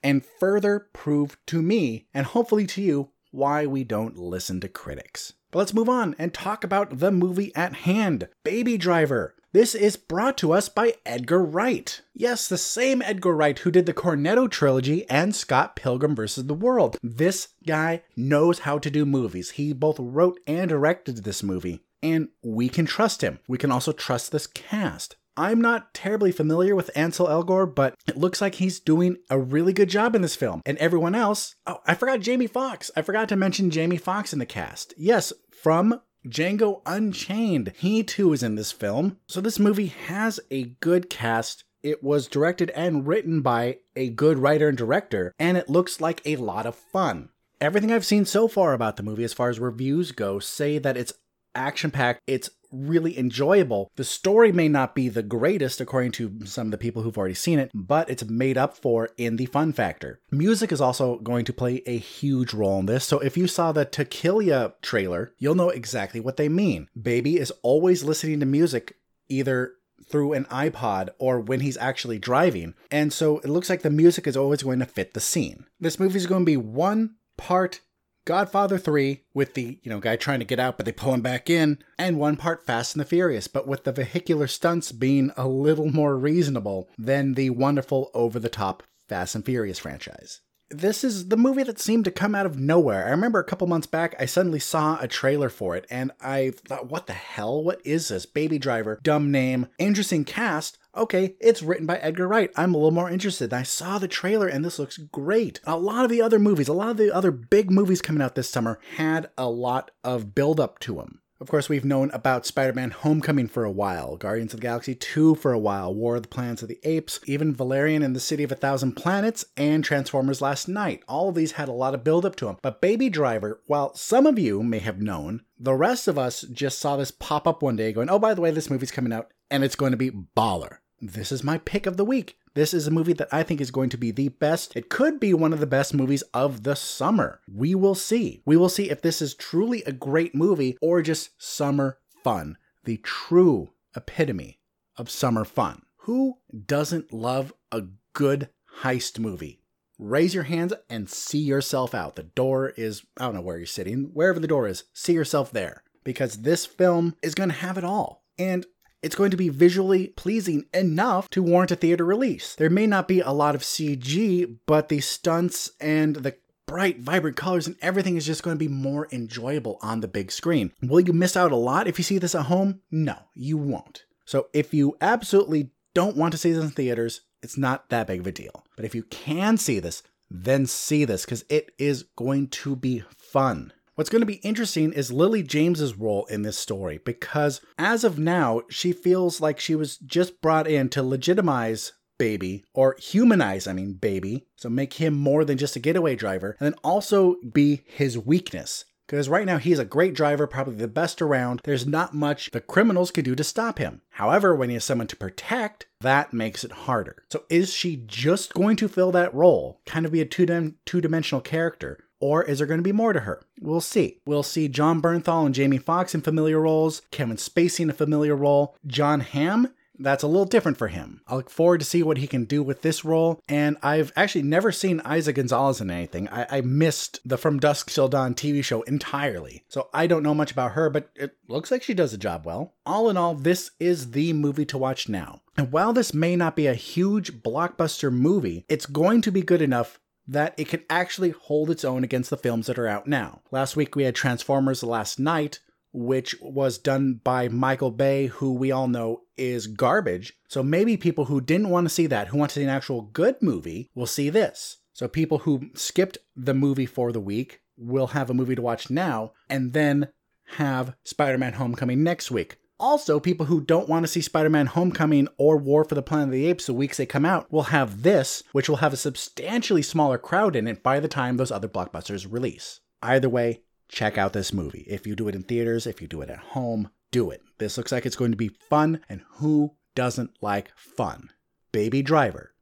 and 0.03 0.25
further 0.25 0.89
prove 0.91 1.37
to 1.45 1.61
me, 1.61 2.07
and 2.13 2.25
hopefully 2.25 2.67
to 2.67 2.81
you, 2.81 3.11
why 3.31 3.65
we 3.65 3.85
don't 3.85 4.17
listen 4.17 4.59
to 4.59 4.67
critics. 4.67 5.33
But 5.49 5.59
let's 5.59 5.73
move 5.73 5.87
on 5.87 6.13
and 6.19 6.33
talk 6.33 6.65
about 6.65 6.99
the 6.99 7.11
movie 7.11 7.55
at 7.55 7.73
hand 7.73 8.27
Baby 8.43 8.77
Driver. 8.77 9.35
This 9.53 9.75
is 9.75 9.95
brought 9.95 10.37
to 10.39 10.51
us 10.51 10.67
by 10.67 10.95
Edgar 11.05 11.43
Wright. 11.43 12.01
Yes, 12.13 12.49
the 12.49 12.57
same 12.57 13.01
Edgar 13.03 13.35
Wright 13.35 13.57
who 13.59 13.71
did 13.71 13.85
the 13.85 13.93
Cornetto 13.93 14.49
trilogy 14.49 15.07
and 15.09 15.35
Scott 15.35 15.75
Pilgrim 15.75 16.15
vs. 16.15 16.47
the 16.47 16.55
World. 16.55 16.97
This 17.03 17.49
guy 17.65 18.01
knows 18.17 18.59
how 18.59 18.79
to 18.79 18.89
do 18.89 19.05
movies. 19.05 19.51
He 19.51 19.71
both 19.71 19.99
wrote 19.99 20.39
and 20.47 20.69
directed 20.69 21.17
this 21.17 21.43
movie 21.43 21.81
and 22.03 22.27
we 22.43 22.69
can 22.69 22.85
trust 22.85 23.21
him. 23.21 23.39
We 23.47 23.57
can 23.57 23.71
also 23.71 23.91
trust 23.91 24.31
this 24.31 24.45
cast. 24.45 25.15
I'm 25.35 25.59
not 25.59 25.95
terribly 25.95 26.31
familiar 26.31 26.75
with 26.75 26.91
Ansel 26.95 27.27
Elgort, 27.27 27.73
but 27.73 27.95
it 28.07 28.17
looks 28.17 28.39
like 28.39 28.55
he's 28.55 28.79
doing 28.79 29.17
a 29.31 29.39
really 29.39 29.73
good 29.73 29.89
job 29.89 30.15
in 30.15 30.21
this 30.21 30.35
film. 30.35 30.61
And 30.63 30.77
everyone 30.77 31.15
else, 31.15 31.55
oh, 31.65 31.79
I 31.87 31.95
forgot 31.95 32.19
Jamie 32.19 32.45
Foxx. 32.45 32.91
I 32.95 33.01
forgot 33.01 33.29
to 33.29 33.35
mention 33.35 33.71
Jamie 33.71 33.97
Foxx 33.97 34.31
in 34.31 34.37
the 34.37 34.45
cast. 34.45 34.93
Yes, 34.95 35.33
from 35.51 36.01
Django 36.27 36.81
Unchained. 36.85 37.73
He 37.75 38.03
too 38.03 38.31
is 38.33 38.43
in 38.43 38.55
this 38.55 38.71
film. 38.71 39.17
So 39.27 39.41
this 39.41 39.59
movie 39.59 39.87
has 39.87 40.39
a 40.51 40.65
good 40.81 41.09
cast. 41.09 41.63
It 41.81 42.03
was 42.03 42.27
directed 42.27 42.69
and 42.71 43.07
written 43.07 43.41
by 43.41 43.79
a 43.95 44.09
good 44.09 44.39
writer 44.39 44.69
and 44.69 44.77
director, 44.77 45.33
and 45.37 45.57
it 45.57 45.69
looks 45.69 45.99
like 45.99 46.21
a 46.25 46.37
lot 46.37 46.65
of 46.65 46.75
fun. 46.75 47.29
Everything 47.59 47.91
I've 47.91 48.05
seen 48.05 48.25
so 48.25 48.47
far 48.47 48.73
about 48.73 48.97
the 48.97 49.03
movie, 49.03 49.23
as 49.23 49.33
far 49.33 49.49
as 49.49 49.59
reviews 49.59 50.11
go, 50.11 50.39
say 50.39 50.77
that 50.79 50.97
it's 50.97 51.13
action 51.55 51.91
packed. 51.91 52.21
It's 52.27 52.49
really 52.71 53.17
enjoyable. 53.17 53.91
The 53.95 54.03
story 54.03 54.51
may 54.51 54.67
not 54.67 54.95
be 54.95 55.07
the 55.07 55.23
greatest, 55.23 55.79
according 55.79 56.11
to 56.13 56.45
some 56.45 56.67
of 56.67 56.71
the 56.71 56.77
people 56.77 57.03
who've 57.03 57.17
already 57.17 57.35
seen 57.35 57.59
it, 57.59 57.71
but 57.73 58.09
it's 58.09 58.25
made 58.25 58.57
up 58.57 58.75
for 58.75 59.09
in 59.17 59.37
the 59.37 59.45
fun 59.45 59.73
factor. 59.73 60.19
Music 60.31 60.71
is 60.71 60.81
also 60.81 61.19
going 61.19 61.45
to 61.45 61.53
play 61.53 61.83
a 61.85 61.97
huge 61.97 62.53
role 62.53 62.79
in 62.79 62.87
this. 62.87 63.05
So 63.05 63.19
if 63.19 63.37
you 63.37 63.47
saw 63.47 63.71
the 63.71 63.85
Tequila 63.85 64.73
trailer, 64.81 65.33
you'll 65.37 65.55
know 65.55 65.69
exactly 65.69 66.19
what 66.19 66.37
they 66.37 66.49
mean. 66.49 66.87
Baby 66.99 67.37
is 67.37 67.53
always 67.61 68.03
listening 68.03 68.39
to 68.39 68.45
music 68.45 68.95
either 69.29 69.73
through 70.09 70.33
an 70.33 70.45
iPod 70.45 71.09
or 71.17 71.39
when 71.39 71.61
he's 71.61 71.77
actually 71.77 72.19
driving. 72.19 72.73
And 72.91 73.13
so 73.13 73.37
it 73.39 73.49
looks 73.49 73.69
like 73.69 73.83
the 73.83 73.89
music 73.89 74.27
is 74.27 74.35
always 74.35 74.63
going 74.63 74.79
to 74.79 74.85
fit 74.85 75.13
the 75.13 75.19
scene. 75.19 75.65
This 75.79 75.99
movie 75.99 76.17
is 76.17 76.27
going 76.27 76.41
to 76.41 76.45
be 76.45 76.57
one 76.57 77.15
part 77.37 77.81
Godfather 78.25 78.77
3 78.77 79.21
with 79.33 79.53
the, 79.53 79.79
you 79.83 79.89
know, 79.89 79.99
guy 79.99 80.15
trying 80.15 80.39
to 80.39 80.45
get 80.45 80.59
out 80.59 80.77
but 80.77 80.85
they 80.85 80.91
pull 80.91 81.13
him 81.13 81.21
back 81.21 81.49
in, 81.49 81.79
and 81.97 82.17
one 82.17 82.37
part 82.37 82.65
Fast 82.65 82.95
and 82.95 83.01
the 83.01 83.05
Furious, 83.05 83.47
but 83.47 83.67
with 83.67 83.83
the 83.83 83.91
vehicular 83.91 84.47
stunts 84.47 84.91
being 84.91 85.31
a 85.35 85.47
little 85.47 85.91
more 85.91 86.17
reasonable 86.17 86.89
than 86.97 87.33
the 87.33 87.49
wonderful 87.49 88.09
over 88.13 88.39
the 88.39 88.49
top 88.49 88.83
Fast 89.09 89.35
and 89.35 89.45
Furious 89.45 89.79
franchise. 89.79 90.41
This 90.69 91.03
is 91.03 91.27
the 91.27 91.37
movie 91.37 91.63
that 91.63 91.79
seemed 91.79 92.05
to 92.05 92.11
come 92.11 92.33
out 92.33 92.47
of 92.47 92.57
nowhere. 92.57 93.05
I 93.05 93.11
remember 93.11 93.39
a 93.39 93.43
couple 93.43 93.67
months 93.67 93.85
back, 93.85 94.15
I 94.17 94.25
suddenly 94.25 94.59
saw 94.59 94.97
a 94.99 95.07
trailer 95.07 95.49
for 95.49 95.75
it, 95.75 95.85
and 95.89 96.11
I 96.19 96.53
thought, 96.65 96.89
what 96.89 97.05
the 97.07 97.13
hell? 97.13 97.63
What 97.63 97.81
is 97.85 98.07
this? 98.07 98.25
Baby 98.25 98.57
Driver, 98.57 98.99
dumb 99.03 99.31
name, 99.31 99.67
interesting 99.77 100.23
cast, 100.25 100.79
okay, 100.95 101.35
it's 101.39 101.63
written 101.63 101.85
by 101.85 101.97
Edgar 101.97 102.27
Wright. 102.27 102.51
I'm 102.55 102.73
a 102.73 102.77
little 102.77 102.91
more 102.91 103.09
interested. 103.09 103.53
I 103.53 103.63
saw 103.63 103.97
the 103.97 104.07
trailer 104.07 104.47
and 104.47 104.63
this 104.63 104.79
looks 104.79 104.97
great. 104.97 105.59
A 105.65 105.77
lot 105.77 106.05
of 106.05 106.11
the 106.11 106.21
other 106.21 106.39
movies, 106.39 106.67
a 106.67 106.73
lot 106.73 106.89
of 106.89 106.97
the 106.97 107.13
other 107.13 107.31
big 107.31 107.71
movies 107.71 108.01
coming 108.01 108.21
out 108.21 108.35
this 108.35 108.49
summer 108.49 108.79
had 108.97 109.29
a 109.37 109.49
lot 109.49 109.91
of 110.03 110.35
build 110.35 110.59
up 110.59 110.79
to 110.79 110.95
them. 110.95 111.19
Of 111.43 111.49
course, 111.49 111.67
we've 111.67 111.83
known 111.83 112.09
about 112.13 112.45
Spider 112.45 112.71
Man 112.71 112.91
Homecoming 112.91 113.49
for 113.49 113.65
a 113.65 113.71
while, 113.71 114.15
Guardians 114.15 114.53
of 114.53 114.61
the 114.61 114.65
Galaxy 114.65 114.95
2 114.95 115.35
for 115.35 115.51
a 115.51 115.59
while, 115.59 115.93
War 115.93 116.15
of 116.15 116.21
the 116.21 116.29
Planets 116.29 116.61
of 116.61 116.69
the 116.69 116.79
Apes, 116.83 117.19
even 117.25 117.53
Valerian 117.53 118.01
and 118.01 118.15
the 118.15 118.21
City 118.21 118.43
of 118.43 118.51
a 118.53 118.55
Thousand 118.55 118.93
Planets, 118.93 119.43
and 119.57 119.83
Transformers 119.83 120.41
Last 120.41 120.69
Knight. 120.69 121.03
All 121.05 121.27
of 121.27 121.35
these 121.35 121.53
had 121.53 121.67
a 121.67 121.73
lot 121.73 121.93
of 121.93 122.03
build 122.05 122.25
up 122.25 122.37
to 122.37 122.45
them. 122.45 122.59
But 122.61 122.79
Baby 122.79 123.09
Driver, 123.09 123.61
while 123.65 123.93
some 123.93 124.25
of 124.25 124.39
you 124.39 124.63
may 124.63 124.79
have 124.79 125.01
known, 125.01 125.41
the 125.59 125.73
rest 125.73 126.07
of 126.07 126.17
us 126.17 126.43
just 126.43 126.79
saw 126.79 126.95
this 126.95 127.11
pop 127.11 127.45
up 127.45 127.61
one 127.61 127.75
day 127.75 127.91
going, 127.91 128.09
oh, 128.09 128.19
by 128.19 128.33
the 128.33 128.39
way, 128.39 128.51
this 128.51 128.69
movie's 128.69 128.91
coming 128.91 129.11
out 129.11 129.29
and 129.51 129.65
it's 129.65 129.75
going 129.75 129.91
to 129.91 129.97
be 129.97 130.11
baller 130.11 130.77
this 131.03 131.31
is 131.33 131.43
my 131.43 131.57
pick 131.57 131.85
of 131.85 131.97
the 131.97 132.05
week. 132.05 132.37
This 132.53 132.73
is 132.73 132.87
a 132.87 132.91
movie 132.91 133.13
that 133.13 133.33
I 133.33 133.43
think 133.43 133.59
is 133.59 133.71
going 133.71 133.89
to 133.89 133.97
be 133.97 134.11
the 134.11 134.29
best. 134.29 134.75
It 134.75 134.89
could 134.89 135.19
be 135.19 135.33
one 135.33 135.51
of 135.51 135.59
the 135.59 135.67
best 135.67 135.93
movies 135.93 136.21
of 136.33 136.63
the 136.63 136.75
summer. 136.75 137.41
We 137.51 137.75
will 137.75 137.95
see. 137.95 138.41
We 138.45 138.55
will 138.55 138.69
see 138.69 138.89
if 138.89 139.01
this 139.01 139.21
is 139.21 139.33
truly 139.33 139.83
a 139.83 139.91
great 139.91 140.33
movie 140.33 140.77
or 140.81 141.01
just 141.01 141.31
summer 141.41 141.97
fun. 142.23 142.57
The 142.85 142.97
true 142.97 143.71
epitome 143.95 144.59
of 144.95 145.09
summer 145.09 145.43
fun. 145.43 145.81
Who 145.97 146.37
doesn't 146.67 147.11
love 147.11 147.53
a 147.71 147.83
good 148.13 148.49
heist 148.81 149.19
movie? 149.19 149.61
Raise 149.99 150.33
your 150.33 150.43
hands 150.43 150.73
and 150.89 151.09
see 151.09 151.39
yourself 151.39 151.93
out. 151.93 152.15
The 152.15 152.23
door 152.23 152.69
is, 152.77 153.03
I 153.17 153.25
don't 153.25 153.35
know 153.35 153.41
where 153.41 153.57
you're 153.57 153.65
sitting, 153.65 154.11
wherever 154.13 154.39
the 154.39 154.47
door 154.47 154.67
is, 154.67 154.85
see 154.93 155.13
yourself 155.13 155.51
there. 155.51 155.83
Because 156.03 156.41
this 156.41 156.65
film 156.65 157.15
is 157.21 157.35
going 157.35 157.49
to 157.49 157.55
have 157.55 157.77
it 157.77 157.83
all. 157.83 158.23
And 158.37 158.65
it's 159.03 159.15
going 159.15 159.31
to 159.31 159.37
be 159.37 159.49
visually 159.49 160.07
pleasing 160.07 160.65
enough 160.73 161.29
to 161.31 161.43
warrant 161.43 161.71
a 161.71 161.75
theater 161.75 162.05
release. 162.05 162.55
There 162.55 162.69
may 162.69 162.87
not 162.87 163.07
be 163.07 163.19
a 163.19 163.31
lot 163.31 163.53
of 163.53 163.61
CG, 163.61 164.57
but 164.65 164.89
the 164.89 165.01
stunts 165.01 165.71
and 165.79 166.15
the 166.15 166.35
bright, 166.65 166.99
vibrant 166.99 167.35
colors 167.35 167.67
and 167.67 167.75
everything 167.81 168.15
is 168.15 168.25
just 168.25 168.41
going 168.41 168.55
to 168.55 168.59
be 168.59 168.69
more 168.69 169.07
enjoyable 169.11 169.77
on 169.81 169.99
the 169.99 170.07
big 170.07 170.31
screen. 170.31 170.71
Will 170.81 171.01
you 171.01 171.13
miss 171.13 171.37
out 171.37 171.51
a 171.51 171.57
lot 171.57 171.87
if 171.87 171.99
you 171.99 172.03
see 172.03 172.17
this 172.17 172.33
at 172.33 172.45
home? 172.45 172.79
No, 172.89 173.17
you 173.35 173.57
won't. 173.57 174.05
So 174.25 174.47
if 174.53 174.73
you 174.73 174.97
absolutely 175.01 175.71
don't 175.93 176.17
want 176.17 176.31
to 176.31 176.37
see 176.37 176.51
this 176.51 176.63
in 176.63 176.71
theaters, 176.71 177.21
it's 177.43 177.57
not 177.57 177.89
that 177.89 178.07
big 178.07 178.21
of 178.21 178.27
a 178.27 178.31
deal. 178.31 178.65
But 178.75 178.85
if 178.85 178.95
you 178.95 179.03
can 179.03 179.57
see 179.57 179.79
this, 179.79 180.01
then 180.31 180.65
see 180.65 181.05
this 181.05 181.25
because 181.25 181.43
it 181.49 181.71
is 181.77 182.05
going 182.15 182.47
to 182.47 182.75
be 182.75 183.03
fun. 183.15 183.73
What's 183.95 184.09
going 184.09 184.21
to 184.21 184.25
be 184.25 184.35
interesting 184.35 184.91
is 184.91 185.11
Lily 185.11 185.43
James's 185.43 185.95
role 185.95 186.25
in 186.25 186.41
this 186.41 186.57
story 186.57 186.99
because 187.05 187.61
as 187.77 188.03
of 188.03 188.17
now, 188.17 188.63
she 188.67 188.91
feels 188.91 189.39
like 189.39 189.59
she 189.59 189.75
was 189.75 189.97
just 189.97 190.41
brought 190.41 190.67
in 190.67 190.89
to 190.89 191.03
legitimize 191.03 191.93
Baby 192.17 192.65
or 192.73 192.95
humanize, 192.99 193.67
I 193.67 193.73
mean, 193.73 193.93
Baby. 193.93 194.47
So 194.55 194.67
make 194.67 194.93
him 194.93 195.13
more 195.13 195.45
than 195.45 195.59
just 195.59 195.75
a 195.75 195.79
getaway 195.79 196.15
driver 196.15 196.57
and 196.59 196.65
then 196.65 196.79
also 196.83 197.35
be 197.51 197.83
his 197.85 198.17
weakness. 198.17 198.85
Because 199.05 199.29
right 199.29 199.45
now 199.45 199.57
he's 199.59 199.79
a 199.79 199.85
great 199.85 200.15
driver, 200.15 200.47
probably 200.47 200.75
the 200.75 200.87
best 200.87 201.21
around. 201.21 201.61
There's 201.63 201.85
not 201.85 202.15
much 202.15 202.49
the 202.49 202.61
criminals 202.61 203.11
can 203.11 203.23
do 203.23 203.35
to 203.35 203.43
stop 203.43 203.77
him. 203.77 204.01
However, 204.11 204.55
when 204.55 204.69
he 204.69 204.75
has 204.75 204.85
someone 204.85 205.07
to 205.07 205.15
protect, 205.15 205.85
that 206.01 206.33
makes 206.33 206.63
it 206.63 206.71
harder. 206.71 207.23
So 207.29 207.43
is 207.47 207.73
she 207.73 207.97
just 208.07 208.55
going 208.55 208.77
to 208.77 208.87
fill 208.87 209.11
that 209.11 209.35
role, 209.35 209.81
kind 209.85 210.07
of 210.07 210.13
be 210.13 210.21
a 210.21 210.25
two 210.25 211.01
dimensional 211.01 211.41
character? 211.41 211.99
Or 212.23 212.41
is 212.41 212.59
there 212.59 212.67
going 212.67 212.77
to 212.77 212.83
be 212.83 212.93
more 212.93 213.11
to 213.11 213.19
her? 213.19 213.41
We'll 213.59 213.81
see. 213.81 214.21
We'll 214.25 214.43
see 214.43 214.69
Jon 214.69 215.01
Bernthal 215.01 215.45
and 215.45 215.53
Jamie 215.53 215.77
Foxx 215.77 216.15
in 216.15 216.21
familiar 216.21 216.61
roles, 216.61 217.01
Kevin 217.11 217.35
Spacey 217.35 217.81
in 217.81 217.89
a 217.89 217.93
familiar 217.93 218.33
role, 218.33 218.77
Jon 218.87 219.19
Hamm 219.19 219.73
that's 219.99 220.23
a 220.23 220.27
little 220.27 220.45
different 220.45 220.77
for 220.77 220.87
him. 220.87 221.21
I 221.27 221.35
look 221.35 221.49
forward 221.49 221.79
to 221.79 221.85
see 221.85 222.01
what 222.01 222.17
he 222.17 222.25
can 222.25 222.45
do 222.45 222.63
with 222.63 222.81
this 222.81 223.05
role. 223.05 223.39
And 223.47 223.77
I've 223.83 224.11
actually 224.15 224.41
never 224.41 224.71
seen 224.71 224.99
Eiza 225.01 225.33
Gonzalez 225.33 225.81
in 225.81 225.91
anything. 225.91 226.27
I, 226.29 226.47
I, 226.49 226.61
missed 226.61 227.19
the 227.23 227.37
From 227.37 227.59
Dusk 227.59 227.91
Till 227.91 228.07
Dawn 228.07 228.33
TV 228.33 228.63
show 228.63 228.81
entirely. 228.83 229.63
So 229.67 229.89
I 229.93 230.07
don't 230.07 230.23
know 230.23 230.33
much 230.33 230.51
about 230.51 230.71
her, 230.71 230.89
but 230.89 231.09
it 231.15 231.37
looks 231.47 231.69
like 231.69 231.83
she 231.83 231.93
does 231.93 232.11
the 232.11 232.17
job 232.17 232.45
well. 232.45 232.73
All 232.85 233.09
in 233.09 233.17
all, 233.17 233.35
this 233.35 233.71
is 233.79 234.11
the 234.11 234.33
movie 234.33 234.65
to 234.65 234.77
watch 234.77 235.07
now. 235.07 235.41
And 235.55 235.71
while 235.71 235.93
this 235.93 236.13
may 236.13 236.35
not 236.35 236.55
be 236.55 236.65
a 236.65 236.73
huge 236.73 237.43
blockbuster 237.43 238.11
movie, 238.11 238.65
it's 238.67 238.87
going 238.87 239.21
to 239.21 239.31
be 239.31 239.43
good 239.43 239.61
enough 239.61 239.99
that 240.27 240.53
it 240.57 240.67
can 240.67 240.83
actually 240.89 241.31
hold 241.31 241.69
its 241.69 241.83
own 241.83 242.03
against 242.03 242.29
the 242.29 242.37
films 242.37 242.67
that 242.67 242.79
are 242.79 242.87
out 242.87 243.07
now. 243.07 243.41
Last 243.51 243.75
week 243.75 243.95
we 243.95 244.03
had 244.03 244.15
Transformers 244.15 244.79
The 244.79 244.87
Last 244.87 245.19
Knight, 245.19 245.59
which 245.91 246.35
was 246.41 246.77
done 246.77 247.19
by 247.23 247.47
Michael 247.49 247.91
Bay, 247.91 248.27
who 248.27 248.53
we 248.53 248.71
all 248.71 248.87
know 248.87 249.21
is 249.37 249.67
garbage. 249.67 250.33
So 250.47 250.63
maybe 250.63 250.97
people 250.97 251.25
who 251.25 251.41
didn't 251.41 251.69
want 251.69 251.85
to 251.85 251.93
see 251.93 252.07
that, 252.07 252.27
who 252.27 252.37
want 252.37 252.51
to 252.51 252.59
see 252.59 252.63
an 252.63 252.69
actual 252.69 253.01
good 253.01 253.41
movie, 253.41 253.89
will 253.93 254.07
see 254.07 254.29
this. 254.29 254.77
So 254.93 255.07
people 255.07 255.39
who 255.39 255.69
skipped 255.73 256.17
the 256.35 256.53
movie 256.53 256.85
for 256.85 257.11
the 257.11 257.19
week 257.19 257.61
will 257.77 258.07
have 258.07 258.29
a 258.29 258.33
movie 258.33 258.55
to 258.55 258.61
watch 258.61 258.89
now 258.89 259.33
and 259.49 259.73
then 259.73 260.09
have 260.57 260.95
Spider 261.03 261.37
Man 261.37 261.53
Homecoming 261.53 262.03
next 262.03 262.31
week. 262.31 262.57
Also, 262.83 263.17
people 263.17 263.45
who 263.45 263.61
don't 263.61 263.87
want 263.87 264.03
to 264.03 264.11
see 264.11 264.19
Spider 264.19 264.49
Man 264.49 264.65
Homecoming 264.65 265.29
or 265.37 265.55
War 265.55 265.85
for 265.85 265.95
the 265.95 266.01
Planet 266.01 266.25
of 266.25 266.31
the 266.33 266.47
Apes 266.47 266.65
the 266.65 266.73
weeks 266.73 266.97
they 266.97 267.05
come 267.05 267.23
out 267.23 267.49
will 267.49 267.63
have 267.63 268.03
this, 268.03 268.43
which 268.51 268.67
will 268.67 268.75
have 268.75 268.91
a 268.91 268.97
substantially 268.97 269.81
smaller 269.81 270.17
crowd 270.17 270.53
in 270.53 270.67
it 270.67 270.83
by 270.83 270.99
the 270.99 271.07
time 271.07 271.37
those 271.37 271.49
other 271.49 271.69
blockbusters 271.69 272.29
release. 272.29 272.81
Either 273.01 273.29
way, 273.29 273.61
check 273.87 274.17
out 274.17 274.33
this 274.33 274.51
movie. 274.51 274.81
If 274.81 275.07
you 275.07 275.15
do 275.15 275.29
it 275.29 275.33
in 275.33 275.43
theaters, 275.43 275.87
if 275.87 276.01
you 276.01 276.09
do 276.09 276.19
it 276.19 276.29
at 276.29 276.39
home, 276.39 276.89
do 277.09 277.31
it. 277.31 277.41
This 277.57 277.77
looks 277.77 277.93
like 277.93 278.05
it's 278.05 278.17
going 278.17 278.31
to 278.31 278.37
be 278.37 278.49
fun, 278.49 278.99
and 279.07 279.21
who 279.35 279.75
doesn't 279.95 280.31
like 280.41 280.69
fun? 280.75 281.29
Baby 281.71 282.01
Driver 282.01 282.53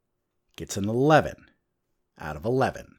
gets 0.55 0.77
an 0.77 0.87
11 0.87 1.33
out 2.19 2.35
of 2.35 2.45
11. 2.45 2.95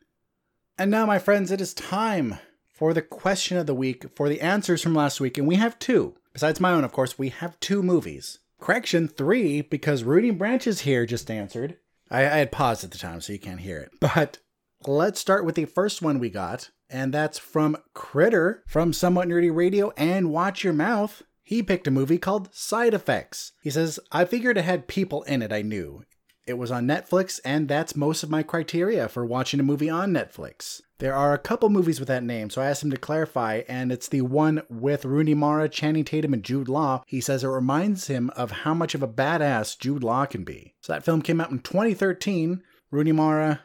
And 0.77 0.91
now, 0.91 1.07
my 1.07 1.21
friends, 1.21 1.53
it 1.53 1.61
is 1.61 1.73
time 1.73 2.39
for 2.75 2.93
the 2.93 3.01
question 3.01 3.59
of 3.59 3.67
the 3.67 3.77
week, 3.77 4.07
for 4.17 4.29
the 4.29 4.41
answers 4.41 4.83
from 4.83 4.97
last 4.97 5.21
week, 5.21 5.39
and 5.39 5.47
we 5.47 5.55
have 5.55 5.79
two. 5.79 6.17
Besides 6.33 6.61
my 6.61 6.73
own, 6.73 6.85
of 6.85 6.93
course, 6.93 7.19
we 7.19 7.29
have 7.29 7.61
two 7.61 7.83
movies. 7.83 8.39
Correction, 8.61 9.09
three, 9.09 9.61
because 9.61 10.05
Rudy 10.05 10.31
Branches 10.31 10.81
here 10.81 11.05
just 11.05 11.31
answered. 11.31 11.79
I, 12.11 12.21
I 12.21 12.37
had 12.39 12.53
paused 12.53 12.85
at 12.85 12.91
the 12.91 12.99
time, 12.99 13.21
so 13.21 13.33
you 13.33 13.39
can't 13.39 13.61
hear 13.61 13.79
it. 13.79 13.91
But 14.01 14.39
let's 14.87 15.21
start 15.21 15.45
with 15.45 15.57
the 15.57 15.65
first 15.65 16.01
one 16.01 16.19
we 16.19 16.31
got, 16.31 16.71
and 16.89 17.13
that's 17.13 17.39
from 17.39 17.77
Critter 17.95 18.63
from 18.67 18.93
Somewhat 18.93 19.29
Nerdy 19.29 19.55
Radio 19.55 19.93
and 19.97 20.31
Watch 20.31 20.63
Your 20.65 20.73
Mouth. 20.73 21.23
He 21.43 21.63
picked 21.63 21.87
a 21.87 21.91
movie 21.91 22.19
called 22.19 22.55
Side 22.55 22.95
Effects. 22.95 23.53
He 23.63 23.71
says, 23.71 23.99
I 24.13 24.25
figured 24.25 24.57
it 24.57 24.65
had 24.65 24.87
people 24.89 25.23
in 25.25 25.43
it 25.43 25.53
I 25.53 25.63
knew. 25.63 26.05
It 26.45 26.59
was 26.59 26.73
on 26.73 26.87
Netflix, 26.87 27.39
and 27.45 27.69
that's 27.69 27.95
most 27.95 28.25
of 28.25 28.31
my 28.31 28.43
criteria 28.43 29.09
for 29.09 29.25
watching 29.25 29.61
a 29.61 29.63
movie 29.63 29.89
on 29.89 30.13
Netflix. 30.13 30.81
There 30.99 31.15
are 31.15 31.33
a 31.33 31.39
couple 31.39 31.69
movies 31.69 32.01
with 32.01 32.09
that 32.09 32.25
name, 32.25 32.51
so 32.51 32.61
I 32.61 32.67
asked 32.67 32.83
him 32.83 32.91
to 32.91 32.97
clarify, 32.97 33.63
and 33.69 33.93
it's 33.93 34.09
the 34.09 34.23
one 34.23 34.63
with 34.69 35.05
Rooney 35.05 35.35
Mara, 35.35 35.69
Channing 35.69 36.05
Tatum, 36.05 36.33
and 36.33 36.43
Jude 36.43 36.69
Law. 36.69 37.05
He 37.07 37.21
says 37.21 37.45
it 37.45 37.49
reminds 37.49 38.09
him 38.09 38.31
of 38.31 38.51
how 38.51 38.75
much 38.75 38.95
of 38.95 39.03
a 39.03 39.09
badass 39.09 39.79
Jude 39.79 40.03
Law 40.03 40.27
can 40.27 40.43
be. 40.43 40.75
So 40.81 40.93
that 40.93 41.05
film 41.05 41.23
came 41.23 41.41
out 41.41 41.51
in 41.51 41.61
2013. 41.61 42.63
Rooney 42.91 43.13
Mara, 43.13 43.61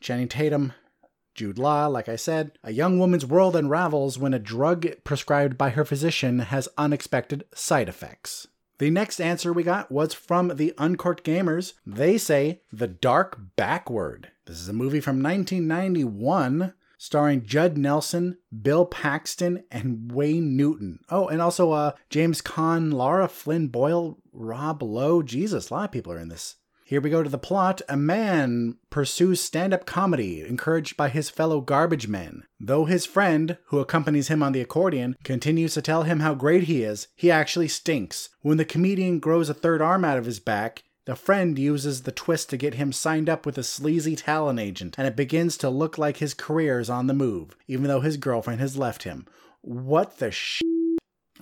Channing 0.00 0.28
Tatum, 0.28 0.72
Jude 1.36 1.58
Law, 1.58 1.86
like 1.86 2.08
I 2.08 2.16
said, 2.16 2.52
a 2.64 2.72
young 2.72 2.98
woman's 2.98 3.26
world 3.26 3.54
unravels 3.54 4.18
when 4.18 4.34
a 4.34 4.38
drug 4.38 4.86
prescribed 5.04 5.56
by 5.56 5.70
her 5.70 5.84
physician 5.84 6.40
has 6.40 6.68
unexpected 6.76 7.44
side 7.54 7.88
effects. 7.88 8.48
The 8.78 8.90
next 8.90 9.20
answer 9.20 9.52
we 9.52 9.62
got 9.62 9.90
was 9.90 10.12
from 10.12 10.56
the 10.56 10.74
Uncorked 10.76 11.24
Gamers. 11.24 11.72
They 11.86 12.18
say 12.18 12.60
The 12.70 12.86
Dark 12.86 13.38
Backward. 13.56 14.32
This 14.44 14.60
is 14.60 14.68
a 14.68 14.74
movie 14.74 15.00
from 15.00 15.22
1991 15.22 16.74
starring 16.98 17.44
Judd 17.44 17.78
Nelson, 17.78 18.36
Bill 18.62 18.84
Paxton, 18.84 19.64
and 19.70 20.12
Wayne 20.12 20.56
Newton. 20.56 20.98
Oh, 21.10 21.28
and 21.28 21.40
also 21.40 21.72
uh, 21.72 21.92
James 22.10 22.42
Caan, 22.42 22.92
Lara 22.92 23.28
Flynn 23.28 23.68
Boyle, 23.68 24.18
Rob 24.32 24.82
Lowe. 24.82 25.22
Jesus, 25.22 25.70
a 25.70 25.74
lot 25.74 25.84
of 25.86 25.92
people 25.92 26.12
are 26.12 26.18
in 26.18 26.28
this. 26.28 26.56
Here 26.88 27.00
we 27.00 27.10
go 27.10 27.24
to 27.24 27.28
the 27.28 27.36
plot. 27.36 27.82
A 27.88 27.96
man 27.96 28.76
pursues 28.90 29.40
stand 29.40 29.74
up 29.74 29.86
comedy, 29.86 30.46
encouraged 30.46 30.96
by 30.96 31.08
his 31.08 31.28
fellow 31.28 31.60
garbage 31.60 32.06
men. 32.06 32.44
Though 32.60 32.84
his 32.84 33.04
friend, 33.04 33.58
who 33.66 33.80
accompanies 33.80 34.28
him 34.28 34.40
on 34.40 34.52
the 34.52 34.60
accordion, 34.60 35.16
continues 35.24 35.74
to 35.74 35.82
tell 35.82 36.04
him 36.04 36.20
how 36.20 36.36
great 36.36 36.62
he 36.64 36.84
is, 36.84 37.08
he 37.16 37.28
actually 37.28 37.66
stinks. 37.66 38.28
When 38.42 38.56
the 38.56 38.64
comedian 38.64 39.18
grows 39.18 39.48
a 39.48 39.54
third 39.54 39.82
arm 39.82 40.04
out 40.04 40.16
of 40.16 40.26
his 40.26 40.38
back, 40.38 40.84
the 41.06 41.16
friend 41.16 41.58
uses 41.58 42.02
the 42.02 42.12
twist 42.12 42.50
to 42.50 42.56
get 42.56 42.74
him 42.74 42.92
signed 42.92 43.28
up 43.28 43.44
with 43.44 43.58
a 43.58 43.64
sleazy 43.64 44.14
talent 44.14 44.60
agent, 44.60 44.94
and 44.96 45.08
it 45.08 45.16
begins 45.16 45.56
to 45.56 45.68
look 45.68 45.98
like 45.98 46.18
his 46.18 46.34
career 46.34 46.78
is 46.78 46.88
on 46.88 47.08
the 47.08 47.14
move, 47.14 47.56
even 47.66 47.88
though 47.88 48.00
his 48.00 48.16
girlfriend 48.16 48.60
has 48.60 48.78
left 48.78 49.02
him. 49.02 49.26
What 49.60 50.18
the 50.18 50.30
sh? 50.30 50.62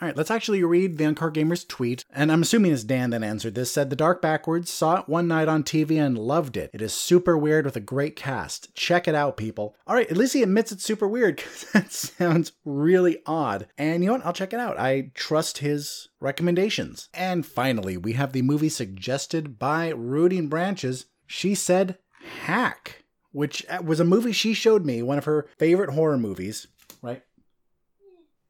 All 0.01 0.09
right, 0.09 0.17
let's 0.17 0.31
actually 0.31 0.63
read 0.65 0.99
the 0.99 1.05
Uncorked 1.05 1.37
Gamer's 1.37 1.65
tweet. 1.65 2.05
And 2.13 2.33
I'm 2.33 2.43
assuming 2.43 2.73
it's 2.73 2.83
Dan 2.83 3.11
that 3.11 3.23
answered 3.23 3.55
this. 3.55 3.71
Said, 3.71 3.91
The 3.91 3.97
Dark 3.97 4.21
Backwards 4.21 4.69
saw 4.69 5.01
it 5.01 5.09
one 5.09 5.29
night 5.29 5.47
on 5.47 5.63
TV 5.63 6.05
and 6.05 6.19
loved 6.19 6.57
it. 6.57 6.71
It 6.75 6.83
is 6.83 6.93
super 6.93 7.39
weird 7.39 7.65
with 7.65 7.77
a 7.77 7.81
great 7.81 8.17
cast. 8.17 8.75
Check 8.75 9.07
it 9.07 9.15
out, 9.15 9.37
people. 9.37 9.77
All 9.87 9.95
right, 9.95 10.11
at 10.11 10.17
least 10.17 10.33
he 10.33 10.43
admits 10.43 10.73
it's 10.73 10.85
super 10.85 11.07
weird 11.07 11.37
because 11.37 11.71
that 11.73 11.93
sounds 11.93 12.53
really 12.65 13.19
odd. 13.25 13.69
And 13.79 14.03
you 14.03 14.09
know 14.09 14.15
what? 14.17 14.27
I'll 14.27 14.33
check 14.33 14.53
it 14.53 14.59
out. 14.59 14.79
I 14.81 15.13
trust 15.15 15.59
his 15.59 16.09
recommendations. 16.19 17.09
And 17.15 17.47
finally, 17.47 17.97
we 17.97 18.15
have 18.15 18.33
the 18.33 18.43
movie 18.43 18.69
suggested 18.69 19.61
by 19.61 19.91
Rooting 19.91 20.49
Branches. 20.49 21.07
She 21.29 21.55
said, 21.55 21.99
Hack, 22.43 23.05
which 23.31 23.65
uh, 23.69 23.81
was 23.85 24.01
a 24.01 24.05
movie 24.05 24.33
she 24.33 24.55
showed 24.55 24.85
me, 24.85 25.03
one 25.03 25.19
of 25.19 25.25
her 25.25 25.47
favorite 25.57 25.91
horror 25.91 26.19
movies, 26.19 26.67
right? 27.01 27.23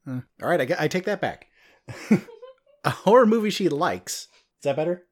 Uh, 0.06 0.20
all 0.42 0.48
right, 0.48 0.72
I, 0.72 0.84
I 0.84 0.88
take 0.88 1.04
that 1.04 1.20
back. 1.20 1.46
a 2.84 2.90
horror 2.90 3.26
movie 3.26 3.50
she 3.50 3.68
likes. 3.68 4.28
Is 4.58 4.64
that 4.64 4.76
better? 4.76 5.06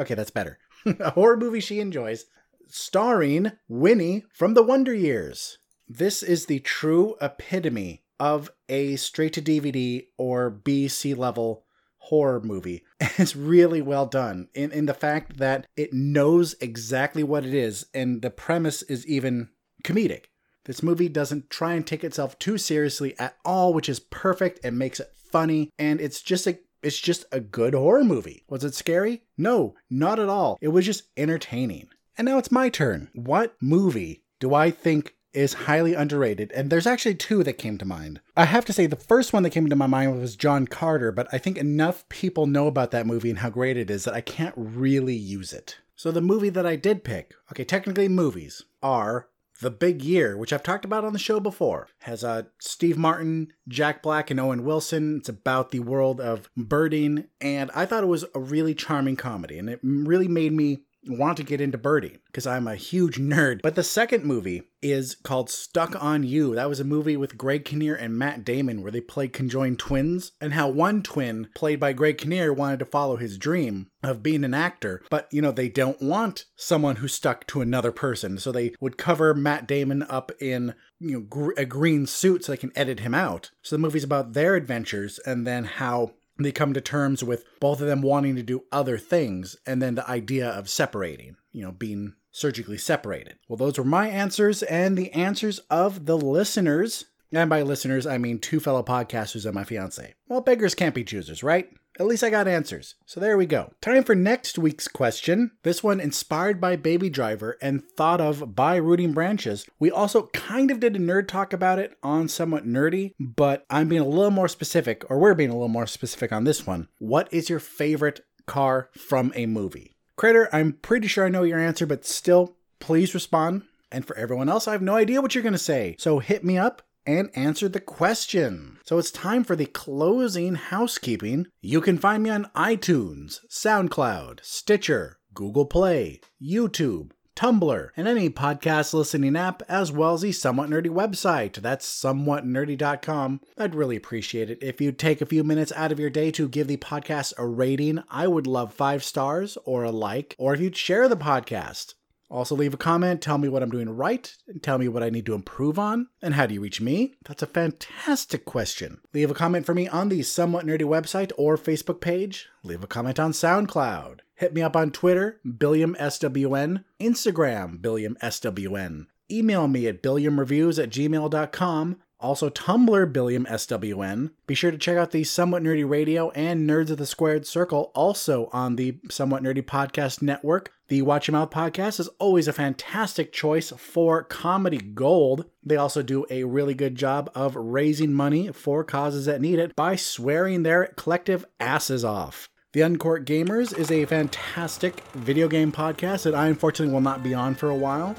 Okay, 0.00 0.14
that's 0.14 0.30
better. 0.30 0.58
a 0.86 1.10
horror 1.10 1.36
movie 1.36 1.60
she 1.60 1.80
enjoys, 1.80 2.26
starring 2.68 3.52
Winnie 3.68 4.24
from 4.32 4.54
the 4.54 4.62
Wonder 4.62 4.94
Years. 4.94 5.58
This 5.88 6.22
is 6.22 6.46
the 6.46 6.60
true 6.60 7.16
epitome 7.20 8.04
of 8.20 8.50
a 8.68 8.96
straight 8.96 9.32
to 9.34 9.42
DVD 9.42 10.06
or 10.16 10.50
BC 10.50 11.16
level 11.16 11.64
horror 11.98 12.40
movie. 12.40 12.84
It's 13.20 13.34
really 13.34 13.82
well 13.82 14.06
done 14.06 14.48
in, 14.54 14.70
in 14.70 14.86
the 14.86 14.94
fact 14.94 15.38
that 15.38 15.66
it 15.76 15.92
knows 15.92 16.54
exactly 16.60 17.24
what 17.24 17.44
it 17.44 17.52
is, 17.52 17.86
and 17.92 18.22
the 18.22 18.30
premise 18.30 18.82
is 18.82 19.04
even 19.06 19.48
comedic. 19.82 20.26
This 20.68 20.82
movie 20.82 21.08
doesn't 21.08 21.48
try 21.48 21.72
and 21.72 21.86
take 21.86 22.04
itself 22.04 22.38
too 22.38 22.58
seriously 22.58 23.18
at 23.18 23.38
all, 23.42 23.72
which 23.72 23.88
is 23.88 24.00
perfect 24.00 24.60
and 24.62 24.78
makes 24.78 25.00
it 25.00 25.10
funny, 25.16 25.70
and 25.78 25.98
it's 25.98 26.20
just 26.20 26.46
a 26.46 26.58
it's 26.82 27.00
just 27.00 27.24
a 27.32 27.40
good 27.40 27.72
horror 27.72 28.04
movie. 28.04 28.44
Was 28.50 28.64
it 28.64 28.74
scary? 28.74 29.22
No, 29.38 29.74
not 29.88 30.18
at 30.18 30.28
all. 30.28 30.58
It 30.60 30.68
was 30.68 30.84
just 30.84 31.04
entertaining. 31.16 31.88
And 32.18 32.26
now 32.26 32.36
it's 32.36 32.52
my 32.52 32.68
turn. 32.68 33.08
What 33.14 33.56
movie 33.62 34.24
do 34.40 34.52
I 34.52 34.70
think 34.70 35.14
is 35.32 35.54
highly 35.54 35.94
underrated? 35.94 36.52
And 36.52 36.68
there's 36.68 36.86
actually 36.86 37.14
two 37.14 37.42
that 37.44 37.54
came 37.54 37.78
to 37.78 37.86
mind. 37.86 38.20
I 38.36 38.44
have 38.44 38.66
to 38.66 38.72
say, 38.74 38.86
the 38.86 38.94
first 38.94 39.32
one 39.32 39.44
that 39.44 39.50
came 39.50 39.70
to 39.70 39.74
my 39.74 39.86
mind 39.86 40.20
was 40.20 40.36
John 40.36 40.66
Carter, 40.66 41.10
but 41.10 41.28
I 41.32 41.38
think 41.38 41.56
enough 41.56 42.06
people 42.10 42.46
know 42.46 42.66
about 42.66 42.90
that 42.90 43.06
movie 43.06 43.30
and 43.30 43.38
how 43.38 43.48
great 43.50 43.78
it 43.78 43.90
is 43.90 44.04
that 44.04 44.14
I 44.14 44.20
can't 44.20 44.54
really 44.56 45.16
use 45.16 45.52
it. 45.54 45.78
So 45.96 46.12
the 46.12 46.20
movie 46.20 46.50
that 46.50 46.66
I 46.66 46.76
did 46.76 47.04
pick, 47.04 47.34
okay, 47.50 47.64
technically 47.64 48.08
movies, 48.08 48.62
are 48.82 49.28
the 49.60 49.70
Big 49.70 50.02
Year, 50.02 50.36
which 50.36 50.52
I've 50.52 50.62
talked 50.62 50.84
about 50.84 51.04
on 51.04 51.12
the 51.12 51.18
show 51.18 51.40
before, 51.40 51.88
has 52.00 52.22
uh, 52.22 52.44
Steve 52.60 52.96
Martin, 52.96 53.52
Jack 53.66 54.02
Black, 54.02 54.30
and 54.30 54.38
Owen 54.38 54.64
Wilson. 54.64 55.18
It's 55.18 55.28
about 55.28 55.70
the 55.70 55.80
world 55.80 56.20
of 56.20 56.48
birding, 56.56 57.24
and 57.40 57.70
I 57.74 57.86
thought 57.86 58.04
it 58.04 58.08
was 58.08 58.24
a 58.34 58.40
really 58.40 58.74
charming 58.74 59.16
comedy, 59.16 59.58
and 59.58 59.68
it 59.68 59.80
really 59.82 60.28
made 60.28 60.52
me 60.52 60.78
want 61.06 61.36
to 61.36 61.42
get 61.42 61.60
into 61.60 61.78
birding 61.78 62.18
because 62.26 62.46
I'm 62.46 62.66
a 62.66 62.76
huge 62.76 63.18
nerd. 63.18 63.60
But 63.62 63.74
the 63.74 63.82
second 63.82 64.24
movie 64.24 64.62
is 64.82 65.14
called 65.14 65.50
Stuck 65.50 66.00
on 66.02 66.22
You. 66.22 66.54
That 66.54 66.68
was 66.68 66.80
a 66.80 66.84
movie 66.84 67.16
with 67.16 67.38
Greg 67.38 67.64
Kinnear 67.64 67.94
and 67.94 68.18
Matt 68.18 68.44
Damon 68.44 68.82
where 68.82 68.92
they 68.92 69.00
played 69.00 69.32
conjoined 69.32 69.78
twins, 69.78 70.32
and 70.40 70.52
how 70.52 70.68
one 70.68 71.02
twin, 71.02 71.48
played 71.54 71.80
by 71.80 71.92
Greg 71.92 72.18
Kinnear, 72.18 72.52
wanted 72.52 72.78
to 72.80 72.84
follow 72.84 73.16
his 73.16 73.38
dream 73.38 73.88
of 74.02 74.22
being 74.22 74.44
an 74.44 74.54
actor, 74.54 75.02
but 75.10 75.28
you 75.32 75.42
know, 75.42 75.50
they 75.50 75.68
don't 75.68 76.00
want 76.00 76.44
someone 76.56 76.96
who's 76.96 77.14
stuck 77.14 77.46
to 77.48 77.60
another 77.60 77.90
person. 77.90 78.38
So 78.38 78.52
they 78.52 78.74
would 78.80 78.96
cover 78.96 79.34
Matt 79.34 79.66
Damon 79.66 80.04
up 80.04 80.30
in 80.40 80.74
you 81.00 81.12
know 81.12 81.20
gr- 81.20 81.52
a 81.56 81.64
green 81.64 82.06
suit 82.06 82.44
so 82.44 82.52
they 82.52 82.58
can 82.58 82.76
edit 82.76 83.00
him 83.00 83.14
out. 83.14 83.50
So 83.62 83.76
the 83.76 83.80
movie's 83.80 84.04
about 84.04 84.32
their 84.34 84.54
adventures 84.54 85.18
and 85.26 85.46
then 85.46 85.64
how 85.64 86.12
they 86.44 86.52
come 86.52 86.72
to 86.74 86.80
terms 86.80 87.24
with 87.24 87.44
both 87.60 87.80
of 87.80 87.86
them 87.86 88.02
wanting 88.02 88.36
to 88.36 88.42
do 88.42 88.64
other 88.70 88.98
things 88.98 89.56
and 89.66 89.82
then 89.82 89.94
the 89.96 90.08
idea 90.08 90.48
of 90.48 90.68
separating, 90.68 91.36
you 91.52 91.62
know, 91.62 91.72
being 91.72 92.14
surgically 92.30 92.78
separated. 92.78 93.38
Well, 93.48 93.56
those 93.56 93.78
were 93.78 93.84
my 93.84 94.08
answers 94.08 94.62
and 94.62 94.96
the 94.96 95.12
answers 95.12 95.58
of 95.70 96.06
the 96.06 96.16
listeners. 96.16 97.06
And 97.32 97.50
by 97.50 97.62
listeners, 97.62 98.06
I 98.06 98.18
mean 98.18 98.38
two 98.38 98.60
fellow 98.60 98.82
podcasters 98.82 99.44
and 99.44 99.54
my 99.54 99.64
fiance. 99.64 100.14
Well, 100.28 100.40
beggars 100.40 100.74
can't 100.74 100.94
be 100.94 101.04
choosers, 101.04 101.42
right? 101.42 101.68
At 101.98 102.06
least 102.06 102.22
I 102.22 102.30
got 102.30 102.46
answers. 102.46 102.94
So 103.06 103.18
there 103.18 103.36
we 103.36 103.44
go. 103.44 103.72
Time 103.80 104.04
for 104.04 104.14
next 104.14 104.56
week's 104.58 104.86
question. 104.86 105.50
This 105.64 105.82
one 105.82 105.98
inspired 105.98 106.60
by 106.60 106.76
Baby 106.76 107.10
Driver 107.10 107.58
and 107.60 107.82
thought 107.82 108.20
of 108.20 108.54
by 108.54 108.76
Rooting 108.76 109.12
Branches. 109.12 109.66
We 109.80 109.90
also 109.90 110.28
kind 110.28 110.70
of 110.70 110.78
did 110.78 110.94
a 110.94 111.00
nerd 111.00 111.26
talk 111.26 111.52
about 111.52 111.80
it 111.80 111.96
on 112.02 112.28
Somewhat 112.28 112.64
Nerdy, 112.64 113.14
but 113.18 113.66
I'm 113.68 113.88
being 113.88 114.02
a 114.02 114.08
little 114.08 114.30
more 114.30 114.48
specific, 114.48 115.04
or 115.10 115.18
we're 115.18 115.34
being 115.34 115.50
a 115.50 115.54
little 115.54 115.68
more 115.68 115.88
specific 115.88 116.32
on 116.32 116.44
this 116.44 116.66
one. 116.66 116.88
What 116.98 117.32
is 117.32 117.50
your 117.50 117.60
favorite 117.60 118.20
car 118.46 118.90
from 118.96 119.32
a 119.34 119.46
movie? 119.46 119.96
Critter, 120.14 120.48
I'm 120.52 120.74
pretty 120.74 121.08
sure 121.08 121.26
I 121.26 121.30
know 121.30 121.42
your 121.42 121.58
answer, 121.58 121.86
but 121.86 122.04
still, 122.04 122.56
please 122.78 123.12
respond. 123.14 123.62
And 123.90 124.06
for 124.06 124.16
everyone 124.16 124.48
else, 124.48 124.68
I 124.68 124.72
have 124.72 124.82
no 124.82 124.94
idea 124.94 125.22
what 125.22 125.34
you're 125.34 125.42
going 125.42 125.52
to 125.52 125.58
say. 125.58 125.96
So 125.98 126.18
hit 126.18 126.44
me 126.44 126.58
up 126.58 126.82
and 127.06 127.30
answer 127.34 127.68
the 127.68 127.80
question. 127.80 128.78
So 128.84 128.98
it's 128.98 129.10
time 129.10 129.44
for 129.44 129.56
the 129.56 129.66
closing 129.66 130.54
housekeeping. 130.56 131.46
You 131.60 131.80
can 131.80 131.98
find 131.98 132.22
me 132.22 132.30
on 132.30 132.50
iTunes, 132.54 133.40
SoundCloud, 133.50 134.40
Stitcher, 134.42 135.18
Google 135.34 135.66
Play, 135.66 136.20
YouTube, 136.42 137.12
Tumblr, 137.38 137.90
and 137.96 138.08
any 138.08 138.28
podcast 138.28 138.92
listening 138.92 139.36
app, 139.36 139.62
as 139.68 139.92
well 139.92 140.14
as 140.14 140.22
the 140.22 140.32
Somewhat 140.32 140.68
Nerdy 140.68 140.88
website. 140.90 141.54
That's 141.54 141.86
somewhatnerdy.com. 141.86 143.40
I'd 143.56 143.76
really 143.76 143.94
appreciate 143.94 144.50
it 144.50 144.58
if 144.60 144.80
you'd 144.80 144.98
take 144.98 145.20
a 145.20 145.26
few 145.26 145.44
minutes 145.44 145.72
out 145.76 145.92
of 145.92 146.00
your 146.00 146.10
day 146.10 146.32
to 146.32 146.48
give 146.48 146.66
the 146.66 146.78
podcast 146.78 147.34
a 147.38 147.46
rating. 147.46 148.02
I 148.10 148.26
would 148.26 148.48
love 148.48 148.74
five 148.74 149.04
stars 149.04 149.56
or 149.64 149.84
a 149.84 149.92
like, 149.92 150.34
or 150.36 150.52
if 150.52 150.60
you'd 150.60 150.76
share 150.76 151.08
the 151.08 151.16
podcast. 151.16 151.94
Also, 152.30 152.54
leave 152.54 152.74
a 152.74 152.78
comment, 152.78 153.22
tell 153.22 153.38
me 153.38 153.48
what 153.48 153.62
I'm 153.62 153.70
doing 153.70 153.88
right, 153.88 154.34
and 154.46 154.62
tell 154.62 154.78
me 154.78 154.86
what 154.88 155.02
I 155.02 155.08
need 155.08 155.24
to 155.26 155.34
improve 155.34 155.78
on. 155.78 156.08
And 156.20 156.34
how 156.34 156.46
do 156.46 156.54
you 156.54 156.60
reach 156.60 156.80
me? 156.80 157.14
That's 157.24 157.42
a 157.42 157.46
fantastic 157.46 158.44
question. 158.44 159.00
Leave 159.14 159.30
a 159.30 159.34
comment 159.34 159.64
for 159.64 159.74
me 159.74 159.88
on 159.88 160.10
the 160.10 160.22
Somewhat 160.22 160.66
Nerdy 160.66 160.82
website 160.82 161.32
or 161.38 161.56
Facebook 161.56 162.00
page. 162.00 162.48
Leave 162.62 162.84
a 162.84 162.86
comment 162.86 163.18
on 163.18 163.32
SoundCloud. 163.32 164.20
Hit 164.34 164.52
me 164.54 164.62
up 164.62 164.76
on 164.76 164.90
Twitter, 164.90 165.40
BilliamSWN, 165.46 166.84
Instagram, 167.00 167.80
BilliamSWN. 167.80 169.06
Email 169.30 169.68
me 169.68 169.86
at 169.86 170.02
billiamreviews 170.02 170.82
at 170.82 170.90
gmail.com. 170.90 171.96
Also, 172.20 172.50
Tumblr, 172.50 173.12
BilliamSWN. 173.12 174.30
Be 174.46 174.54
sure 174.54 174.70
to 174.70 174.78
check 174.78 174.96
out 174.96 175.12
the 175.12 175.24
Somewhat 175.24 175.62
Nerdy 175.62 175.88
Radio 175.88 176.30
and 176.30 176.68
Nerds 176.68 176.90
of 176.90 176.98
the 176.98 177.06
Squared 177.06 177.46
Circle, 177.46 177.92
also 177.94 178.48
on 178.52 178.76
the 178.76 178.98
Somewhat 179.08 179.42
Nerdy 179.42 179.62
Podcast 179.62 180.20
Network. 180.20 180.72
The 180.88 181.02
Watch 181.02 181.28
Your 181.28 181.34
Mouth 181.34 181.50
podcast 181.50 182.00
is 182.00 182.08
always 182.18 182.48
a 182.48 182.52
fantastic 182.54 183.30
choice 183.30 183.74
for 183.76 184.22
comedy 184.22 184.78
gold. 184.78 185.44
They 185.62 185.76
also 185.76 186.02
do 186.02 186.24
a 186.30 186.44
really 186.44 186.72
good 186.72 186.94
job 186.94 187.30
of 187.34 187.56
raising 187.56 188.14
money 188.14 188.52
for 188.52 188.82
causes 188.84 189.26
that 189.26 189.42
need 189.42 189.58
it 189.58 189.76
by 189.76 189.96
swearing 189.96 190.62
their 190.62 190.86
collective 190.96 191.44
asses 191.60 192.06
off. 192.06 192.48
The 192.72 192.80
Uncorked 192.80 193.28
Gamers 193.28 193.76
is 193.76 193.90
a 193.90 194.06
fantastic 194.06 195.00
video 195.12 195.46
game 195.46 195.72
podcast 195.72 196.22
that 196.22 196.34
I 196.34 196.46
unfortunately 196.46 196.94
will 196.94 197.02
not 197.02 197.22
be 197.22 197.34
on 197.34 197.54
for 197.54 197.68
a 197.68 197.76
while, 197.76 198.16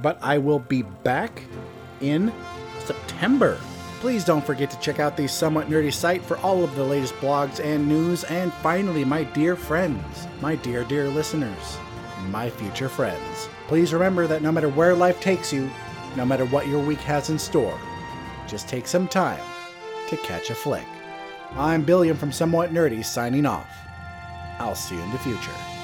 but 0.00 0.18
I 0.22 0.38
will 0.38 0.60
be 0.60 0.80
back 0.80 1.42
in 2.00 2.32
September. 2.86 3.58
Please 4.00 4.24
don't 4.24 4.44
forget 4.44 4.70
to 4.70 4.80
check 4.80 5.00
out 5.00 5.18
the 5.18 5.28
Somewhat 5.28 5.68
Nerdy 5.68 5.92
site 5.92 6.22
for 6.22 6.38
all 6.38 6.64
of 6.64 6.74
the 6.76 6.84
latest 6.84 7.14
blogs 7.16 7.62
and 7.62 7.86
news. 7.86 8.24
And 8.24 8.54
finally, 8.54 9.04
my 9.04 9.24
dear 9.24 9.54
friends, 9.54 10.26
my 10.40 10.54
dear, 10.56 10.84
dear 10.84 11.08
listeners, 11.08 11.78
my 12.30 12.50
future 12.50 12.88
friends, 12.88 13.48
please 13.68 13.92
remember 13.92 14.26
that 14.26 14.42
no 14.42 14.52
matter 14.52 14.68
where 14.68 14.94
life 14.94 15.20
takes 15.20 15.52
you, 15.52 15.70
no 16.16 16.24
matter 16.24 16.46
what 16.46 16.66
your 16.66 16.84
week 16.84 17.00
has 17.00 17.30
in 17.30 17.38
store, 17.38 17.78
just 18.46 18.68
take 18.68 18.86
some 18.86 19.08
time 19.08 19.44
to 20.08 20.16
catch 20.18 20.50
a 20.50 20.54
flick. 20.54 20.86
I'm 21.52 21.84
Billiam 21.84 22.16
from 22.16 22.32
Somewhat 22.32 22.72
Nerdy 22.72 23.04
signing 23.04 23.46
off. 23.46 23.70
I'll 24.58 24.74
see 24.74 24.94
you 24.94 25.02
in 25.02 25.12
the 25.12 25.18
future. 25.18 25.75